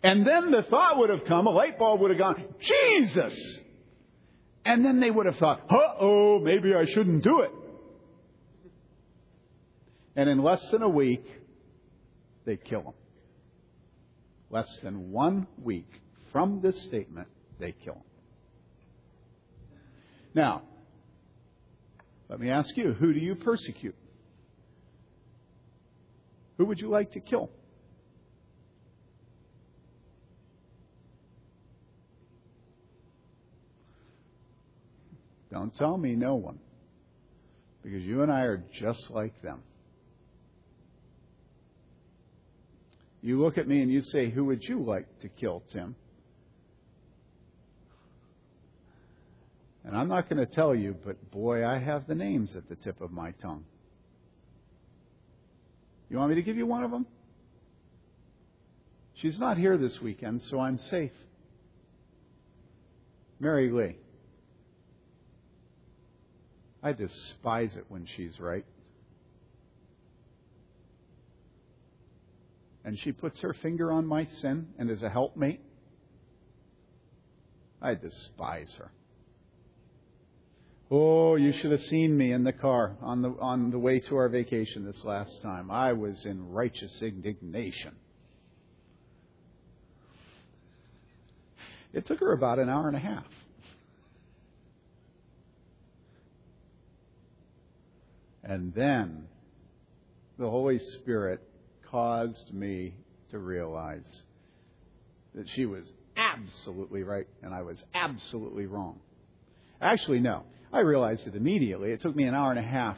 And 0.03 0.27
then 0.27 0.51
the 0.51 0.63
thought 0.69 0.97
would 0.97 1.09
have 1.09 1.23
come, 1.25 1.47
a 1.47 1.49
light 1.49 1.79
bulb 1.79 2.01
would 2.01 2.11
have 2.11 2.19
gone, 2.19 2.43
Jesus! 2.59 3.33
And 4.65 4.83
then 4.83 4.99
they 4.99 5.09
would 5.09 5.27
have 5.27 5.37
thought, 5.37 5.61
uh 5.69 5.93
oh, 6.01 6.39
maybe 6.43 6.73
I 6.73 6.83
shouldn't 6.93 7.23
do 7.23 7.39
it. 7.39 7.51
And 10.17 10.29
in 10.29 10.43
less 10.43 10.61
than 10.71 10.81
a 10.81 10.89
week, 10.89 11.25
they 12.43 12.57
kill 12.57 12.81
him. 12.81 12.93
Less 14.49 14.67
than 14.83 15.11
one 15.11 15.47
week 15.57 15.89
from 16.32 16.61
this 16.61 16.82
statement, 16.84 17.28
they 17.59 17.73
kill 17.84 17.95
him. 17.95 18.01
Now, 20.34 20.61
let 22.30 22.39
me 22.39 22.49
ask 22.49 22.75
you 22.75 22.93
who 22.93 23.13
do 23.13 23.19
you 23.19 23.36
persecute? 23.36 23.95
Who 26.57 26.65
would 26.65 26.80
you 26.80 26.89
like 26.89 27.11
to 27.13 27.19
kill? 27.19 27.49
Don't 35.51 35.73
tell 35.75 35.97
me 35.97 36.15
no 36.15 36.36
one. 36.36 36.59
Because 37.84 38.03
you 38.03 38.21
and 38.21 38.32
I 38.32 38.41
are 38.41 38.63
just 38.80 39.09
like 39.09 39.41
them. 39.41 39.63
You 43.21 43.41
look 43.41 43.57
at 43.57 43.67
me 43.67 43.82
and 43.82 43.91
you 43.91 44.01
say, 44.01 44.30
Who 44.30 44.45
would 44.45 44.63
you 44.63 44.84
like 44.84 45.07
to 45.21 45.30
kill, 45.30 45.63
Tim? 45.71 45.95
And 49.88 49.97
I'm 49.97 50.07
not 50.07 50.29
going 50.29 50.45
to 50.45 50.53
tell 50.53 50.75
you, 50.75 50.95
but 51.03 51.31
boy, 51.31 51.65
I 51.65 51.79
have 51.79 52.05
the 52.05 52.13
names 52.13 52.55
at 52.55 52.69
the 52.69 52.75
tip 52.75 53.01
of 53.01 53.11
my 53.11 53.31
tongue. 53.31 53.63
You 56.09 56.17
want 56.17 56.29
me 56.29 56.35
to 56.35 56.43
give 56.43 56.57
you 56.57 56.67
one 56.67 56.83
of 56.83 56.91
them? 56.91 57.07
She's 59.15 59.39
not 59.39 59.57
here 59.57 59.77
this 59.77 59.99
weekend, 59.99 60.43
so 60.43 60.59
I'm 60.59 60.77
safe. 60.77 61.11
Mary 63.39 63.71
Lee. 63.71 63.97
I 66.83 66.93
despise 66.93 67.75
it 67.75 67.85
when 67.89 68.05
she's 68.15 68.39
right. 68.39 68.65
and 72.88 72.97
she 72.97 73.11
puts 73.11 73.41
her 73.41 73.53
finger 73.53 73.91
on 73.91 74.05
my 74.07 74.23
sin 74.39 74.65
and 74.79 74.89
is 74.89 75.03
a 75.03 75.09
helpmate, 75.09 75.59
I 77.81 77.95
despise 77.95 78.73
her. 78.77 78.89
Oh, 80.89 81.35
you 81.35 81.51
should 81.51 81.71
have 81.71 81.81
seen 81.81 82.15
me 82.15 82.31
in 82.31 82.45
the 82.45 82.53
car 82.53 82.95
on 83.01 83.21
the, 83.21 83.29
on 83.41 83.71
the 83.71 83.79
way 83.79 83.99
to 83.99 84.15
our 84.15 84.29
vacation 84.29 84.85
this 84.85 85.03
last 85.03 85.41
time. 85.41 85.69
I 85.69 85.91
was 85.93 86.23
in 86.23 86.49
righteous 86.49 87.01
indignation. 87.01 87.93
It 91.91 92.07
took 92.07 92.19
her 92.19 92.31
about 92.31 92.59
an 92.59 92.69
hour 92.69 92.88
and 92.88 92.95
a 92.95 93.01
half. 93.01 93.25
And 98.43 98.73
then 98.73 99.27
the 100.39 100.49
Holy 100.49 100.79
Spirit 100.79 101.41
caused 101.91 102.53
me 102.53 102.93
to 103.31 103.39
realize 103.39 104.05
that 105.35 105.47
she 105.53 105.65
was 105.65 105.83
absolutely 106.15 107.03
right 107.03 107.27
and 107.43 107.53
I 107.53 107.61
was 107.61 107.83
absolutely 107.93 108.67
wrong. 108.67 109.01
Actually, 109.81 110.19
no. 110.19 110.43
I 110.72 110.80
realized 110.80 111.28
it 111.28 111.36
immediately. 111.36 111.91
It 111.91 112.01
took 112.01 112.15
me 112.15 112.26
an 112.26 112.34
hour 112.34 112.51
and 112.51 112.59
a 112.59 112.63
half 112.63 112.97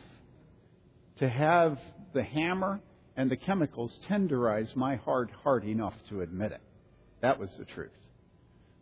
to 1.17 1.29
have 1.29 1.77
the 2.13 2.23
hammer 2.23 2.79
and 3.15 3.29
the 3.29 3.37
chemicals 3.37 3.97
tenderize 4.09 4.75
my 4.75 4.95
hard 4.95 5.29
heart 5.43 5.63
enough 5.63 5.93
to 6.09 6.21
admit 6.21 6.51
it. 6.51 6.61
That 7.21 7.39
was 7.39 7.49
the 7.57 7.65
truth. 7.65 7.91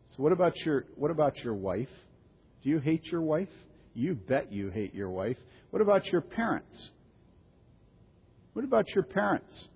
So 0.10 0.24
what 0.24 0.32
about 0.32 0.56
your 0.66 0.86
what 0.96 1.12
about 1.12 1.38
your 1.44 1.56
wife? 1.56 1.90
Do 2.64 2.70
you 2.70 2.80
hate 2.80 3.06
your 3.06 3.22
wife? 3.22 3.50
You 3.94 4.16
bet 4.16 4.52
you 4.52 4.70
hate 4.70 4.94
your 4.94 5.10
wife. 5.10 5.38
What 5.72 5.82
about 5.82 6.06
your 6.08 6.22
parents? 6.22 6.90
What 8.54 8.64
about 8.64 8.86
your 8.96 9.04
parents? 9.04 9.68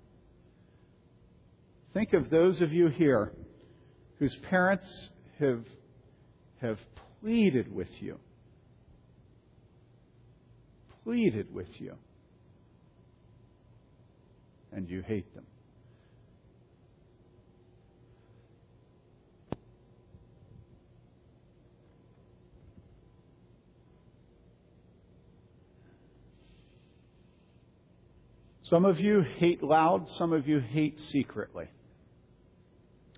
Think 1.93 2.13
of 2.13 2.29
those 2.29 2.61
of 2.61 2.71
you 2.71 2.87
here 2.87 3.31
whose 4.17 4.35
parents 4.49 4.85
have, 5.39 5.63
have 6.61 6.77
pleaded 7.19 7.73
with 7.73 7.89
you. 7.99 8.17
Pleaded 11.03 11.53
with 11.53 11.69
you. 11.79 11.95
And 14.71 14.89
you 14.89 15.01
hate 15.01 15.33
them. 15.35 15.45
Some 28.71 28.85
of 28.85 29.01
you 29.01 29.21
hate 29.37 29.61
loud, 29.61 30.07
some 30.17 30.31
of 30.31 30.47
you 30.47 30.61
hate 30.61 30.97
secretly. 31.11 31.67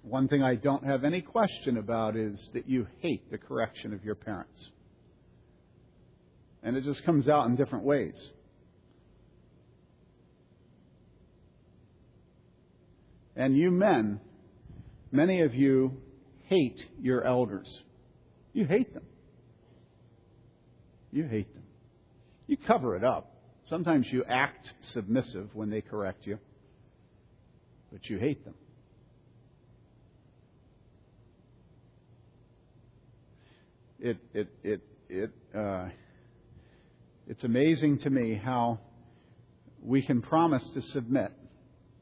One 0.01 0.27
thing 0.27 0.41
I 0.41 0.55
don't 0.55 0.84
have 0.84 1.03
any 1.03 1.21
question 1.21 1.77
about 1.77 2.15
is 2.15 2.49
that 2.55 2.67
you 2.67 2.88
hate 3.01 3.29
the 3.29 3.38
correction 3.38 3.93
of 3.93 4.03
your 4.03 4.15
parents. 4.15 4.67
And 6.64 6.78
it 6.78 6.84
just 6.86 7.05
comes 7.05 7.28
out 7.28 7.45
in 7.47 7.55
different 7.55 7.84
ways. 7.84 8.16
And 13.36 13.57
you 13.57 13.70
men, 13.72 14.22
many 15.11 15.41
of 15.41 15.53
you 15.53 15.97
hate 16.45 16.80
your 17.01 17.24
elders. 17.24 17.68
You 18.53 18.66
hate 18.66 18.93
them. 18.93 19.03
You 21.11 21.26
hate 21.26 21.53
them. 21.53 21.64
You 22.47 22.57
cover 22.57 22.95
it 22.95 23.03
up. 23.03 23.34
Sometimes 23.66 24.07
you 24.11 24.24
act 24.28 24.68
submissive 24.91 25.49
when 25.53 25.70
they 25.70 25.82
correct 25.82 26.28
you, 26.28 26.38
but 27.91 28.09
you 28.09 28.18
hate 28.18 28.43
them. 28.43 28.55
It, 33.99 34.18
it, 34.34 34.49
it, 34.64 34.82
it, 35.07 35.32
uh, 35.55 35.86
it's 37.28 37.43
amazing 37.43 37.99
to 37.99 38.09
me 38.09 38.36
how 38.36 38.80
we 39.82 40.01
can 40.01 40.21
promise 40.21 40.67
to 40.74 40.82
submit 40.82 41.32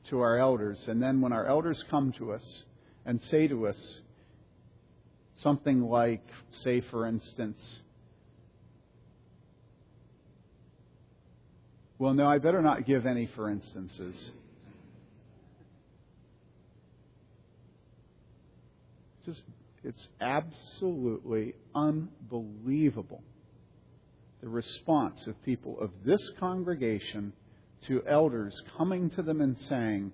to 0.10 0.20
our 0.20 0.38
elders, 0.38 0.80
and 0.88 1.02
then 1.02 1.22
when 1.22 1.32
our 1.32 1.46
elders 1.46 1.84
come 1.90 2.12
to 2.14 2.32
us 2.32 2.64
and 3.06 3.22
say 3.30 3.48
to 3.48 3.68
us 3.68 4.00
something 5.36 5.82
like, 5.82 6.24
say, 6.64 6.82
for 6.90 7.06
instance, 7.06 7.60
well, 12.00 12.14
no, 12.14 12.28
I 12.28 12.40
better 12.40 12.62
not 12.62 12.86
give 12.86 13.06
any 13.06 13.30
for 13.36 13.50
instances. 13.50 14.16
Just, 19.26 19.42
it's 19.84 20.08
absolutely 20.20 21.54
unbelievable 21.76 23.22
the 24.42 24.50
response 24.50 25.26
of 25.28 25.42
people 25.44 25.80
of 25.80 25.92
this 26.06 26.22
congregation 26.40 27.34
to 27.88 28.02
elders 28.08 28.56
coming 28.78 29.10
to 29.12 29.22
them 29.22 29.42
and 29.42 29.58
saying, 29.70 30.12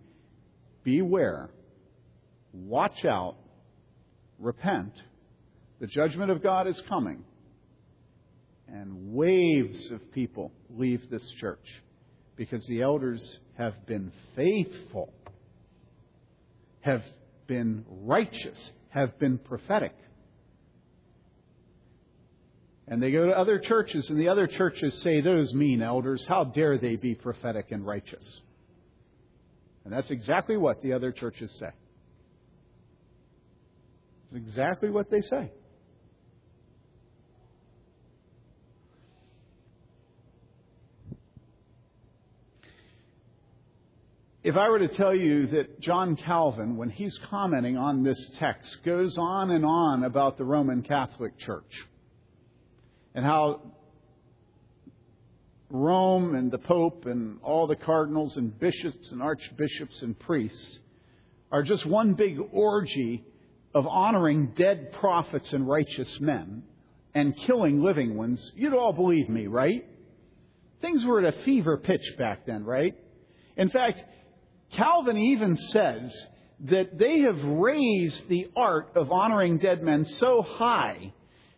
Beware, 0.84 1.50
watch 2.54 3.06
out, 3.06 3.36
repent, 4.40 4.94
the 5.80 5.88
judgment 5.88 6.32
of 6.32 6.42
God 6.44 6.68
is 6.68 6.82
coming. 6.88 7.24
And 8.68 9.14
waves 9.14 9.92
of 9.92 10.12
people 10.12 10.52
leave 10.70 11.10
this 11.10 11.24
church 11.40 11.66
because 12.36 12.66
the 12.68 12.82
elders 12.82 13.22
have 13.58 13.86
been 13.86 14.12
faithful, 14.36 15.14
have 16.82 17.04
been 17.48 17.86
righteous, 17.90 18.58
have 18.90 19.18
been 19.20 19.38
prophetic. 19.38 19.96
And 22.88 23.04
they 23.04 23.12
go 23.12 23.26
to 23.26 23.38
other 23.38 23.60
churches, 23.60 24.10
and 24.10 24.18
the 24.18 24.30
other 24.30 24.48
churches 24.48 24.94
say, 25.02 25.20
Those 25.20 25.54
mean 25.54 25.82
elders, 25.82 26.26
how 26.28 26.46
dare 26.46 26.78
they 26.78 26.96
be 26.96 27.16
prophetic 27.16 27.72
and 27.72 27.86
righteous? 27.86 28.40
And 29.84 29.94
that's 29.94 30.12
exactly 30.12 30.58
what 30.58 30.82
the 30.82 30.94
other 30.94 31.12
churches 31.12 31.52
say. 31.60 31.70
It's 34.26 34.36
exactly 34.36 34.90
what 34.90 35.10
they 35.10 35.22
say. 35.22 35.52
If 44.44 44.56
I 44.56 44.70
were 44.70 44.80
to 44.80 44.88
tell 44.88 45.14
you 45.14 45.48
that 45.48 45.82
John 45.82 46.16
Calvin, 46.16 46.78
when 46.78 46.90
he's 46.90 47.18
commenting 47.30 47.76
on 47.76 48.04
this 48.04 48.30
text, 48.40 48.78
goes 48.86 49.18
on 49.18 49.52
and 49.52 49.66
on 49.66 50.06
about 50.06 50.38
the 50.38 50.46
Roman 50.46 50.84
Catholic 50.84 51.38
Church, 51.38 51.86
and 53.18 53.26
how 53.26 53.62
Rome 55.72 56.36
and 56.36 56.52
the 56.52 56.60
Pope 56.60 57.08
and 57.08 57.40
all 57.42 57.66
the 57.66 57.76
cardinals 57.76 58.38
and 58.38 58.58
bishops 58.60 59.12
and 59.12 59.24
archbishops 59.24 60.04
and 60.04 60.18
priests 60.20 60.80
are 61.52 61.64
just 61.64 61.84
one 61.88 62.14
big 62.14 62.38
orgy 62.52 63.26
of 63.74 63.88
honoring 63.88 64.54
dead 64.56 64.92
prophets 64.94 65.52
and 65.52 65.68
righteous 65.68 66.20
men 66.20 66.62
and 67.16 67.36
killing 67.36 67.82
living 67.82 68.16
ones, 68.16 68.52
you'd 68.56 68.76
all 68.76 68.94
believe 68.94 69.30
me, 69.30 69.48
right? 69.48 69.84
Things 70.82 71.04
were 71.04 71.26
at 71.26 71.34
a 71.34 71.42
fever 71.42 71.76
pitch 71.76 72.16
back 72.20 72.46
then, 72.46 72.64
right? 72.64 72.94
In 73.56 73.72
fact, 73.72 74.00
Calvin 74.74 75.18
even 75.18 75.58
says 75.58 76.14
that 76.66 77.00
they 77.00 77.22
have 77.22 77.44
raised 77.44 78.30
the 78.30 78.52
art 78.56 78.92
of 78.94 79.12
honoring 79.12 79.58
dead 79.58 79.82
men 79.82 80.06
so 80.06 80.44
high 80.44 81.14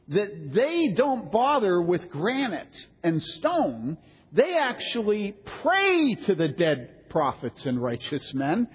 that 0.10 0.54
they 0.54 0.94
don't 0.96 1.32
bother 1.32 1.82
with 1.82 2.10
granite 2.10 2.76
and 3.04 3.22
stone. 3.22 3.98
They 4.32 4.58
actually 4.58 5.36
pray 5.62 6.16
to 6.26 6.36
the 6.36 6.48
dead 6.48 7.10
prophets 7.10 7.66
and 7.66 7.82
righteous 7.82 8.34
men, 8.34 8.68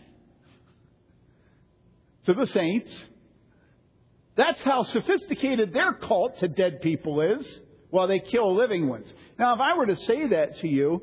to 2.27 2.35
the 2.35 2.47
saints. 2.47 2.93
That's 4.37 4.61
how 4.63 4.85
sophisticated 4.85 5.73
their 5.73 5.93
cult 5.93 6.39
to 6.39 6.49
dead 6.49 6.81
people 6.81 7.21
is, 7.21 7.61
while 7.91 8.09
they 8.09 8.19
kill 8.19 8.57
living 8.57 8.89
ones. 8.89 9.13
Now, 9.39 9.55
if 9.55 9.61
I 9.61 9.77
were 9.77 9.87
to 9.87 9.97
say 9.97 10.29
that 10.29 10.59
to 10.61 10.69
you, 10.69 11.03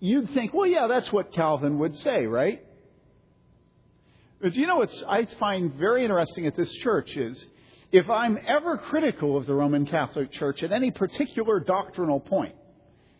you'd 0.00 0.30
think, 0.32 0.54
well, 0.54 0.66
yeah, 0.66 0.86
that's 0.86 1.12
what 1.12 1.32
Calvin 1.32 1.78
would 1.78 1.98
say, 1.98 2.26
right? 2.26 2.62
But 4.40 4.54
you 4.54 4.66
know 4.66 4.76
what 4.76 4.92
I 5.08 5.26
find 5.38 5.74
very 5.74 6.02
interesting 6.02 6.46
at 6.46 6.56
this 6.56 6.70
church 6.82 7.16
is 7.16 7.46
if 7.96 8.10
I'm 8.10 8.38
ever 8.46 8.76
critical 8.76 9.38
of 9.38 9.46
the 9.46 9.54
Roman 9.54 9.86
Catholic 9.86 10.30
Church 10.30 10.62
at 10.62 10.70
any 10.70 10.90
particular 10.90 11.60
doctrinal 11.60 12.20
point, 12.20 12.54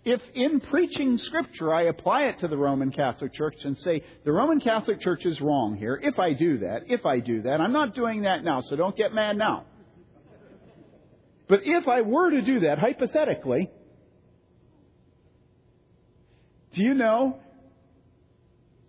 if 0.05 0.20
in 0.35 0.61
preaching 0.61 1.16
Scripture 1.16 1.72
I 1.72 1.85
apply 1.85 2.24
it 2.24 2.41
to 2.41 2.49
the 2.49 2.59
Roman 2.59 2.93
Catholic 2.93 3.33
Church 3.33 3.57
and 3.64 3.79
say, 3.79 4.05
the 4.27 4.33
Roman 4.33 4.61
Catholic 4.61 5.01
Church 5.01 5.24
is 5.24 5.41
wrong 5.41 5.77
here, 5.77 5.99
if 6.03 6.18
I 6.18 6.35
do 6.35 6.59
that, 6.59 6.83
if 6.89 7.07
I 7.07 7.20
do 7.20 7.41
that, 7.43 7.59
I'm 7.59 7.72
not 7.72 7.95
doing 7.95 8.22
that 8.22 8.45
now, 8.45 8.61
so 8.61 8.77
don't 8.77 8.95
get 8.95 9.14
mad 9.14 9.39
now. 9.39 9.64
But 11.49 11.61
if 11.64 11.89
I 11.89 12.03
were 12.03 12.31
to 12.33 12.43
do 12.43 12.61
that, 12.61 12.79
hypothetically, 12.79 13.70
do 16.74 16.83
you 16.83 16.93
know, 16.93 17.39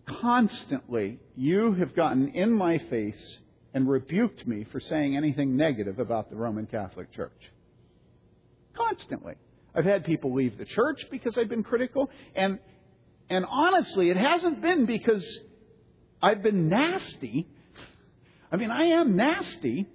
constantly 0.06 1.22
you 1.38 1.76
have 1.76 1.96
gotten 1.96 2.28
in 2.36 2.52
my 2.52 2.78
face 2.78 3.38
and 3.78 3.88
rebuked 3.88 4.48
me 4.48 4.66
for 4.72 4.80
saying 4.80 5.16
anything 5.16 5.56
negative 5.56 6.00
about 6.00 6.32
the 6.32 6.36
Roman 6.36 6.66
Catholic 6.66 7.14
Church. 7.14 7.52
Constantly. 8.76 9.36
I've 9.76 9.86
had 9.86 10.04
people 10.04 10.34
leave 10.34 10.58
the 10.58 10.66
church 10.66 11.06
because 11.12 11.38
I've 11.38 11.48
been 11.48 11.62
critical, 11.62 12.10
and 12.36 12.58
and 13.30 13.46
honestly, 13.48 14.10
it 14.10 14.18
hasn't 14.18 14.64
been 14.64 14.88
because 14.88 15.24
I've 16.24 16.42
been 16.42 16.70
nasty. 16.70 17.48
I 18.52 18.56
mean, 18.56 18.72
I 18.72 18.86
am 18.86 19.16
nasty, 19.16 19.86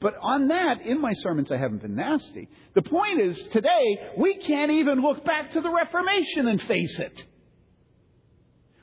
but 0.00 0.14
on 0.18 0.48
that, 0.48 0.80
in 0.80 0.98
my 0.98 1.12
sermons, 1.12 1.52
I 1.52 1.58
haven't 1.58 1.82
been 1.82 1.96
nasty. 1.96 2.48
The 2.72 2.82
point 2.82 3.20
is, 3.20 3.36
today, 3.52 4.00
we 4.16 4.38
can't 4.38 4.70
even 4.70 5.02
look 5.02 5.26
back 5.26 5.50
to 5.50 5.60
the 5.60 5.70
Reformation 5.70 6.48
and 6.48 6.62
face 6.62 6.98
it. 6.98 7.26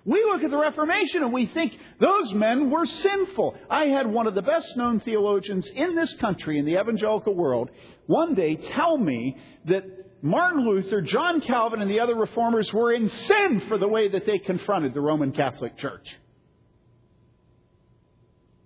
We 0.05 0.23
look 0.23 0.43
at 0.43 0.49
the 0.49 0.57
Reformation 0.57 1.23
and 1.23 1.31
we 1.31 1.45
think 1.47 1.73
those 1.99 2.33
men 2.33 2.69
were 2.69 2.85
sinful. 2.85 3.55
I 3.69 3.85
had 3.85 4.07
one 4.07 4.27
of 4.27 4.35
the 4.35 4.41
best 4.41 4.75
known 4.75 4.99
theologians 4.99 5.67
in 5.67 5.95
this 5.95 6.11
country, 6.15 6.57
in 6.57 6.65
the 6.65 6.79
evangelical 6.79 7.35
world, 7.35 7.69
one 8.07 8.33
day 8.33 8.55
tell 8.55 8.97
me 8.97 9.37
that 9.65 9.83
Martin 10.23 10.67
Luther, 10.67 11.01
John 11.01 11.41
Calvin, 11.41 11.81
and 11.81 11.89
the 11.89 11.99
other 11.99 12.15
reformers 12.15 12.71
were 12.73 12.91
in 12.91 13.09
sin 13.09 13.63
for 13.67 13.77
the 13.77 13.87
way 13.87 14.09
that 14.09 14.25
they 14.25 14.39
confronted 14.39 14.93
the 14.93 15.01
Roman 15.01 15.31
Catholic 15.31 15.77
Church 15.77 16.07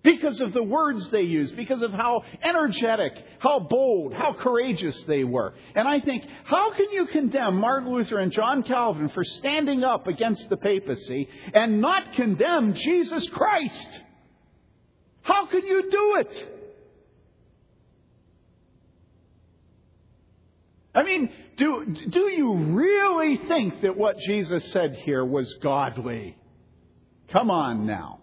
because 0.05 0.39
of 0.39 0.53
the 0.53 0.63
words 0.63 1.09
they 1.09 1.23
used, 1.23 1.57
because 1.57 1.81
of 1.81 1.91
how 1.91 2.23
energetic, 2.43 3.11
how 3.39 3.59
bold, 3.59 4.13
how 4.13 4.33
courageous 4.39 5.03
they 5.07 5.23
were. 5.23 5.53
And 5.73 5.87
I 5.87 5.99
think, 5.99 6.23
how 6.45 6.71
can 6.73 6.91
you 6.91 7.07
condemn 7.07 7.55
Martin 7.55 7.91
Luther 7.91 8.19
and 8.19 8.31
John 8.31 8.63
Calvin 8.63 9.09
for 9.09 9.23
standing 9.23 9.83
up 9.83 10.07
against 10.07 10.47
the 10.47 10.57
papacy 10.57 11.27
and 11.53 11.81
not 11.81 12.13
condemn 12.13 12.75
Jesus 12.75 13.27
Christ? 13.29 13.99
How 15.23 15.47
can 15.47 15.65
you 15.65 15.89
do 15.89 16.15
it? 16.19 16.51
I 20.93 21.03
mean, 21.03 21.29
do, 21.57 21.85
do 22.09 22.29
you 22.31 22.53
really 22.53 23.37
think 23.47 23.81
that 23.81 23.97
what 23.97 24.17
Jesus 24.19 24.71
said 24.71 24.95
here 25.03 25.25
was 25.25 25.51
godly? 25.61 26.37
Come 27.29 27.49
on 27.49 27.85
now. 27.85 28.19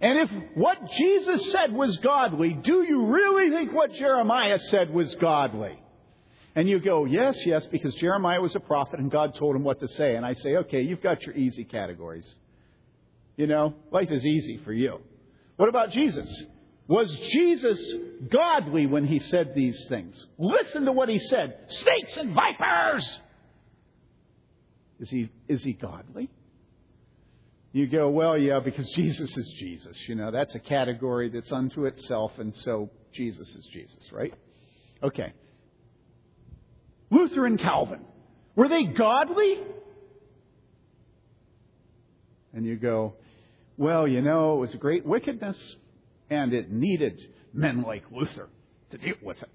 And 0.00 0.18
if 0.18 0.30
what 0.54 0.78
Jesus 0.98 1.52
said 1.52 1.72
was 1.72 1.96
godly, 1.98 2.54
do 2.54 2.82
you 2.82 3.06
really 3.06 3.50
think 3.50 3.72
what 3.72 3.92
Jeremiah 3.92 4.58
said 4.58 4.92
was 4.92 5.14
godly? 5.16 5.78
And 6.54 6.68
you 6.68 6.80
go, 6.80 7.04
yes, 7.04 7.36
yes, 7.44 7.66
because 7.66 7.94
Jeremiah 7.96 8.40
was 8.40 8.56
a 8.56 8.60
prophet 8.60 8.98
and 8.98 9.10
God 9.10 9.34
told 9.34 9.54
him 9.54 9.62
what 9.62 9.78
to 9.80 9.88
say. 9.88 10.16
And 10.16 10.24
I 10.24 10.32
say, 10.34 10.56
okay, 10.56 10.80
you've 10.80 11.02
got 11.02 11.22
your 11.22 11.36
easy 11.36 11.64
categories. 11.64 12.34
You 13.36 13.46
know, 13.46 13.74
life 13.90 14.10
is 14.10 14.24
easy 14.24 14.60
for 14.64 14.72
you. 14.72 15.00
What 15.56 15.68
about 15.68 15.90
Jesus? 15.90 16.28
Was 16.88 17.10
Jesus 17.32 17.80
godly 18.30 18.86
when 18.86 19.06
he 19.06 19.20
said 19.20 19.54
these 19.54 19.86
things? 19.88 20.26
Listen 20.38 20.86
to 20.86 20.92
what 20.92 21.08
he 21.08 21.18
said 21.18 21.56
snakes 21.68 22.16
and 22.16 22.34
vipers! 22.34 23.08
Is 24.98 25.08
he, 25.08 25.30
is 25.46 25.62
he 25.62 25.72
godly? 25.72 26.28
You 27.72 27.86
go, 27.86 28.10
well, 28.10 28.36
yeah, 28.36 28.60
because 28.60 28.88
Jesus 28.96 29.36
is 29.36 29.54
Jesus. 29.58 29.96
You 30.08 30.16
know, 30.16 30.30
that's 30.30 30.54
a 30.54 30.60
category 30.60 31.28
that's 31.30 31.52
unto 31.52 31.86
itself, 31.86 32.32
and 32.38 32.54
so 32.64 32.90
Jesus 33.12 33.48
is 33.48 33.66
Jesus, 33.72 34.06
right? 34.12 34.34
Okay. 35.02 35.32
Luther 37.10 37.46
and 37.46 37.58
Calvin, 37.58 38.00
were 38.54 38.68
they 38.68 38.84
godly? 38.84 39.58
And 42.52 42.64
you 42.64 42.76
go, 42.76 43.14
well, 43.76 44.06
you 44.06 44.20
know, 44.20 44.54
it 44.54 44.58
was 44.58 44.74
a 44.74 44.78
great 44.78 45.06
wickedness, 45.06 45.56
and 46.28 46.52
it 46.52 46.70
needed 46.70 47.20
men 47.52 47.82
like 47.82 48.04
Luther 48.12 48.48
to 48.90 48.98
deal 48.98 49.14
with 49.22 49.40
it. 49.42 49.48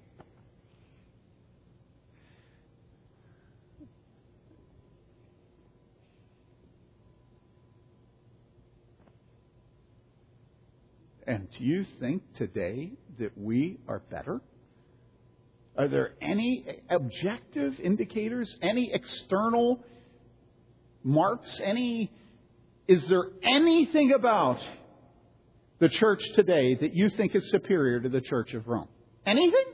And 11.26 11.48
do 11.50 11.64
you 11.64 11.84
think 11.98 12.22
today 12.34 12.92
that 13.18 13.36
we 13.36 13.78
are 13.88 13.98
better? 13.98 14.40
Are 15.76 15.88
there 15.88 16.14
any 16.20 16.64
objective 16.88 17.78
indicators, 17.80 18.54
any 18.62 18.92
external 18.92 19.80
marks, 21.02 21.60
any 21.62 22.10
is 22.88 23.04
there 23.06 23.24
anything 23.42 24.12
about 24.12 24.60
the 25.80 25.88
church 25.88 26.22
today 26.34 26.76
that 26.76 26.94
you 26.94 27.10
think 27.10 27.34
is 27.34 27.50
superior 27.50 28.00
to 28.00 28.08
the 28.08 28.20
church 28.20 28.54
of 28.54 28.68
Rome? 28.68 28.88
Anything? 29.26 29.64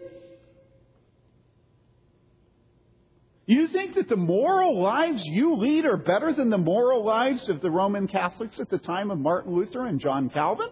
You 3.45 3.69
think 3.69 3.97
that 3.97 4.09
the 4.09 4.17
moral 4.17 4.81
lives 4.81 5.23
you 5.27 5.57
lead 5.57 5.85
are 5.85 5.99
better 5.99 6.33
than 6.33 6.49
the 6.49 6.59
moral 6.59 7.05
lives 7.05 7.49
of 7.51 7.61
the 7.61 7.71
Roman 7.71 8.09
Catholics 8.09 8.59
at 8.59 8.71
the 8.71 8.79
time 8.79 9.11
of 9.11 9.19
Martin 9.19 9.55
Luther 9.55 9.85
and 9.85 10.01
John 10.01 10.31
Calvin? 10.31 10.69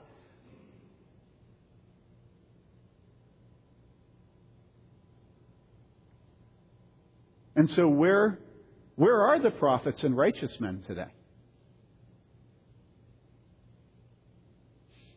And 7.61 7.69
so, 7.73 7.87
where, 7.87 8.39
where 8.97 9.21
are 9.21 9.39
the 9.39 9.51
prophets 9.51 10.03
and 10.03 10.17
righteous 10.17 10.59
men 10.61 10.83
today? 10.87 11.13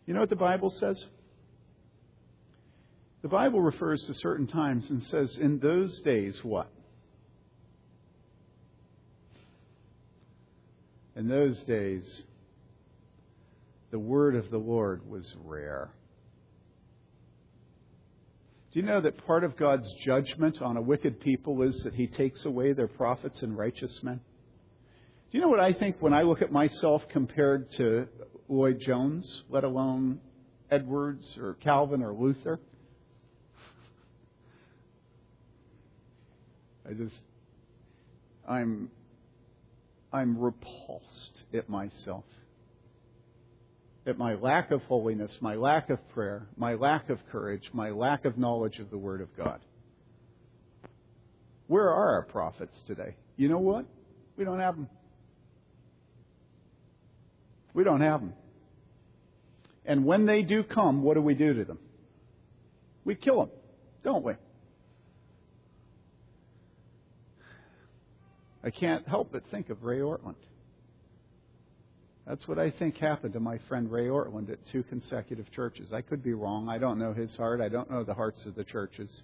You 0.06 0.14
know 0.14 0.20
what 0.20 0.30
the 0.30 0.36
Bible 0.36 0.70
says? 0.70 1.02
The 3.22 3.30
Bible 3.30 3.62
refers 3.62 4.04
to 4.08 4.14
certain 4.16 4.48
times 4.48 4.90
and 4.90 5.02
says, 5.04 5.38
in 5.38 5.60
those 5.60 6.02
days, 6.02 6.38
what? 6.44 6.70
In 11.16 11.30
those 11.30 11.64
days, 11.64 12.24
the 13.92 14.00
word 14.00 14.36
of 14.36 14.52
the 14.52 14.58
Lord 14.58 15.10
was 15.10 15.34
rare. 15.46 15.92
Do 18.74 18.80
you 18.80 18.86
know 18.88 19.02
that 19.02 19.24
part 19.28 19.44
of 19.44 19.56
God's 19.56 19.88
judgment 20.04 20.60
on 20.60 20.78
a 20.78 20.82
wicked 20.82 21.20
people 21.20 21.62
is 21.62 21.84
that 21.84 21.94
he 21.94 22.08
takes 22.08 22.44
away 22.44 22.74
their 22.74 22.88
prophets 22.88 23.44
and 23.44 23.56
righteous 23.56 24.00
men? 24.02 24.20
Do 25.32 25.38
you 25.38 25.42
know 25.42 25.50
what 25.50 25.60
I 25.60 25.74
think 25.74 25.98
when 26.00 26.12
I 26.12 26.24
look 26.24 26.42
at 26.42 26.52
myself 26.52 27.04
compared 27.10 27.72
to 27.74 28.08
Lloyd 28.50 28.80
Jones, 28.80 29.44
let 29.48 29.64
alone 29.64 30.20
Edwards 30.72 31.38
or 31.38 31.54
Calvin 31.62 32.02
or 32.02 32.14
Luther? 32.14 32.60
I 36.90 36.94
just, 36.94 37.16
I'm, 38.50 38.90
I'm 40.12 40.36
repulsed 40.40 41.44
at 41.54 41.70
myself 41.70 42.24
at 44.06 44.18
my 44.18 44.36
lack 44.36 44.72
of 44.72 44.82
holiness, 44.84 45.32
my 45.40 45.56
lack 45.56 45.90
of 45.90 45.98
prayer, 46.10 46.48
my 46.58 46.74
lack 46.74 47.10
of 47.10 47.20
courage, 47.32 47.70
my 47.74 47.90
lack 47.92 48.26
of 48.26 48.38
knowledge 48.38 48.80
of 48.80 48.90
the 48.90 48.98
Word 48.98 49.22
of 49.22 49.36
God. 49.38 49.62
Where 51.68 51.90
are 51.90 52.16
our 52.16 52.24
prophets 52.24 52.78
today? 52.86 53.16
You 53.38 53.48
know 53.48 53.60
what? 53.60 53.86
We 54.36 54.44
don't 54.44 54.60
have 54.60 54.76
them. 54.76 54.90
We 57.74 57.84
don't 57.84 58.02
have 58.02 58.20
them. 58.20 58.34
And 59.86 60.06
when 60.06 60.26
they 60.26 60.44
do 60.44 60.64
come, 60.64 61.02
what 61.02 61.16
do 61.16 61.22
we 61.22 61.34
do 61.34 61.54
to 61.54 61.66
them? 61.66 61.80
We 63.06 63.16
kill 63.16 63.40
them, 63.40 63.50
don't 64.04 64.24
we? 64.24 64.34
I 68.64 68.70
can't 68.70 69.08
help 69.08 69.32
but 69.32 69.44
think 69.52 69.70
of 69.70 69.84
Ray 69.84 70.00
Ortlund. 70.00 70.36
That's 72.26 72.48
what 72.48 72.58
I 72.58 72.72
think 72.72 72.98
happened 72.98 73.34
to 73.34 73.42
my 73.42 73.58
friend 73.68 73.92
Ray 73.92 74.08
Ortlund 74.08 74.50
at 74.50 74.66
two 74.72 74.84
consecutive 74.84 75.52
churches. 75.52 75.92
I 75.92 76.02
could 76.02 76.24
be 76.24 76.34
wrong. 76.34 76.70
I 76.70 76.78
don't 76.78 76.98
know 76.98 77.14
his 77.14 77.36
heart. 77.36 77.60
I 77.60 77.68
don't 77.68 77.92
know 77.92 78.04
the 78.04 78.14
hearts 78.14 78.46
of 78.46 78.56
the 78.56 78.64
churches. 78.64 79.22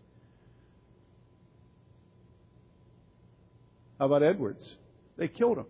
How 3.99 4.05
about 4.05 4.23
Edwards? 4.23 4.69
They 5.17 5.29
killed 5.29 5.59
him. 5.59 5.65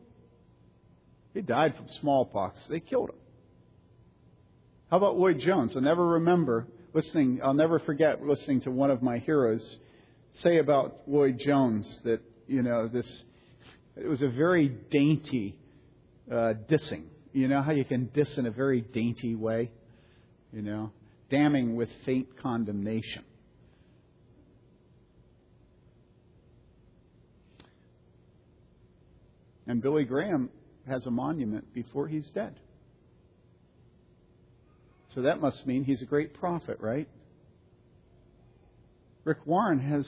He 1.34 1.42
died 1.42 1.76
from 1.76 1.88
smallpox. 2.00 2.60
They 2.68 2.80
killed 2.80 3.10
him. 3.10 3.16
How 4.90 4.98
about 4.98 5.18
Lloyd 5.18 5.40
Jones? 5.40 5.76
I'll 5.76 5.84
never 5.84 6.06
remember 6.06 6.66
listening, 6.96 7.42
I'll 7.44 7.54
never 7.54 7.78
forget 7.78 8.24
listening 8.26 8.62
to 8.62 8.72
one 8.72 8.90
of 8.90 9.04
my 9.04 9.20
heroes 9.20 9.78
say 10.34 10.58
about 10.58 11.02
Lloyd 11.08 11.40
Jones 11.40 12.00
that, 12.04 12.22
you 12.48 12.64
know, 12.64 12.88
this, 12.88 13.24
it 13.96 14.08
was 14.08 14.24
a 14.24 14.30
very 14.30 14.68
dainty 14.68 15.56
uh, 16.32 16.54
dissing 16.68 17.04
you 17.34 17.48
know 17.48 17.62
how 17.62 17.72
you 17.72 17.86
can 17.86 18.10
diss 18.14 18.38
in 18.38 18.46
a 18.46 18.52
very 18.52 18.82
dainty 18.82 19.36
way? 19.36 19.72
You 20.52 20.62
know, 20.62 20.92
damning 21.30 21.76
with 21.76 21.90
faint 22.06 22.28
condemnation. 22.42 23.24
And 29.68 29.84
Billy 29.84 30.04
Graham 30.04 30.50
has 30.88 31.06
a 31.06 31.12
monument 31.12 31.72
before 31.76 32.08
he's 32.08 32.28
dead. 32.34 32.56
So 35.14 35.22
that 35.24 35.40
must 35.40 35.66
mean 35.68 35.84
he's 35.84 36.02
a 36.02 36.06
great 36.06 36.34
prophet, 36.34 36.78
right? 36.80 37.08
Rick 39.24 39.46
Warren 39.46 39.80
has 39.80 40.08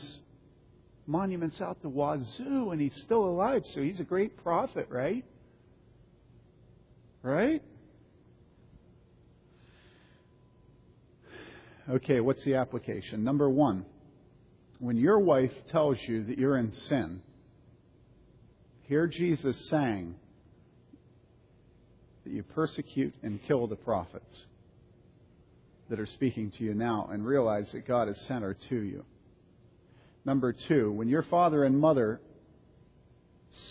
monuments 1.06 1.62
out 1.62 1.82
the 1.84 1.90
wazoo 1.90 2.72
and 2.72 2.82
he's 2.82 2.96
still 3.06 3.26
alive, 3.26 3.62
so 3.74 3.82
he's 3.82 4.00
a 4.00 4.04
great 4.04 4.42
prophet, 4.44 4.88
right? 4.90 5.24
Right? 7.24 7.62
Okay, 11.90 12.20
what's 12.20 12.44
the 12.44 12.56
application? 12.56 13.24
Number 13.24 13.50
one, 13.50 13.86
when 14.80 14.98
your 14.98 15.20
wife 15.20 15.52
tells 15.72 15.98
you 16.08 16.24
that 16.26 16.38
you're 16.38 16.58
in 16.58 16.74
sin, 16.90 17.22
hear 18.84 19.08
Jesus 19.08 19.70
saying 19.70 20.16
that 22.24 22.32
you 22.32 22.44
persecute 22.44 23.14
and 23.22 23.40
kill 23.48 23.68
the 23.68 23.76
prophets 23.76 24.42
that 25.90 26.00
are 26.00 26.06
speaking 26.06 26.52
to 26.52 26.64
you 26.64 26.74
now 26.74 27.10
and 27.12 27.26
realize 27.26 27.72
that 27.74 27.88
God 27.88 28.08
has 28.08 28.20
sent 28.22 28.44
her 28.44 28.56
to 28.70 28.76
you. 28.76 29.04
Number 30.24 30.54
two, 30.54 30.92
when 30.92 31.10
your 31.10 31.24
father 31.24 31.66
and 31.66 31.80
mother 31.80 32.22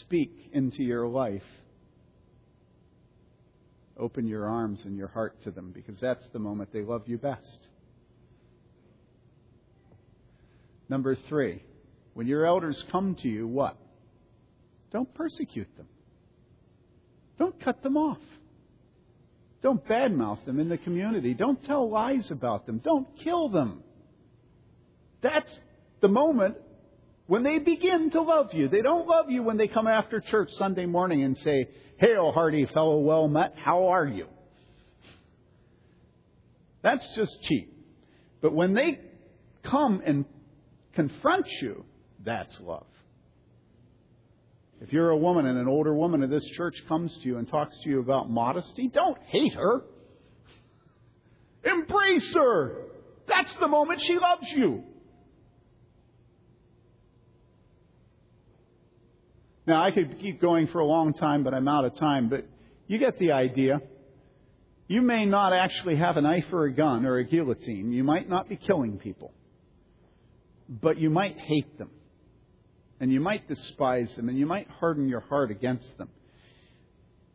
speak 0.00 0.50
into 0.52 0.82
your 0.82 1.08
life, 1.08 1.42
Open 4.00 4.26
your 4.26 4.46
arms 4.46 4.80
and 4.84 4.96
your 4.96 5.08
heart 5.08 5.42
to 5.44 5.50
them 5.50 5.72
because 5.74 6.00
that's 6.00 6.24
the 6.32 6.38
moment 6.38 6.72
they 6.72 6.82
love 6.82 7.02
you 7.06 7.18
best. 7.18 7.58
Number 10.88 11.16
three, 11.28 11.62
when 12.14 12.26
your 12.26 12.46
elders 12.46 12.82
come 12.90 13.14
to 13.22 13.28
you, 13.28 13.46
what? 13.46 13.76
Don't 14.90 15.12
persecute 15.14 15.68
them. 15.76 15.86
Don't 17.38 17.62
cut 17.62 17.82
them 17.82 17.96
off. 17.96 18.18
Don't 19.62 19.86
badmouth 19.86 20.44
them 20.46 20.58
in 20.58 20.68
the 20.68 20.78
community. 20.78 21.34
Don't 21.34 21.62
tell 21.64 21.88
lies 21.90 22.30
about 22.30 22.66
them. 22.66 22.78
Don't 22.78 23.06
kill 23.22 23.50
them. 23.50 23.82
That's 25.22 25.50
the 26.00 26.08
moment 26.08 26.56
when 27.30 27.44
they 27.44 27.60
begin 27.60 28.10
to 28.10 28.22
love 28.22 28.52
you. 28.54 28.66
They 28.66 28.82
don't 28.82 29.06
love 29.06 29.30
you 29.30 29.44
when 29.44 29.56
they 29.56 29.68
come 29.68 29.86
after 29.86 30.18
church 30.18 30.50
Sunday 30.58 30.84
morning 30.84 31.22
and 31.22 31.38
say, 31.38 31.68
Hail, 31.98 32.32
hearty 32.32 32.66
fellow, 32.66 32.98
well 32.98 33.28
met. 33.28 33.54
How 33.54 33.92
are 33.92 34.04
you? 34.04 34.26
That's 36.82 37.06
just 37.14 37.40
cheap. 37.42 37.72
But 38.42 38.52
when 38.52 38.74
they 38.74 38.98
come 39.62 40.02
and 40.04 40.24
confront 40.94 41.46
you, 41.62 41.84
that's 42.24 42.58
love. 42.58 42.86
If 44.80 44.92
you're 44.92 45.10
a 45.10 45.16
woman 45.16 45.46
and 45.46 45.56
an 45.56 45.68
older 45.68 45.94
woman 45.94 46.24
of 46.24 46.30
this 46.30 46.44
church 46.56 46.74
comes 46.88 47.14
to 47.14 47.28
you 47.28 47.38
and 47.38 47.46
talks 47.46 47.78
to 47.84 47.90
you 47.90 48.00
about 48.00 48.28
modesty, 48.28 48.88
don't 48.88 49.18
hate 49.26 49.54
her. 49.54 49.82
Embrace 51.62 52.34
her. 52.34 52.86
That's 53.28 53.54
the 53.60 53.68
moment 53.68 54.02
she 54.02 54.18
loves 54.18 54.50
you. 54.50 54.82
Now, 59.70 59.84
I 59.84 59.92
could 59.92 60.18
keep 60.20 60.40
going 60.40 60.66
for 60.66 60.80
a 60.80 60.84
long 60.84 61.14
time, 61.14 61.44
but 61.44 61.54
I'm 61.54 61.68
out 61.68 61.84
of 61.84 61.96
time. 61.96 62.28
But 62.28 62.44
you 62.88 62.98
get 62.98 63.20
the 63.20 63.30
idea. 63.30 63.80
You 64.88 65.00
may 65.00 65.26
not 65.26 65.52
actually 65.52 65.94
have 65.94 66.16
a 66.16 66.20
knife 66.20 66.46
or 66.50 66.64
a 66.64 66.72
gun 66.74 67.06
or 67.06 67.18
a 67.18 67.24
guillotine. 67.24 67.92
You 67.92 68.02
might 68.02 68.28
not 68.28 68.48
be 68.48 68.56
killing 68.56 68.98
people. 68.98 69.32
But 70.68 70.98
you 70.98 71.08
might 71.08 71.38
hate 71.38 71.78
them. 71.78 71.90
And 72.98 73.12
you 73.12 73.20
might 73.20 73.46
despise 73.46 74.12
them. 74.16 74.28
And 74.28 74.36
you 74.36 74.44
might 74.44 74.68
harden 74.68 75.08
your 75.08 75.20
heart 75.20 75.52
against 75.52 75.96
them. 75.98 76.08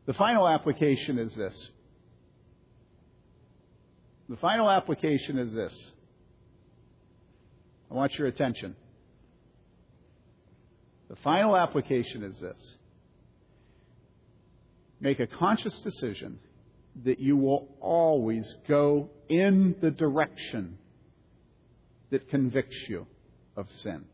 The 0.06 0.14
final 0.14 0.46
application 0.46 1.18
is 1.18 1.34
this. 1.36 1.70
The 4.28 4.36
final 4.38 4.70
application 4.70 5.40
is 5.40 5.54
this. 5.54 5.74
I 7.90 7.94
want 7.94 8.14
your 8.16 8.28
attention. 8.28 8.76
The 11.10 11.16
final 11.18 11.56
application 11.56 12.24
is 12.24 12.40
this 12.40 12.76
make 15.00 15.20
a 15.20 15.28
conscious 15.28 15.78
decision 15.82 16.40
that 17.04 17.20
you 17.20 17.36
will 17.36 17.68
always 17.82 18.46
go 18.68 19.10
in 19.28 19.76
the 19.82 19.92
direction 19.92 20.78
that 22.12 22.30
convicts 22.30 22.78
you 22.88 23.06
of 23.58 23.68
sin. 23.84 24.06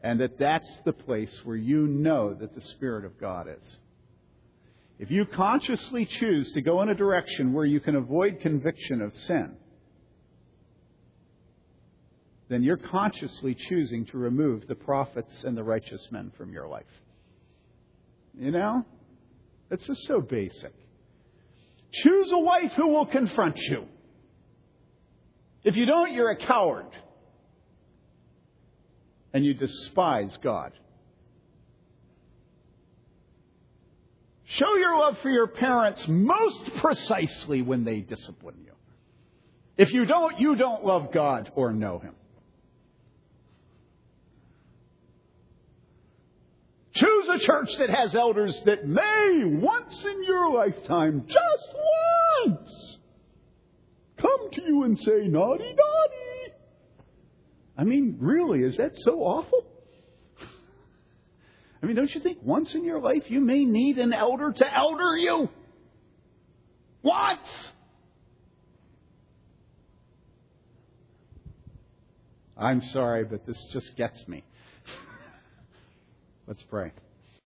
And 0.00 0.20
that 0.20 0.38
that's 0.38 0.68
the 0.84 0.92
place 0.92 1.34
where 1.44 1.56
you 1.56 1.86
know 1.86 2.34
that 2.34 2.54
the 2.54 2.60
Spirit 2.60 3.04
of 3.04 3.20
God 3.20 3.46
is. 3.48 3.76
If 4.98 5.10
you 5.10 5.26
consciously 5.26 6.06
choose 6.06 6.50
to 6.52 6.62
go 6.62 6.82
in 6.82 6.88
a 6.88 6.94
direction 6.94 7.52
where 7.52 7.64
you 7.64 7.80
can 7.80 7.96
avoid 7.96 8.40
conviction 8.40 9.02
of 9.02 9.14
sin, 9.14 9.56
then 12.48 12.62
you're 12.62 12.78
consciously 12.78 13.54
choosing 13.68 14.06
to 14.06 14.18
remove 14.18 14.66
the 14.66 14.74
prophets 14.74 15.44
and 15.44 15.56
the 15.56 15.62
righteous 15.62 16.06
men 16.10 16.32
from 16.36 16.52
your 16.52 16.66
life. 16.66 16.84
You 18.38 18.50
know? 18.50 18.84
It's 19.70 19.86
just 19.86 20.06
so 20.06 20.20
basic. 20.20 20.72
Choose 21.92 22.30
a 22.32 22.38
wife 22.38 22.72
who 22.76 22.88
will 22.88 23.06
confront 23.06 23.58
you. 23.58 23.84
If 25.64 25.76
you 25.76 25.84
don't, 25.84 26.12
you're 26.12 26.30
a 26.30 26.36
coward. 26.36 26.86
And 29.34 29.44
you 29.44 29.52
despise 29.52 30.36
God. 30.42 30.72
Show 34.44 34.76
your 34.76 34.98
love 34.98 35.18
for 35.22 35.28
your 35.28 35.46
parents 35.46 36.02
most 36.08 36.76
precisely 36.76 37.60
when 37.60 37.84
they 37.84 38.00
discipline 38.00 38.56
you. 38.64 38.72
If 39.76 39.92
you 39.92 40.06
don't, 40.06 40.40
you 40.40 40.56
don't 40.56 40.84
love 40.84 41.12
God 41.12 41.52
or 41.54 41.72
know 41.72 41.98
Him. 41.98 42.14
Choose 46.98 47.28
a 47.28 47.38
church 47.38 47.70
that 47.78 47.90
has 47.90 48.14
elders 48.14 48.60
that 48.64 48.86
may, 48.86 49.42
once 49.44 50.04
in 50.04 50.24
your 50.24 50.52
lifetime, 50.52 51.24
just 51.28 51.74
once, 52.46 52.98
come 54.16 54.50
to 54.52 54.62
you 54.62 54.82
and 54.82 54.98
say, 54.98 55.28
naughty, 55.28 55.74
naughty. 55.74 56.54
I 57.76 57.84
mean, 57.84 58.16
really, 58.18 58.60
is 58.60 58.78
that 58.78 58.92
so 58.96 59.20
awful? 59.20 59.64
I 61.80 61.86
mean, 61.86 61.94
don't 61.94 62.12
you 62.12 62.20
think 62.20 62.38
once 62.42 62.74
in 62.74 62.84
your 62.84 63.00
life 63.00 63.22
you 63.28 63.40
may 63.40 63.64
need 63.64 63.98
an 63.98 64.12
elder 64.12 64.52
to 64.52 64.76
elder 64.76 65.16
you? 65.16 65.48
What? 67.02 67.38
I'm 72.56 72.82
sorry, 72.82 73.24
but 73.24 73.46
this 73.46 73.64
just 73.72 73.96
gets 73.96 74.26
me. 74.26 74.42
Let's 76.48 76.62
pray. 76.62 76.92